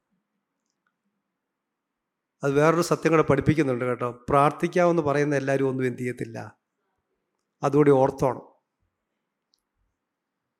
[2.43, 4.25] അത് വേറൊരു സത്യം കൂടെ പഠിപ്പിക്കുന്നുണ്ട് കേട്ടോ.
[4.29, 6.55] പ്രാർത്ഥിക്കാമെന്ന് പറയുന്ന എല്ലാവരും ഒന്നും എന്ത് ചെയ്യത്തില്ല.
[7.63, 8.41] അതുകൂടി ഓർത്തോണം.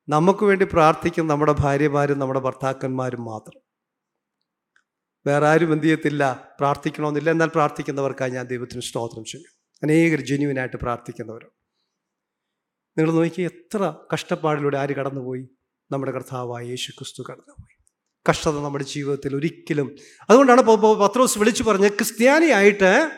[0.09, 3.61] നമുക്ക് വേണ്ടി പ്രാർത്ഥിക്കും നമ്മുടെ ഭാര്യമാരും നമ്മുടെ ഭർത്താക്കന്മാരും മാത്രം.
[5.27, 7.29] വേറെ ആരും എന്ത് ചെയ്യത്തില്ല പ്രാർത്ഥിക്കണമെന്നില്ല.
[7.29, 9.61] എന്നാൽ പ്രാർത്ഥിക്കുന്നവർക്കായി ഞാൻ ദൈവത്തിന് സ്തോത്രം ചെയ്യും.
[9.84, 11.47] അനേകർ ജെന്യുവിനായിട്ട് പ്രാർത്ഥിക്കുന്നവർ.
[12.97, 15.49] നിങ്ങൾ നോക്കി എത്ര കഷ്ടപ്പാടിലൂടെ ആര് കടന്നുപോയി?
[15.91, 17.70] നമ്മുടെ കർത്താവായ യേശു ക്രിസ്തു കടന്നുപോയി.
[18.30, 19.95] കഷ്ടത നമ്മുടെ ജീവിതത്തിൽ ഒരിക്കലും.
[20.30, 23.11] അതുകൊണ്ടാണ് പത്രോസ് വിളിച്ചു പറഞ്ഞ് ക്രിസ്ത്യാനിയായിട്ട്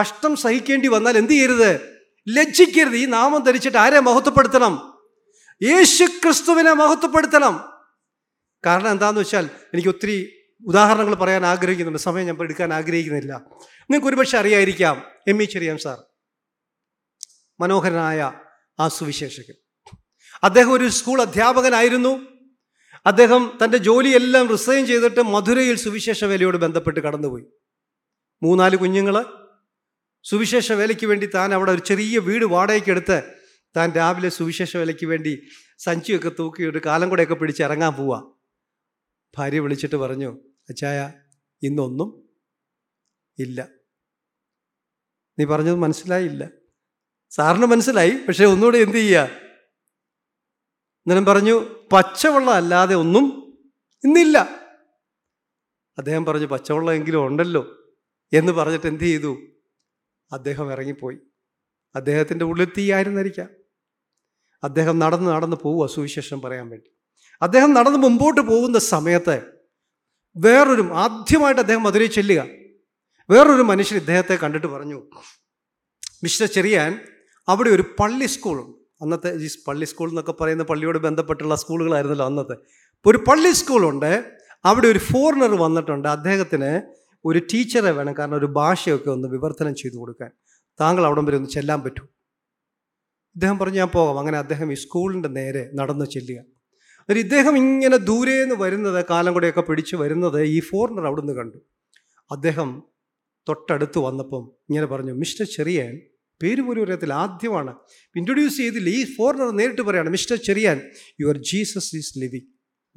[0.00, 1.80] കഷ്ടം സഹിക്കേണ്ടി വന്നാൽ എന്ത് ചെയ്യരുത്?
[2.28, 2.96] ലജ്ജിക്കരുത്.
[2.96, 4.98] ഈ നാമം ധരിച്ചിട്ട് ആരെ മഹത്വപ്പെടുത്തണം?
[5.62, 7.72] യേശു ക്രിസ്തുവിനെ മഹത്വപ്പെടുത്തണം.
[8.66, 11.98] കാരണം എന്താന്ന് വെച്ചാൽ എനിക്ക് ഒത്തിരി ഉദാഹരണങ്ങൾ പറയാൻ ആഗ്രഹിക്കുന്നുണ്ട്.
[11.98, 13.32] സമയം ഞാൻ എടുക്കാൻ ആഗ്രഹിക്കുന്നില്ല.
[13.90, 15.02] നിങ്ങൾക്ക് ഒരുപക്ഷെ അറിയായിരിക്കാം.
[15.28, 15.98] എം ഇ ചെറിയാം സാർ
[17.60, 18.32] മനോഹരനായ
[18.80, 19.54] ആ സുവിശേഷകൻ.
[20.42, 22.31] അദ്ദേഹം ഒരു സ്കൂൾ അധ്യാപകനായിരുന്നു.
[23.06, 27.44] അദ്ദേഹം തന്റെ ജോലിയെല്ലാം റിസൈൻ ചെയ്തിട്ട് മധുരയിൽ സുവിശേഷ വേലയോട് ബന്ധപ്പെട്ട് കടന്നുപോയി.
[28.42, 29.24] മൂന്നാൽ കുഞ്ഞുങ്ങൾ
[30.22, 33.22] സുവിശേഷ വേലയ്ക്ക് വേണ്ടി താൻ അവിടെ ഒരു ചെറിയ വീട് വാടകയ്ക്കെടുത്ത്
[33.76, 35.42] താൻ രാവിലെ സുവിശേഷ വേലയ്ക്ക് വേണ്ടി
[35.78, 38.34] സഞ്ചിയൊക്കെ തൂക്കി ഒരു കാലം കൂടെയൊക്കെ പിടിച്ച് ഇറങ്ങാൻ പോവാ.
[39.38, 40.38] ഭാര്യ വിളിച്ചിട്ട് പറഞ്ഞു
[40.68, 41.12] അച്ചായ
[41.62, 42.30] ഇന്നൊന്നും
[43.38, 43.68] ഇല്ല.
[45.38, 46.48] നീ പറഞ്ഞത് മനസ്സിലായില്ല
[47.30, 53.24] സാറിന് മനസ്സിലായി പക്ഷേ ഒന്നുകൂടെ എന്ത് ചെയ്യുക അന്നേരം പറഞ്ഞു പച്ചവെള്ളം അല്ലാതെ ഒന്നും
[54.04, 54.38] ഇന്നില്ല.
[55.98, 57.76] അദ്ദേഹം പറഞ്ഞു പച്ചവെള്ളം എങ്കിലും ഉണ്ടല്ലോ.
[58.32, 59.36] എന്ന് പറഞ്ഞിട്ട് എന്ത് ചെയ്തു?
[60.32, 61.18] അദ്ദേഹം ഇറങ്ങിപ്പോയി.
[61.94, 63.48] അദ്ദേഹത്തിന്റെ ഉള്ളിൽ തീയായിരുന്നിരിക്കാം
[64.64, 66.90] അദ്ദേഹം നടന്ന് നടന്ന് പോവുക സുവിശേഷം പറയാൻ വേണ്ടി.
[67.42, 69.52] അദ്ദേഹം നടന്ന് മുമ്പോട്ട് പോകുന്ന സമയത്ത്
[70.36, 72.48] വേറൊരു ആദ്യമായിട്ട് അദ്ദേഹം മധുരയിൽ ചെല്ലുക.
[73.30, 75.10] വേറൊരു മനുഷ്യൻ ഇദ്ദേഹത്തെ കണ്ടിട്ട് പറഞ്ഞു
[76.22, 77.00] മിസ്റ്റർ ചെറിയാൻ
[77.48, 78.81] അവിടെ ഒരു പള്ളി സ്കൂളുണ്ട്.
[79.02, 82.56] അന്നത്തെ ഈ പള്ളി സ്കൂൾ എന്നൊക്കെ പറയുന്ന പള്ളിയോട് ബന്ധപ്പെട്ടുള്ള സ്കൂളുകളായിരുന്നല്ലോ അന്നത്തെ.
[83.06, 84.32] ഒരു പള്ളി സ്കൂളുണ്ട്.
[84.64, 86.08] അവിടെ ഒരു ഫോറിനർ വന്നിട്ടുണ്ട്.
[86.08, 86.82] അദ്ദേഹത്തിന്
[87.24, 88.12] ഒരു ടീച്ചറെ വേണം.
[88.12, 90.30] കാരണം ഒരു ഭാഷയൊക്കെ ഒന്ന് വിവർത്തനം ചെയ്തു കൊടുക്കാൻ.
[90.80, 92.04] താങ്കൾ അവിടം വരെ ഒന്ന് ചെല്ലാൻ പറ്റൂ.
[93.34, 94.18] ഇദ്ദേഹം പറഞ്ഞു ഞാൻ പോകാം.
[94.18, 96.44] അങ്ങനെ അദ്ദേഹം ഈ സ്കൂളിന്റെ നേരെ നടന്ന് ചെല്ലുക.
[97.10, 101.56] ഒരു ഇദ്ദേഹം ഇങ്ങനെ ദൂരെ നിന്ന് വരുന്നത് കാലം കൂടെയൊക്കെ പിടിച്ച് വരുന്നത് ഈ ഫോറിനർ അവിടുന്ന് കണ്ടു.
[102.30, 102.82] അദ്ദേഹം
[103.48, 106.00] തൊട്ടടുത്ത് വന്നപ്പം ഇങ്ങനെ പറഞ്ഞു മിസ്റ്റർ ചെറിയാൻ
[106.42, 107.72] പേര് പോലും അറിയത്തില്ല ആദ്യമാണ്
[108.16, 108.88] ഇൻട്രൊഡ്യൂസ് ചെയ്തില്ല.
[108.88, 110.90] ഈ ഫോറിനർ നേരിട്ട് പറയാണ് mister Cheriyan
[111.20, 112.48] your Jesus is living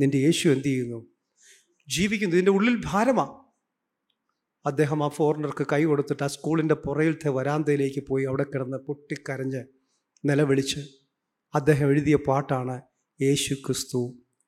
[0.01, 0.99] നിന്റെ യേശു എന്ത് ചെയ്യുന്നു
[1.89, 2.35] ജീവിക്കുന്നു.
[2.35, 3.45] ഇതിന്റെ ഉള്ളിൽ ഭാരമാണ്
[4.65, 9.63] അദ്ദേഹം ആ ഫോറിനർക്ക് കൈ കൊടുത്തിട്ട് ആ സ്കൂളിന്റെ പുറയിലത്തെ വരാന്തയിലേക്ക് പോയി അവിടെ കിടന്ന് പൊട്ടിക്കരഞ്ഞ്
[10.25, 10.79] നിലവിളിച്ച്
[11.55, 12.81] അദ്ദേഹം എഴുതിയ പാട്ടാണ്
[13.21, 13.99] യേശു ക്രിസ്തു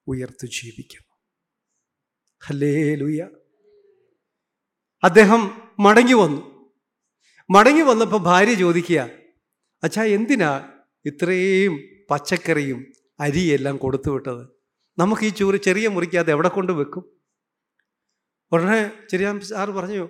[0.08, 1.06] ഉയർത്തു ജീവിക്കുന്നു
[2.48, 3.30] ഹലേ ലുയ്യ
[5.04, 5.42] അദ്ദേഹം
[5.80, 6.57] മടങ്ങി വന്നു.
[7.50, 9.10] മടങ്ങി വന്നപ്പോൾ ഭാര്യ ചോദിക്കുക
[9.84, 10.74] അച്ഛാ എന്തിനാ
[11.06, 11.80] ഇത്രയും
[12.12, 14.48] പച്ചക്കറിയും അരിയെല്ലാം കൊടുത്തു വിട്ടത്?
[15.00, 17.04] നമുക്ക് ഈ ചൂറ് ചെറിയ മുറിക്കാതെ എവിടെ കൊണ്ട് വെക്കും?
[18.52, 20.10] ഉടനെ ചെറിയ സാറ് പറഞ്ഞു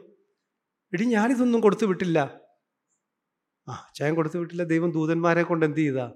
[0.94, 2.40] എടി ഞാനിതൊന്നും കൊടുത്തു വിട്ടില്ല.
[3.70, 4.64] ആ ചായം കൊടുത്തു വിട്ടില്ല.
[4.64, 6.14] ദൈവം ദൂതന്മാരെ കൊണ്ട് എന്ത് ചെയ്താ?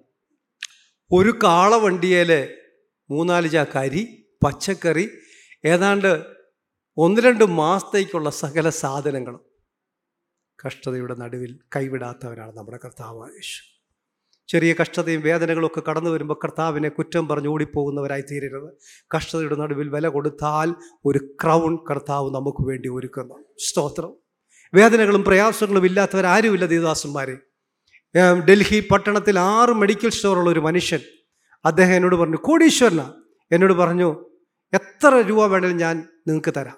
[1.11, 2.57] ഒരു കാള വണ്ടിയേൽ
[3.09, 5.09] മൂന്നാൽ ചാക്ക് അരി പച്ചക്കറി
[5.65, 6.25] ഏതാണ്ട്
[6.97, 9.50] ഒന്ന് രണ്ട് മാസത്തേക്കുള്ള സകല സാധനങ്ങളും.
[10.65, 13.29] കഷ്ടതയുടെ നടുവിൽ കൈവിടാത്തവരാണ് നമ്മുടെ കർത്താവ്
[14.47, 18.69] ചെറിയ കഷ്ടതയും വേദനകളൊക്കെ കടന്നു വരുമ്പോൾ കർത്താവിനെ കുറ്റം പറഞ്ഞ് ഓടിപ്പോകുന്നവരായി തീരരുത്
[19.15, 23.43] കഷ്ടതയുടെ നടുവിൽ വില കൊടുത്താൽ ഒരു ക്രൗൺ കർത്താവ് നമുക്ക് വേണ്ടി ഒരുക്കുന്നു.
[23.57, 24.13] സ്തോത്രം.
[24.73, 27.37] വേദനകളും പ്രയാസങ്ങളും ഇല്ലാത്തവരാരുമില്ല ദേവദാസന്മാരെ.
[28.49, 30.99] ഡൽഹി പട്ടണത്തിൽ ആറ് മെഡിക്കൽ സ്റ്റോറുള്ള ഒരു മനുഷ്യൻ
[31.65, 33.13] അദ്ദേഹം എന്നോട് പറഞ്ഞു കോടീശ്വരന.
[33.51, 34.25] എന്നോട് പറഞ്ഞു
[34.73, 36.77] എത്ര രൂപ വേണേലും ഞാൻ നിങ്ങൾക്ക് തരാം.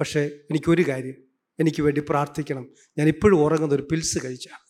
[0.00, 1.23] പക്ഷേ എനിക്കൊരു കാര്യം
[1.60, 2.68] എനിക്ക് വേണ്ടി പ്രാർത്ഥിക്കണം.
[2.98, 4.64] ഞാൻ ഇപ്പോഴും ഉറങ്ങുന്ന ഒരു പിൽസ് കഴിച്ചാണ്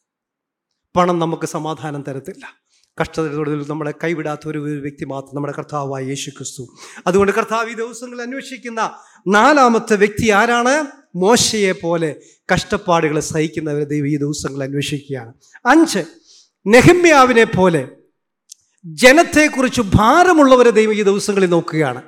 [0.97, 2.65] പണം നമുക്ക് സമാധാനം തരത്തില്ല.
[3.01, 6.63] കഷ്ടതയോട് നമ്മളെ കൈവിടാത്ത ഒരു വ്യക്തി മാത്രം നമ്മുടെ കർത്താവായ യേശു ക്രിസ്തു
[7.07, 8.95] അതുകൊണ്ട് കർത്താവ് ഈ ദിവസങ്ങളിൽ അന്വേഷിക്കുന്ന
[9.29, 10.87] നാലാമത്തെ വ്യക്തി ആരാണ്?
[11.17, 12.17] മോശയെ പോലെ
[12.55, 15.35] കഷ്ടപ്പാടുകൾ സഹിക്കുന്നവരെ ദൈവം ഈ ദിവസങ്ങൾ അന്വേഷിക്കുകയാണ്.
[15.67, 16.05] അഞ്ച്
[16.67, 17.89] നെഹമ്യാവിനെ പോലെ
[18.85, 22.03] ജനത്തെക്കുറിച്ച് ഭാരമുള്ളവരെ ദൈവം ഈ ദിവസങ്ങളിൽ നോക്കുകയാണ്.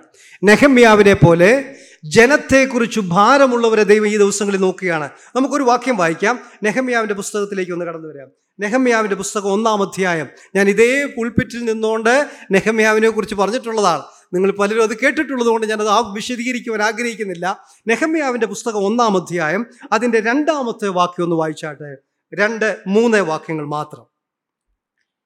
[0.45, 1.77] നെഹമ്യാവിനെ പോലെ
[2.09, 5.11] ജനത്തെക്കുറിച്ച് ഭാരമുള്ളവരെ ദൈവം ഈ ദിവസങ്ങളിൽ നോക്കുകയാണ്.
[5.37, 6.41] നമുക്കൊരു വാക്യം വായിക്കാം.
[6.63, 8.31] നെഹമ്യാവിന്റെ പുസ്തകത്തിലേക്ക് ഒന്ന് കടന്നു വരാം.
[8.61, 10.29] നെഹമ്യാവിന്റെ പുസ്തകം ഒന്നാം അധ്യായം.
[10.55, 14.03] ഞാൻ ഇതേ പുൾപ്പിറ്റിൽ നിന്നുകൊണ്ട് നെഹമ്യാവിനെ കുറിച്ച് പറഞ്ഞിട്ടുള്ളതാണ്.
[14.35, 17.65] നിങ്ങൾ പലരും അത് കേട്ടിട്ടുള്ളത് കൊണ്ട് ഞാനത് ആ വിശദീകരിക്കുവാൻ ആഗ്രഹിക്കുന്നില്ല.
[17.89, 19.67] നെഹമ്യാവിന്റെ പുസ്തകം ഒന്നാം അധ്യായം.
[19.93, 21.97] അതിന്റെ രണ്ടാമത്തെ വാക്യം ഒന്ന് വായിച്ചാട്ടെ.
[22.43, 24.05] രണ്ട് മൂന്ന് വാക്യങ്ങൾ മാത്രം.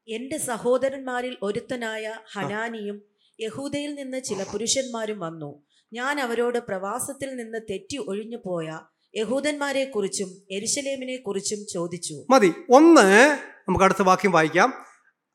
[0.09, 3.03] എന്റെ സഹോദരന്മാരിൽ ഒരുത്തനായ ഹനാനിയും
[3.41, 5.63] യഹൂദയിൽ നിന്ന് ചില പുരുഷന്മാരും വന്നു.
[5.93, 8.81] ഞാൻ അവരോട് പ്രവാസത്തിൽ നിന്ന് തെറ്റി ഒഴിഞ്ഞു പോയ
[9.17, 12.27] യഹൂദന്മാരെ കുറിച്ചും എരുശലേമിനെ കുറിച്ചും ചോദിച്ചു.
[12.31, 13.39] മതി ഒന്ന്
[13.69, 14.73] നമുക്ക് അടുത്ത വാക്യം വായിക്കാം.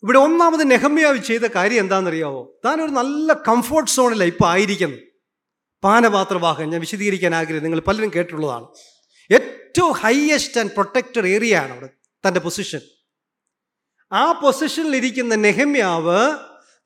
[0.04, 2.60] ഇവിടെ ഒന്നാമത് നെഹമ്യാവ് ചെയ്ത കാര്യം എന്താണെന്നറിയാവോ?
[2.66, 5.00] താൻ ഒരു നല്ല കംഫോർട്ട് സോണിലാണ് ഇപ്പോൾ ആയിരിക്കുന്നത്
[5.84, 8.68] പാനപാത്രവാഹൻ ഞാൻ വിശദീകരിക്കാൻ ആഗ്രഹം നിങ്ങൾ പലരും കേട്ടിട്ടുള്ളതാണ്.
[9.32, 11.90] ഏറ്റവും ഹയസ്റ്റ് ആൻഡ് പ്രൊട്ടക്റ്റഡ് ഏരിയ ആണ് അവിടെ
[12.28, 12.80] തന്റെ പൊസിഷൻ
[14.12, 16.38] ആ പൊസിഷനിൽ ഇരിക്കുന്ന നെഹമ്യാവ്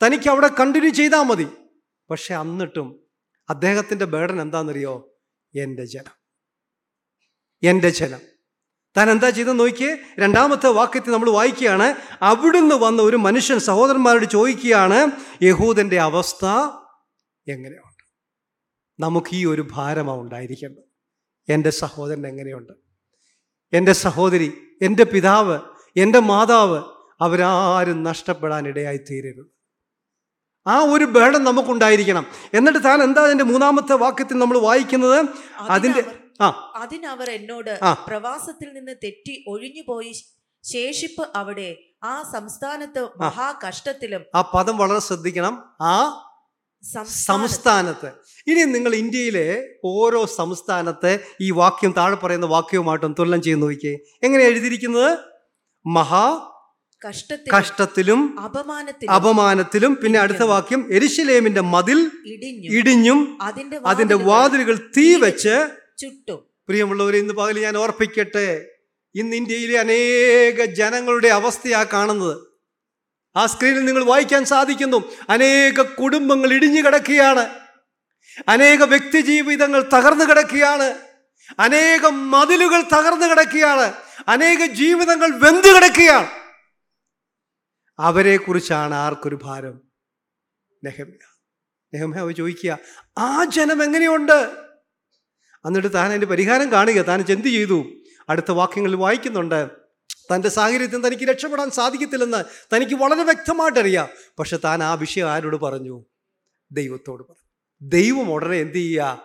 [0.05, 1.47] തനിക്ക് അവിടെ കണ്ടിന്യൂ ചെയ്താൽ മതി.
[2.09, 2.98] പക്ഷെ എന്നിട്ടും
[3.49, 5.21] അദ്ദേഹത്തിന്റെ ബേഡൻ എന്താണെന്നറിയോ?
[5.59, 6.19] എന്റെ ജനം.
[7.63, 8.19] എന്റെ ജനം.
[8.97, 9.97] താൻ എന്താ ചെയ്തെന്ന് നോക്കിയേ?
[10.19, 15.11] രണ്ടാമത്തെ വാക്യത്തിൽ നമ്മൾ വായിക്കുകയാണ് അവിടുന്ന് വന്ന ഒരു മനുഷ്യൻ സഹോദരന്മാരോട് ചോദിക്കുകയാണ്
[15.43, 16.45] യഹൂദന്റെ അവസ്ഥ
[17.47, 18.03] എങ്ങനെയുണ്ട്?
[18.99, 20.83] നമുക്ക് ഈ ഒരു ഭാരമാണ് ഉണ്ടായിരിക്കേണ്ടത്.
[21.51, 22.73] എന്റെ സഹോദരൻ എങ്ങനെയുണ്ട്?
[23.73, 25.59] എന്റെ സഹോദരി എന്റെ പിതാവ്
[25.97, 26.83] എന്റെ മാതാവ്
[27.21, 29.58] അവരാരും നഷ്ടപ്പെടാൻ ഇടയായി തീരരുത്
[30.67, 32.25] ആ ഒരു ബേഡം നമുക്കുണ്ടായിരിക്കണം.
[32.53, 35.25] എന്നിട്ട് താൻ എന്താ അതിന്റെ മൂന്നാമത്തെ വാക്യത്തിൽ നമ്മൾ വായിക്കുന്നത്?
[35.59, 36.03] അതിന്റെ
[36.41, 36.73] ആ.
[36.75, 40.13] അതിനവർ എന്നോട് പ്രവാസത്തിൽ നിന്ന് തെറ്റി ഒഴിഞ്ഞു പോയി
[40.63, 41.75] ശേഷിപ്പ് അവിടെ.
[42.03, 45.63] ആ സംസ്ഥാനത്ത് മഹാകഷ്ടത്തിലും ആ പദം വളരെ ശ്രദ്ധിക്കണം.
[45.81, 46.25] ആ
[47.03, 48.11] സംസ്ഥാനത്ത്.
[48.47, 53.97] ഇനി നിങ്ങൾ ഇന്ത്യയിലെ ഓരോ സംസ്ഥാനത്തെ ഈ വാക്യം താഴെ പറയുന്ന വാക്യവുമായിട്ടും തുലനം ചെയ്ത് നോക്കിയേ.
[54.23, 55.17] എങ്ങനെ എഴുതിയിരിക്കുന്നത്?
[55.87, 56.51] മഹാ
[57.57, 62.11] കഷ്ടത്തിലും അപമാനത്തിലും അപമാനത്തിലും പിന്നെ അടുത്ത വാക്യം എരിശിലേമിന്റെ മതിൽ
[62.69, 63.37] ഇടിഞ്ഞു.
[63.41, 66.39] അതിന്റെ അതിന്റെ വാതിലുകൾ തീ വെച്ച് ചുട്ടും.
[66.67, 68.65] പ്രിയമുള്ളവരെ ഇന്ന് പകൽ ഞാൻ ഓർപ്പിക്കട്ടെ.
[69.15, 72.37] ഇന്ന് ഇന്ത്യയിലെ അനേക ജനങ്ങളുടെ അവസ്ഥയാ കാണുന്നത്.
[73.35, 75.11] ആ സ്ക്രീനിൽ നിങ്ങൾ വായിക്കാൻ സാധിക്കുന്നു.
[75.29, 77.49] അനേക കുടുംബങ്ങൾ ഇടിഞ്ഞു കിടക്കുകയാണ്.
[78.47, 80.93] അനേക വ്യക്തി ജീവിതങ്ങൾ തകർന്നു കിടക്കുകയാണ്.
[81.59, 83.93] അനേകം മതിലുകൾ തകർന്നു കിടക്കുകയാണ്.
[84.27, 86.38] അനേക ജീവിതങ്ങൾ വെന്തു കിടക്കുകയാണ്.
[87.99, 89.81] അവരെ കുറിച്ചാണ് ആർക്കൊരു ഭാരം?
[90.83, 91.35] നെഹമ്യ.
[91.93, 92.77] നെഹമ്യ അവ ചോദിക്കുക
[93.17, 94.55] ആ ജനം എങ്ങനെയുണ്ട്?
[95.65, 97.01] എന്നിട്ട് താൻ അതിന്റെ പരിഹാരം കാണുക.
[97.01, 97.85] താൻ എന്ത് ചെയ്തു?
[98.29, 99.69] അടുത്ത വാക്യങ്ങളിൽ വായിക്കുന്നുണ്ട്
[100.35, 104.07] തന്റെ സാഹചര്യത്തിൽ തനിക്ക് രക്ഷപ്പെടാൻ സാധിക്കത്തില്ലെന്ന് തനിക്ക് വളരെ വ്യക്തമായിട്ടറിയാം.
[104.39, 106.05] പക്ഷെ താൻ ആ വിഷയം ആരോട് പറഞ്ഞു?
[106.71, 107.49] ദൈവത്തോട് പറഞ്ഞു.
[107.81, 109.23] ദൈവം ഉടനെ എന്ത് ചെയ്യുക?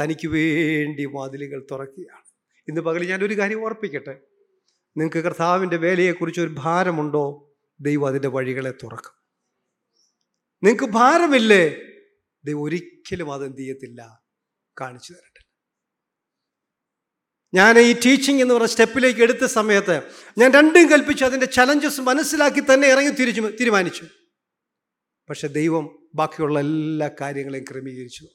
[0.00, 2.24] തനിക്ക് വേണ്ടി വാതിലുകൾ തുറക്കുകയാണ്.
[2.68, 4.20] ഇന്ന് പകൽ ഞാനൊരു കാര്യം ഓർപ്പിക്കട്ടെ.
[4.96, 7.48] നിങ്ങൾക്ക് കർത്താവിന്റെ വേലയെക്കുറിച്ച് ഒരു ഭാരമുണ്ടോ?
[7.80, 9.22] ദൈവം അതിന്റെ വഴികളെ തുറക്കും.
[10.62, 11.68] നിങ്ങൾക്ക് ഭാരമില്ലേ?
[12.44, 14.22] ദൈവം ഒരിക്കലും അതെന്ത് ചെയ്യത്തില്ല.
[14.80, 15.42] കാണിച്ചു തരട്ടെ
[17.54, 20.02] ഞാൻ ഈ ടീച്ചിങ് എന്ന് പറഞ്ഞ സ്റ്റെപ്പിലേക്ക് എടുത്ത സമയത്ത്
[20.38, 21.24] ഞാൻ രണ്ടും കൽപ്പിച്ചു.
[21.24, 24.06] അതിന്റെ ചലഞ്ചസ് മനസ്സിലാക്കി തന്നെ ഇറങ്ങി തിരിച്ചു തീരുമാനിച്ചു.
[25.28, 28.28] പക്ഷെ ദൈവം ബാക്കിയുള്ള എല്ലാ കാര്യങ്ങളെയും ക്രമീകരിച്ചു.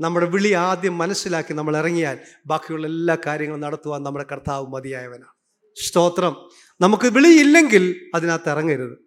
[0.00, 5.32] നമ്മുടെ വിളി ആദ്യം മനസ്സിലാക്കി നമ്മൾ ഇറങ്ങിയാൽ ബാക്കിയുള്ള എല്ലാ കാര്യങ്ങളും നടത്തുവാൻ നമ്മുടെ കർത്താവ് മതിയായവനാണ്.
[5.86, 6.48] സ്തോത്രം.
[6.80, 8.98] നമുക്ക് വിളിയില്ലെങ്കിൽ അതിനകത്ത് ഇറങ്ങരുത്.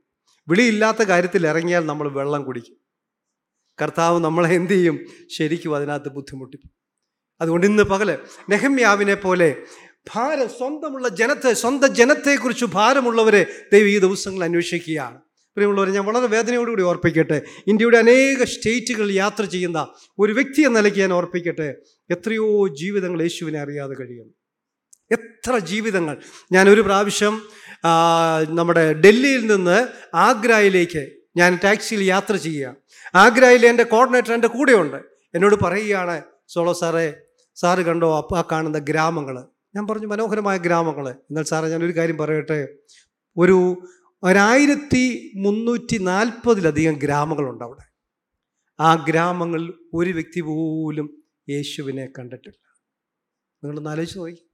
[0.47, 2.75] വിളിയില്ലാത്ത കാര്യത്തിൽ ഇറങ്ങിയാൽ നമ്മൾ വെള്ളം കുടിക്കും.
[3.81, 4.99] കർത്താവ് നമ്മളെ എന്തു ചെയ്യും?
[5.37, 6.71] ശരിക്കും അതിനകത്ത് ബുദ്ധിമുട്ടിക്കും.
[7.41, 8.17] അതുകൊണ്ട് ഇന്ന് പകൽ
[8.49, 9.55] നെഹമ്യാവിനെ പോലെ
[10.15, 15.17] ഭാരം സ്വന്തമുള്ള ജനത്തെ സ്വന്തം ജനത്തെക്കുറിച്ച് ഭാരമുള്ളവരെ ദൈവം ഈ ദിവസങ്ങൾ അന്വേഷിക്കുകയാണ്.
[15.55, 17.41] പ്രിയമുള്ളവരെ ഞാൻ വളരെ വേദനയോടുകൂടി ഓർപ്പിക്കട്ടെ.
[17.67, 19.87] ഇന്ത്യയുടെ അനേക സ്റ്റേറ്റുകൾ യാത്ര ചെയ്യുന്ന
[20.19, 21.75] ഒരു വ്യക്തി എന്ന നിലയ്ക്ക് ഞാൻ ഓർപ്പിക്കട്ടെ.
[22.09, 24.33] എത്രയോ ജീവിതങ്ങൾ യേശുവിനെ അറിയാതെ കഴിയുന്നു.
[25.11, 26.15] എത്ര ജീവിതങ്ങൾ.
[26.51, 27.41] ഞാനൊരു പ്രാവശ്യം
[28.49, 32.75] നമ്മുടെ ഡൽഹിയിൽ നിന്ന് ആഗ്രയിലേക്ക് ഞാൻ ടാക്സിയിൽ യാത്ര ചെയ്യുക
[33.15, 34.97] ആഗ്രയിലെ എന്റെ കോർഡിനേറ്റർ എന്റെ കൂടെയുണ്ട്.
[35.35, 37.13] എന്നോട് പറയുകയാണ് സോളോ സാറേ
[37.55, 39.45] സാറ് കണ്ടോ അപ്പ കാണുന്ന ഗ്രാമങ്ങൾ?
[39.75, 41.09] ഞാൻ പറഞ്ഞു മനോഹരമായ ഗ്രാമങ്ങൾ.
[41.09, 42.67] എന്നാൽ സാറേ ഞാനൊരു കാര്യം പറയട്ടെ.
[43.37, 43.57] ഒരു
[44.23, 47.85] ഒരായിരത്തി മുന്നൂറ്റി നാൽപ്പതിലധികം ഗ്രാമങ്ങളുണ്ട് അവിടെ.
[48.79, 52.59] ആ ഗ്രാമങ്ങളിൽ ഒരു വ്യക്തി പോലും യേശുവിനെ കണ്ടിട്ടില്ല.
[53.63, 54.48] നിങ്ങളൊന്ന് ആലോചിച്ച് നോക്കി.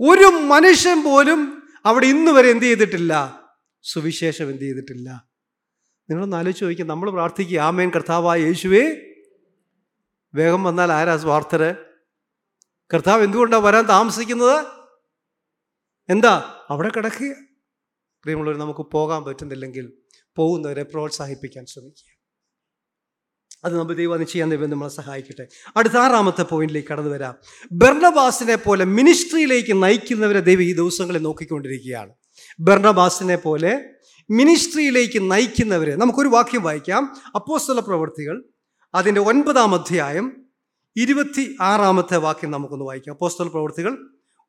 [0.00, 3.42] ഒരു മനുഷ്യൻ പോലും അവിടെ ഇന്ന് വരെ എന്ത് ചെയ്തിട്ടില്ല?
[3.82, 5.28] സുവിശേഷം എന്ത് ചെയ്തിട്ടില്ല?
[6.10, 8.96] നിങ്ങളൊന്ന് ആലോചിച്ച് ചോദിക്കുക നമ്മൾ പ്രാർത്ഥിക്കുക ആമേൻ കർത്താവായ യേശുവേ.
[10.34, 11.74] വേഗം വന്നാൽ ആരാ സ്വാർത്ഥര്?
[12.94, 14.66] കർത്താവ് എന്തുകൊണ്ടാണ് വരാൻ താമസിക്കുന്നത്?
[16.08, 17.32] എന്താ അവിടെ കിടക്കുക?
[18.22, 19.92] പ്രിയമുള്ളവർ നമുക്ക് പോകാൻ പറ്റുന്നില്ലെങ്കിൽ
[20.36, 22.09] പോകുന്നവരെ പ്രോത്സാഹിപ്പിക്കാൻ ശ്രമിക്കുക.
[23.64, 25.46] അത് നമ്മൾ ദൈവം അത് ചെയ്യാൻ ദൈവം നമ്മളെ സഹായിക്കട്ടെ.
[25.76, 27.34] അടുത്ത ആറാമത്തെ പോയിന്റിലേക്ക് കടന്നു വരാം.
[27.72, 32.14] ബെർണബാസിനെ പോലെ മിനിസ്ട്രിയിലേക്ക് നയിക്കുന്നവരെ ദൈവം ഈ ദിവസങ്ങളിൽ നോക്കിക്കൊണ്ടിരിക്കുകയാണ്.
[32.60, 33.84] ബെർണബാസിനെ പോലെ
[34.30, 37.16] മിനിസ്ട്രിയിലേക്ക് നയിക്കുന്നവരെ നമുക്കൊരു വാക്യം വായിക്കാം.
[37.34, 38.44] അപ്പോസ്തല പ്രവൃത്തികൾ
[38.94, 40.46] അതിന്റെ ഒൻപതാം അധ്യായം
[40.96, 43.12] ഇരുപത്തി ആറാമത്തെ വാക്യം നമുക്കൊന്ന് വായിക്കാം.
[43.12, 43.98] അപ്പോസ്തല പ്രവൃത്തികൾ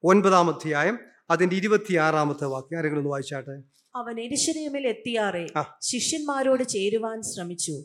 [0.03, 0.99] ഒൻപതാം അധ്യായം
[1.29, 2.77] അതിന്റെ ഇരുപത്തി ആറാമത്തെ വാക്യം.
[2.77, 3.61] ആരെങ്കിലും ഒന്ന് വായിച്ചാട്ടെ?
[3.95, 5.47] അവൻ എരിശരീമിൽ എത്തിയാറേ.
[5.81, 7.83] ശിഷ്യന്മാരോട് ചേരുവാൻ ശ്രമിച്ചു.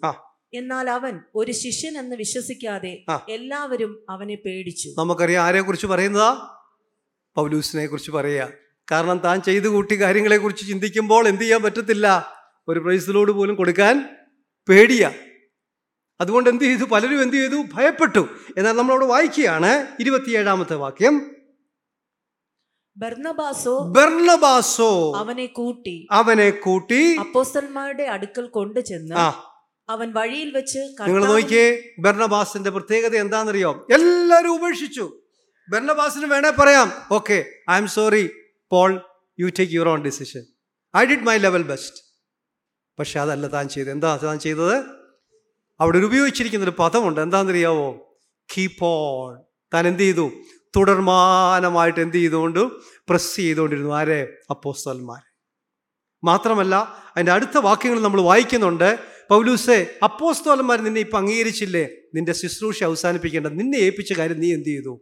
[0.55, 4.94] എന്നാൽ അവൻ ഒരു ശിഷ്യൻ എന്ന് വിശ്വസിക്കാതെ എല്ലാവരും അവനെ പേടിച്ചു.
[4.99, 6.59] നമുക്കറിയാം ആരെ കുറിച്ച് പറയുന്നതാ?
[7.34, 8.49] പൗലൂസിനെ കുറിച്ച് പറയുക.
[8.92, 12.32] കാരണം താൻ ചെയ്തു കൂട്ടി കാര്യങ്ങളെ കുറിച്ച് ചിന്തിക്കുമ്പോൾ എന്ത് ചെയ്യാൻ പറ്റത്തില്ല?
[12.68, 14.16] ഒരു പ്രൈസിലോട് പോലും കൊടുക്കാൻ
[14.68, 15.11] പേടിയ.
[16.20, 16.84] അതുകൊണ്ട് എന്ത് ചെയ്തു?
[16.84, 17.64] പലരും എന്ത് ചെയ്തു?
[17.74, 18.28] ഭയപ്പെട്ടു.
[18.59, 21.30] എന്നാൽ നമ്മളവിടെ വായിക്കുകയാണ് ഇരുപത്തിയേഴാമത്തെ വാക്യം.
[22.97, 29.14] ബർണബാസോ അവനെ കൂട്ടി അവനെ കൂട്ടി അപ്പോസ്റ്റന്മാരുടെ അടുക്കൽ കൊണ്ടുചെന്ന്
[29.89, 31.66] അവൻ വഴിയിൽ വെച്ച് നിങ്ങൾ നോക്കിയേ
[31.99, 33.87] ബർണബാസിന്റെ പ്രത്യേകത എന്താണെന്നറിയോ?
[33.93, 35.05] എല്ലാവരും ഉപേക്ഷിച്ചു.
[35.72, 37.45] ബർണബാസിന് വേണേ പറയാം okay
[37.76, 38.30] I'm sorry
[38.72, 39.01] Paul
[39.41, 40.43] you take your own decision
[40.97, 41.97] I did my level best
[42.99, 43.93] പക്ഷെ അതല്ല താൻ ചെയ്തത്.
[43.93, 44.76] എന്താ താൻ ചെയ്തത്?
[45.80, 47.20] അവിടെ ഒരു ഉപയോഗിച്ചിരിക്കുന്ന ഒരു പദമുണ്ട്.
[47.20, 47.89] എന്താണെന്നറിയാവോ?
[48.57, 49.43] കീപ്പ് ഓൺ
[49.74, 50.30] താൻ എന്ത് ചെയ്തു?
[50.76, 52.61] തുടർമാനമായിട്ട് എന്ത് ചെയ്തുകൊണ്ട്
[53.09, 53.95] പ്രസ് ചെയ്തുകൊണ്ടിരുന്നു.
[53.95, 54.37] ആരെ?
[54.51, 55.22] അപ്പോസ്തലന്മാർ
[56.24, 56.74] മാത്രമല്ല
[57.11, 59.15] അതിന്റെ അടുത്ത വാക്യങ്ങൾ നമ്മൾ വായിക്കുന്നുണ്ട്.
[59.31, 61.89] പൗലൂസെ അപ്പോസ്തോലന്മാർ നിന്നെ ഇപ്പം അംഗീകരിച്ചില്ലേ?
[62.14, 63.47] നിന്റെ ശുശ്രൂഷ അവസാനിപ്പിക്കേണ്ട.
[63.47, 65.01] നിന്നെ ഏൽപ്പിച്ച കാര്യം നീ എന്ത് ചെയ്തു?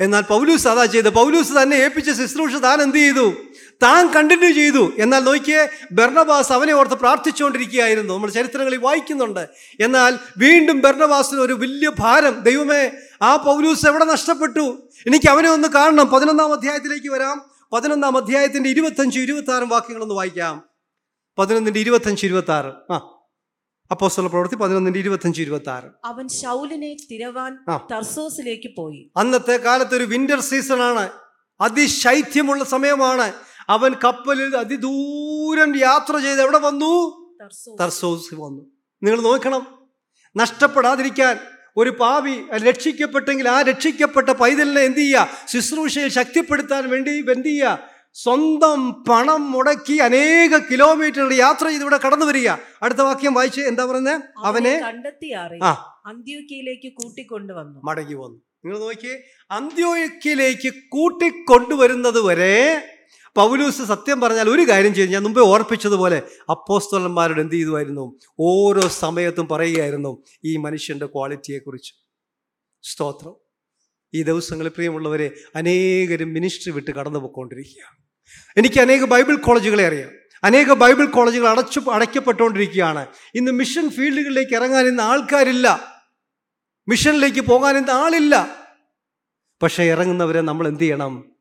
[0.00, 3.32] എന്നാൽ പൗലൂസ് അതാ ചെയ്ത് പൗലൂസ് തന്നെ ഏൽപ്പിച്ച ശുശ്രൂഷ താൻ എന്ത് ചെയ്തു?
[3.82, 4.92] താൻ കണ്ടിന്യൂ ചെയ്തു.
[4.98, 8.14] എന്നാൽ നോക്കിയേ ബെർണബാസ് അവനെ ഓർത്ത് പ്രാർത്ഥിച്ചുകൊണ്ടിരിക്കുകയായിരുന്നു.
[8.14, 9.48] നമ്മൾ ചരിത്രങ്ങളിൽ വായിക്കുന്നുണ്ട്.
[9.80, 12.40] എന്നാൽ വീണ്ടും ബെർണബാസിന് ഒരു വലിയ ഭാരം.
[12.40, 12.90] ദൈവമേ
[13.22, 14.88] ആ പൗലൂസ് എവിടെ നഷ്ടപ്പെട്ടു?
[15.06, 16.06] എനിക്ക് അവനെ ഒന്ന് കാണണം.
[16.06, 17.42] പതിനൊന്നാം അധ്യായത്തിലേക്ക് വരാം.
[17.72, 20.68] പതിനൊന്നാം അധ്യായത്തിന്റെ ഇരുപത്തഞ്ച് ഇരുപത്തി ആറും വാക്യങ്ങളൊന്ന് വായിക്കാം.
[21.38, 22.96] പതിനൊന്നിന്റെ ഇരുപത്തഞ്ച് ഇരുപത്തി ആറ് ആ.
[23.90, 27.58] അപ്പോസ്തല പ്രവൃത്തി പതിനൊന്നിന്റെ ഇരുപത്തഞ്ച് ഇരുപത്തി ആറ് അവൻ ശൗലിനെ തിരവാൻ.
[27.92, 29.12] തർസോസിലേക്ക് പോയി.
[29.16, 31.10] അന്നത്തെ കാലത്ത് ഒരു വിന്റർ സീസൺ ആണ്.
[31.60, 33.32] അതിശൈത്യമുള്ള സമയമാണ്.
[33.68, 36.94] അവൻ കപ്പലിൽ അതിദൂരം യാത്ര ചെയ്ത് എവിടെ വന്നു?
[37.42, 37.82] തർസോസ്.
[37.82, 38.70] തർസോസ് വന്നു.
[39.02, 39.88] നിങ്ങൾ നോക്കണം.
[40.36, 41.38] നഷ്ടപ്പെടാതിരിക്കാൻ
[41.76, 45.28] ഒരു പാവി രക്ഷിക്കപ്പെട്ടെങ്കിൽ ആ രക്ഷിക്കപ്പെട്ട പൈതലിനെ എന്ത് ചെയ്യുക?
[45.48, 47.87] ശുശ്രൂഷയിൽ ശക്തിപ്പെടുത്താൻ വേണ്ടി എന്ത് ചെയ്യുക?
[48.16, 52.48] സ്വന്തം പണം മുടക്കി അനേക കിലോമീറ്റർ യാത്ര ചെയ്ത് ഇവിടെ കടന്നു വരിക.
[52.84, 55.72] അടുത്ത വാക്യം വായിച്ച് എന്താ പറയുന്നത് അവനെ അന്ത്യോക്കിയിലേക്ക്
[56.10, 58.38] അന്ത്യോക്കിയിലേക്ക് കൂട്ടിക്കൊണ്ടുവന്നു മടങ്ങി വന്നു.
[58.64, 59.16] നിങ്ങൾ നോക്കിയേ
[59.56, 62.54] അന്ത്യോക്കിയിലേക്ക് കൂട്ടിക്കൊണ്ടുവരുന്നത് വരെ
[63.36, 65.10] പൗലൂസ് സത്യം പറഞ്ഞാൽ ഒരു കാര്യം ചെയ്തു.
[65.14, 66.18] ഞാൻ മുമ്പേ ഓർപ്പിച്ചതുപോലെ
[66.54, 68.04] അപ്പോസ്തലന്മാരോട് എന്ത് ചെയ്തുമായിരുന്നു?
[68.48, 70.12] ഓരോ സമയത്തും പറയുകയായിരുന്നു
[70.50, 71.92] ഈ മനുഷ്യന്റെ ക്വാളിറ്റിയെക്കുറിച്ച്
[72.84, 73.34] സ്തോത്രം.
[74.14, 78.08] ഈ ദിവസങ്ങളിൽ പ്രിയമുള്ളവരെ അനേകരും മിനിസ്ട്രി വിട്ട് കടന്നു പോയിക്കൊണ്ടിരിക്കുകയാണ്
[78.56, 80.10] എനിക്ക് അനേക ബൈബിൾ കോളേജുകളെ അറിയാം.
[80.44, 83.06] അനേക ബൈബിൾ കോളേജുകൾ അടച്ചു അടയ്ക്കപ്പെട്ടുകൊണ്ടിരിക്കുകയാണ്.
[83.34, 85.98] ഇന്ന് മിഷൻ ഫീൽഡുകളിലേക്ക് ഇറങ്ങാൻ ഇന്ന് ആൾക്കാരില്ല.
[86.88, 88.64] മിഷനിലേക്ക് പോകാൻ ഇന്ന് ആളില്ല.
[89.62, 91.32] പക്ഷേ ഇറങ്ങുന്നവരെ നമ്മൾ എന്ത് ചെയ്യണം?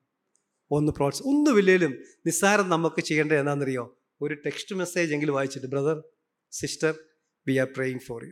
[0.71, 4.01] ഒന്ന് പ്രോത്സ ഒന്നുമില്ലേലും നിസ്സാരം നമുക്ക് ചെയ്യേണ്ടത് എന്താണെന്നറിയോ?
[4.21, 6.03] ഒരു ടെക്സ്റ്റ് മെസ്സേജ് എങ്കിലും വായിച്ചിട്ട് brother
[6.51, 6.95] sister
[7.47, 8.31] we are praying for you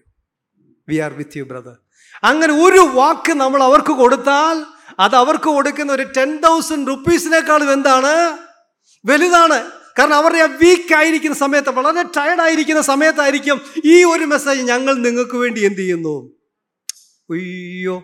[0.90, 1.85] we are with you brother
[2.24, 4.64] അങ്ങനെ ഒരു വാക്ക് നമ്മൾ അവർക്ക് കൊടുത്താൽ
[5.00, 8.38] അത് അവർക്ക് കൊടുക്കുന്ന ഒരു ടെൻ തൗസൻഡ് റുപ്പീസിനേക്കാളും എന്താണ്?
[9.06, 9.72] വലുതാണ്.
[10.00, 15.36] കാരണം അവരുടെ ആ വീക്ക് ആയിരിക്കുന്ന സമയത്ത് വളരെ ടയർഡ് ആയിരിക്കുന്ന സമയത്തായിരിക്കും ഈ ഒരു മെസ്സേജ് ഞങ്ങൾ നിങ്ങൾക്ക്
[15.36, 16.30] വേണ്ടി എന്ത് ചെയ്യുന്നു?
[17.32, 18.04] അയ്യോ.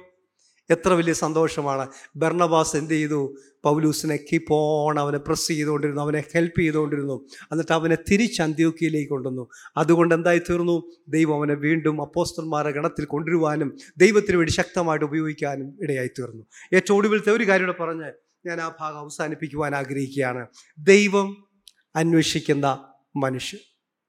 [0.70, 1.88] എത്ര വലിയ സന്തോഷമാണ്.
[2.16, 3.36] ബർണബാസ് എന്ത് ചെയ്തു?
[3.64, 7.26] പൗലൂസിനെ കീപ്പ് ഓൺ അവനെ പ്രസ് ചെയ്തുകൊണ്ടിരുന്നു അവനെ ഹെൽപ്പ് ചെയ്തുകൊണ്ടിരുന്നു.
[7.52, 9.48] എന്നിട്ട് അവനെ തിരിച്ച് അന്ത്യോക്കിയിലേക്ക് കൊണ്ടുവന്നു.
[9.78, 10.92] അതുകൊണ്ട് എന്തായി തീർന്നു?
[11.08, 16.44] ദൈവം അവനെ വീണ്ടും അപ്പോസ്റ്റന്മാരെ ഗണത്തിൽ കൊണ്ടുവരുവാനും ദൈവത്തിന് വേണ്ടി ശക്തമായിട്ട് ഉപയോഗിക്കാനും ഇടയായി തീർന്നു.
[16.74, 18.12] ഏറ്റവും ഒടുവിലത്തെ ഒരു കാര്യം പറഞ്ഞ്
[18.46, 20.48] ഞാൻ ആ ഭാഗം അവസാനിപ്പിക്കുവാൻ ആഗ്രഹിക്കുകയാണ്.
[20.80, 21.38] ദൈവം
[21.96, 23.60] അന്വേഷിക്കുന്ന മനുഷ്യൻ.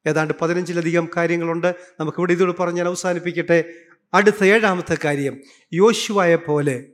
[0.06, 1.74] ഏതാണ്ട് പതിനഞ്ചിലധികം കാര്യങ്ങളുണ്ട്.
[2.00, 3.64] നമുക്കിവിടെ ഇതോട് പറഞ്ഞ് ഞാൻ അവസാനിപ്പിക്കട്ടെ.
[4.14, 5.40] അടുത്ത ഏഴാമത്തെ കാര്യം
[5.72, 6.86] യോശുവായ പോലെ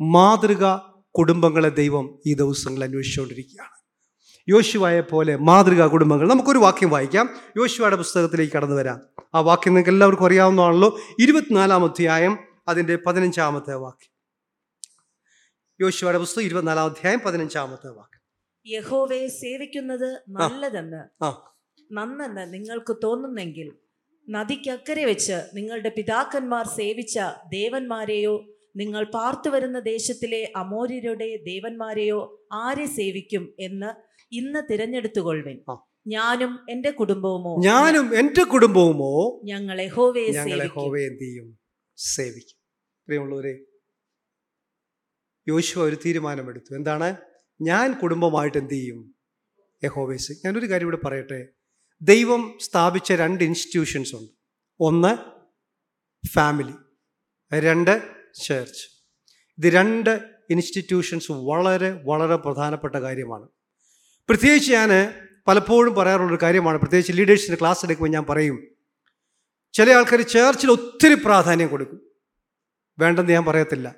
[0.00, 0.76] മാതൃക
[1.18, 3.70] കുടുംബങ്ങളെ ദൈവം ഈ ദിവസങ്ങളിൽ അന്വേഷിച്ചുകൊണ്ടിരിക്കുകയാണ്.
[4.48, 7.36] യോശുവായ പോലെ മാതൃകാ കുടുംബങ്ങൾ നമുക്കൊരു വാക്യം വായിക്കാം.
[7.56, 9.00] യോശുവയുടെ പുസ്തകത്തിലേക്ക് കടന്നു വരാം.
[9.34, 10.98] ആ വാക്യം നിങ്ങൾക്ക് എല്ലാവർക്കും അറിയാവുന്നതാണല്ലോ.
[11.20, 12.38] ഇരുപത്തിനാലാം അധ്യായം
[12.68, 14.12] അതിന്റെ പതിനഞ്ചാമത്തെ വാക്യം.
[15.80, 18.18] യോശുവയുടെ പുസ്തകം ഇരുപത്തിനാലാം അധ്യായം പതിനഞ്ചാമത്തെ വാക്യം.
[18.66, 21.24] യഹോവയെ സേവിക്കുന്നത് നല്ലതെന്ന്
[21.92, 23.72] നന്നെന്ന് നിങ്ങൾക്ക് തോന്നുന്നെങ്കിൽ
[24.28, 27.18] നദിക്കക്കരെ വെച്ച് നിങ്ങളുടെ പിതാക്കന്മാർ സേവിച്ച
[27.48, 33.90] ദേവന്മാരെയോ നിങ്ങൾ പാർത്തു വരുന്ന ദേശത്തിലെ അമോര്യരുടെ ദേവന്മാരെയോ ആരെ സേവിക്കും എന്ന്
[34.32, 35.58] ഇന്ന് തിരഞ്ഞെടുത്തുകൊള്ളുവിൻ
[36.06, 37.56] ഞാനും എന്റെ കുടുംബവുമോ?
[37.62, 39.40] ഞാനും എന്റെ കുടുംബവുമോ?
[39.44, 40.74] ഞങ്ങളെ സേവിക്കും.
[40.74, 41.58] ഹോവയെ എന്ത് ചെയ്യും?
[41.96, 42.58] സേവിക്കും.
[43.06, 43.64] പ്രിയമുള്ളവരെ
[45.48, 46.74] യോശുവ ഒരു തീരുമാനമെടുത്തു.
[46.74, 47.16] എന്താണ്?
[47.60, 49.14] ഞാൻ കുടുംബമായിട്ട് എന്ത് ചെയ്യും?
[49.84, 51.57] യഹോവേസ് ഞാനൊരു കാര്യം ഇവിടെ പറയട്ടെ.
[52.02, 54.32] ദൈവം സ്ഥാപിച്ച രണ്ട് ഇൻസ്റ്റിറ്റ്യൂഷൻസ് ഉണ്ട്.
[54.80, 55.16] ഒന്ന്
[56.28, 56.72] ഫാമിലി
[57.60, 58.02] രണ്ട്
[58.42, 58.88] ചേർച്ച്
[59.58, 60.20] ഇത് രണ്ട്
[60.50, 63.48] ഇൻസ്റ്റിറ്റ്യൂഷൻസ് വളരെ വളരെ പ്രധാനപ്പെട്ട കാര്യമാണ്.
[64.28, 65.14] പ്രത്യേകിച്ച് ഞാൻ
[65.48, 66.78] പലപ്പോഴും പറയാറുള്ളൊരു കാര്യമാണ്.
[66.78, 68.66] പ്രത്യേകിച്ച് ലീഡേഴ്സിന്റെ ക്ലാസ് എടുക്കുമ്പോൾ ഞാൻ പറയും
[69.72, 72.00] ചില ആൾക്കാർ ചേർച്ചിൽ ഒത്തിരി പ്രാധാന്യം കൊടുക്കും.
[72.98, 73.94] വേണ്ടെന്ന് ഞാൻ പറയത്തില്ല.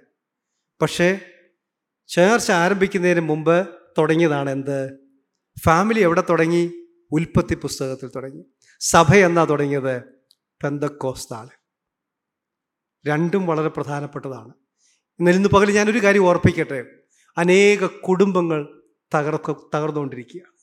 [0.82, 1.20] പക്ഷേ
[2.08, 4.98] ചേർച്ച് ആരംഭിക്കുന്നതിന് മുമ്പ് തുടങ്ങിയതാണ് എന്ത്?
[5.64, 6.79] ഫാമിലി എവിടെ തുടങ്ങി?
[7.12, 8.44] ഉൽപ്പത്തി പുസ്തകത്തിൽ തുടങ്ങി.
[8.80, 10.00] സഭ എന്നാ തുടങ്ങിയത്?
[10.62, 11.48] പെന്തക്കോസ്താൾ
[13.06, 14.52] രണ്ടും വളരെ പ്രധാനപ്പെട്ടതാണ്.
[15.20, 16.84] എന്നാൽ ഇന്ന് പകൽ ഞാനൊരു കാര്യം ഓർപ്പിക്കട്ടെ?
[17.38, 18.82] അനേക കുടുംബങ്ങൾ
[19.14, 20.60] തകർക്ക തകർന്നുകൊണ്ടിരിക്കുകയാണ്.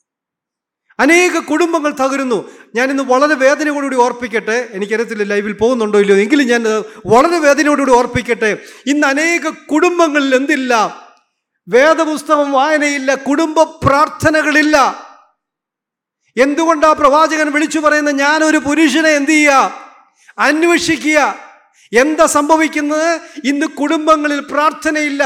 [0.98, 2.50] അനേക കുടുംബങ്ങൾ തകരുന്നു.
[2.74, 4.68] ഞാനിന്ന് വളരെ വേദനയോടുകൂടി ഓർപ്പിക്കട്ടെ?
[4.70, 6.18] എനിക്കറിയത്തില്ല ലൈവിൽ പോകുന്നുണ്ടോ ഇല്ലയോ?
[6.18, 6.64] എങ്കിലും ഞാൻ
[7.06, 8.58] വളരെ വേദനയോടുകൂടി ഓർപ്പിക്കട്ടെ.
[8.86, 10.74] ഇന്ന് അനേക കുടുംബങ്ങളിൽ എന്തില്ല?
[11.68, 15.07] വേദപുസ്തകം വായനയില്ല കുടുംബ പ്രാർത്ഥനകളില്ല.
[16.38, 19.88] എന്തുകൊണ്ടാ പ്രവാചകൻ വിളിച്ചു പറയുന്ന ഞാനൊരു പുരുഷനെ എന്തു ചെയ്യുക
[20.38, 21.38] അന്വേഷിക്കുക.
[21.92, 23.20] എന്താ സംഭവിക്കുന്നത്?
[23.44, 25.22] ഇന്ന് കുടുംബങ്ങളിൽ പ്രാർത്ഥനയില്ല.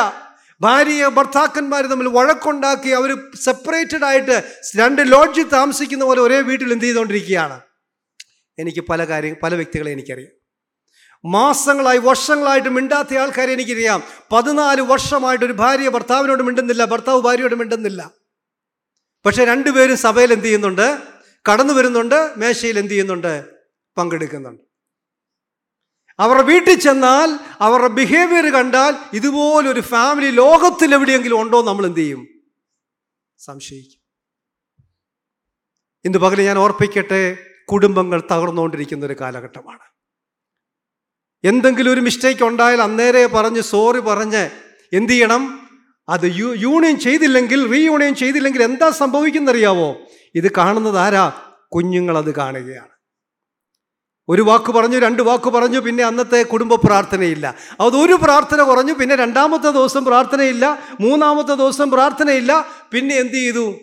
[0.60, 4.42] ഭാര്യ ഭർത്താക്കന്മാർ തമ്മിൽ വഴക്കുണ്ടാക്കി അവർ സെപ്പറേറ്റഡ് ആയിട്ട്
[4.76, 7.60] രണ്ട് ലോഡ്ജിൽ താമസിക്കുന്ന പോലെ ഒരേ വീട്ടിൽ എന്ത് ചെയ്തുകൊണ്ടിരിക്കുകയാണ്?
[8.58, 10.32] എനിക്ക് പല കാര്യം പല വ്യക്തികളെ എനിക്കറിയാം.
[11.24, 14.02] മാസങ്ങളായി വർഷങ്ങളായിട്ട് മിണ്ടാത്ത ആൾക്കാരെ എനിക്കറിയാം.
[14.32, 18.21] പതിനാല് വർഷമായിട്ട് ഒരു ഭാര്യ ഭർത്താവിനോട് മിണ്ടുന്നില്ല ഭർത്താവ് ഭാര്യയോട് മിണ്ടുന്നില്ല.
[19.26, 21.02] പക്ഷെ രണ്ടുപേരും സഭയിൽ എന്ത് ചെയ്യുന്നുണ്ട്?
[21.50, 23.50] കടന്നു വരുന്നുണ്ട് മേശയിൽ എന്ത് ചെയ്യുന്നുണ്ട്?
[23.98, 24.62] പങ്കെടുക്കുന്നുണ്ട്.
[26.18, 32.26] അവരുടെ വീട്ടിൽ ചെന്നാൽ അവരുടെ ബിഹേവിയർ കണ്ടാൽ ഇതുപോലൊരു ഫാമിലി ലോകത്തിൽ എവിടെയെങ്കിലും ഉണ്ടോ നമ്മൾ എന്ത് ചെയ്യും?
[33.38, 34.02] സംശയിക്കും.
[36.04, 37.36] ഇന്ന് പകൽ ഞാൻ ഓർപ്പിക്കട്ടെ
[37.72, 39.80] കുടുംബങ്ങൾ തകർന്നുകൊണ്ടിരിക്കുന്ന ഒരു കാലഘട്ടമാണ്.
[41.44, 44.50] എന്തെങ്കിലും ഒരു മിസ്റ്റേക്ക് ഉണ്ടായാൽ അന്നേരെ പറഞ്ഞ് സോറി പറഞ്ഞ്
[44.92, 45.61] എന്ത് ചെയ്യണം?
[46.08, 49.96] അത് യു യൂണിയൻ ചെയ്തില്ലെങ്കിൽ റീയൂണിയൻ ചെയ്തില്ലെങ്കിൽ എന്താ സംഭവിക്കുന്നറിയാവോ?
[50.34, 51.40] ഇത് കാണുന്നത് ആരാ?
[51.74, 52.92] കുഞ്ഞുങ്ങളത് കാണുകയാണ്.
[54.28, 57.54] ഒരു വാക്ക് പറഞ്ഞു രണ്ട് വാക്ക് പറഞ്ഞു പിന്നെ അന്നത്തെ കുടുംബ പ്രാർത്ഥനയില്ല.
[57.80, 63.74] അതൊരു പ്രാർത്ഥന കുറഞ്ഞു പിന്നെ രണ്ടാമത്തെ ദിവസം പ്രാർത്ഥനയില്ല മൂന്നാമത്തെ ദിവസം പ്രാർത്ഥനയില്ല പിന്നെ എന്ത് ചെയ്തു?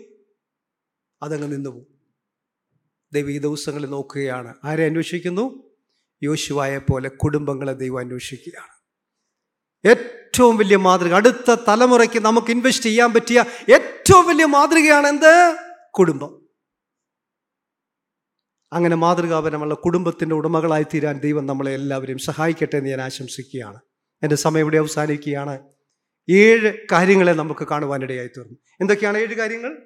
[1.21, 1.87] അതങ്ങ് നിന്നുപോകും
[3.13, 4.55] ദൈവം ഈ ദിവസങ്ങളിൽ നോക്കുകയാണ്.
[4.65, 5.63] ആരെ അന്വേഷിക്കുന്നു?
[6.23, 8.78] യോശുവായ പോലെ കുടുംബങ്ങളെ ദൈവം അന്വേഷിക്കുകയാണ്.
[9.85, 11.13] ഏറ്റവും വലിയ മാതൃക.
[11.13, 15.57] അടുത്ത തലമുറയ്ക്ക് നമുക്ക് ഇൻവെസ്റ്റ് ചെയ്യാൻ പറ്റിയ ഏറ്റവും വലിയ മാതൃകയാണ് എന്ത്?
[15.97, 16.39] കുടുംബം.
[18.73, 23.79] അങ്ങനെ മാതൃകാപരമുള്ള കുടുംബത്തിന്റെ ഉടമകളായി തീരാൻ ദൈവം നമ്മളെ എല്ലാവരെയും സഹായിക്കട്ടെ എന്ന് ഞാൻ ആശംസിക്കുകയാണ്.
[24.23, 25.59] എന്റെ സമയം ഇവിടെ അവസാനിക്കുകയാണ്.
[26.29, 29.77] ഏഴ് കാര്യങ്ങളെ നമുക്ക് കാണുവാനിടയായി തീർന്നു എന്തൊക്കെയാണ് ഏഴ് കാര്യങ്ങൾ?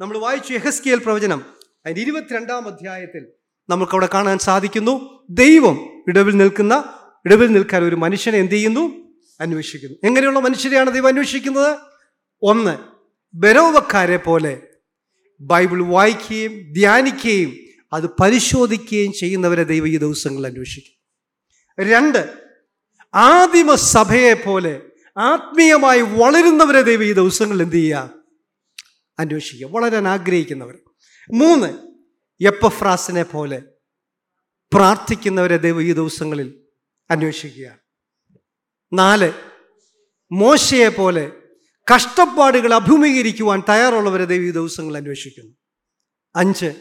[0.00, 1.44] നമ്മൾ വായിച്ചു എഹസ്കിയൽ പ്രവചനം.
[1.86, 3.26] അതിന്റെ ഇരുപത്തിരണ്ടാം അധ്യായത്തിൽ
[3.68, 5.24] നമുക്കവിടെ കാണാൻ സാധിക്കുന്നു.
[5.30, 6.84] ദൈവം ഇടവിൽ നിൽക്കുന്ന
[7.26, 9.03] ഇടവിൽ നിൽക്കാൻ ഒരു മനുഷ്യനെ എന്ത് ചെയ്യുന്നു?
[9.40, 9.96] അന്വേഷിക്കുന്നു.
[10.04, 11.78] എങ്ങനെയുള്ള മനുഷ്യരെയാണ് ദൈവം അന്വേഷിക്കുന്നത്?
[12.42, 12.78] ഒന്ന്
[13.34, 14.62] ബരോവക്കാരെ പോലെ
[15.40, 17.56] ബൈബിൾ വായിക്കുകയും ധ്യാനിക്കുകയും
[17.92, 20.94] അത് പരിശോധിക്കുകയും ചെയ്യുന്നവരെ ദൈവം ഈ ദിവസങ്ങളിൽ അന്വേഷിക്കും
[21.86, 22.34] രണ്ട്
[23.14, 24.82] ആദിമ സഭയെ പോലെ
[25.18, 28.10] ആത്മീയമായി വളരുന്നവരെ ദൈവം ഈ ദിവസങ്ങളിൽ എന്ത് ചെയ്യുക?
[29.18, 29.66] അന്വേഷിക്കുക.
[29.66, 30.78] വളരാൻ ആഗ്രഹിക്കുന്നവർ.
[31.32, 31.66] മൂന്ന്
[32.44, 33.62] എപ്പഫ്രാസിനെ പോലെ
[34.74, 36.60] പ്രാർത്ഥിക്കുന്നവരെ ദൈവം ഈ ദിവസങ്ങളിൽ
[37.10, 37.83] അന്വേഷിക്കുക.
[38.94, 39.32] നാല്
[40.32, 41.32] മോശയെ പോലെ
[41.94, 45.52] കഷ്ടപ്പാടുകൾ അഭിമുഖീകരിക്കുവാൻ തയ്യാറുള്ളവരെ ദൈവീ ദിവസങ്ങൾ അന്വേഷിക്കുന്നു.
[46.36, 46.74] അഞ്ച്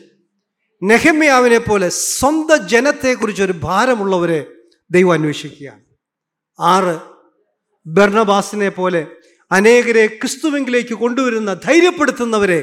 [0.84, 4.46] നെഹമ്യാവിനെ പോലെ സ്വന്തം ജനത്തെക്കുറിച്ചൊരു ഭാരമുള്ളവരെ
[4.92, 5.84] ദൈവം അന്വേഷിക്കുകയാണ്.
[6.60, 7.00] ആറ്
[7.86, 9.08] ബർണബാസിനെ പോലെ
[9.52, 12.62] അനേകരെ ക്രിസ്തുവിങ്കിലേക്ക് കൊണ്ടുവരുന്ന ധൈര്യപ്പെടുത്തുന്നവരെ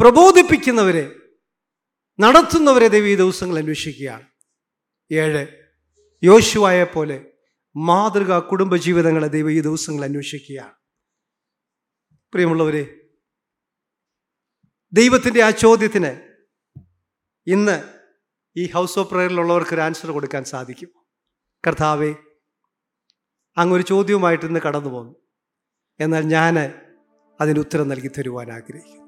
[0.00, 1.10] പ്രബോധിപ്പിക്കുന്നവരെ
[2.20, 4.22] നടത്തുന്നവരെ ദൈവീ ദിവസങ്ങൾ അന്വേഷിക്കുകയാണ്.
[5.12, 5.46] ഏഴ്
[6.22, 7.24] യോശുവായെ പോലെ
[7.76, 10.74] മാതൃക കുടുംബജീവിതങ്ങളെ ദൈവം ഈ ദിവസങ്ങൾ അന്വേഷിക്കുകയാണ്.
[12.32, 13.00] പ്രിയമുള്ളവരെ
[14.92, 16.28] ദൈവത്തിന്റെ ആ ചോദ്യത്തിന്
[17.46, 17.84] ഇന്ന്
[18.56, 20.90] ഈ ഹൗസ് ഓഫ് പ്രയറിലുള്ളവർക്ക് ഒരു ആൻസർ കൊടുക്കാൻ സാധിക്കും.
[21.66, 22.14] കർത്താവേ
[23.56, 25.14] അങ്ങൊരു ചോദ്യവുമായിട്ട് ഇന്ന് കടന്നു പോന്നു
[26.00, 26.58] എന്നാൽ ഞാൻ
[27.40, 29.07] അതിന് ഉത്തരം നൽകി തരുവാൻ ആഗ്രഹിക്കുന്നു.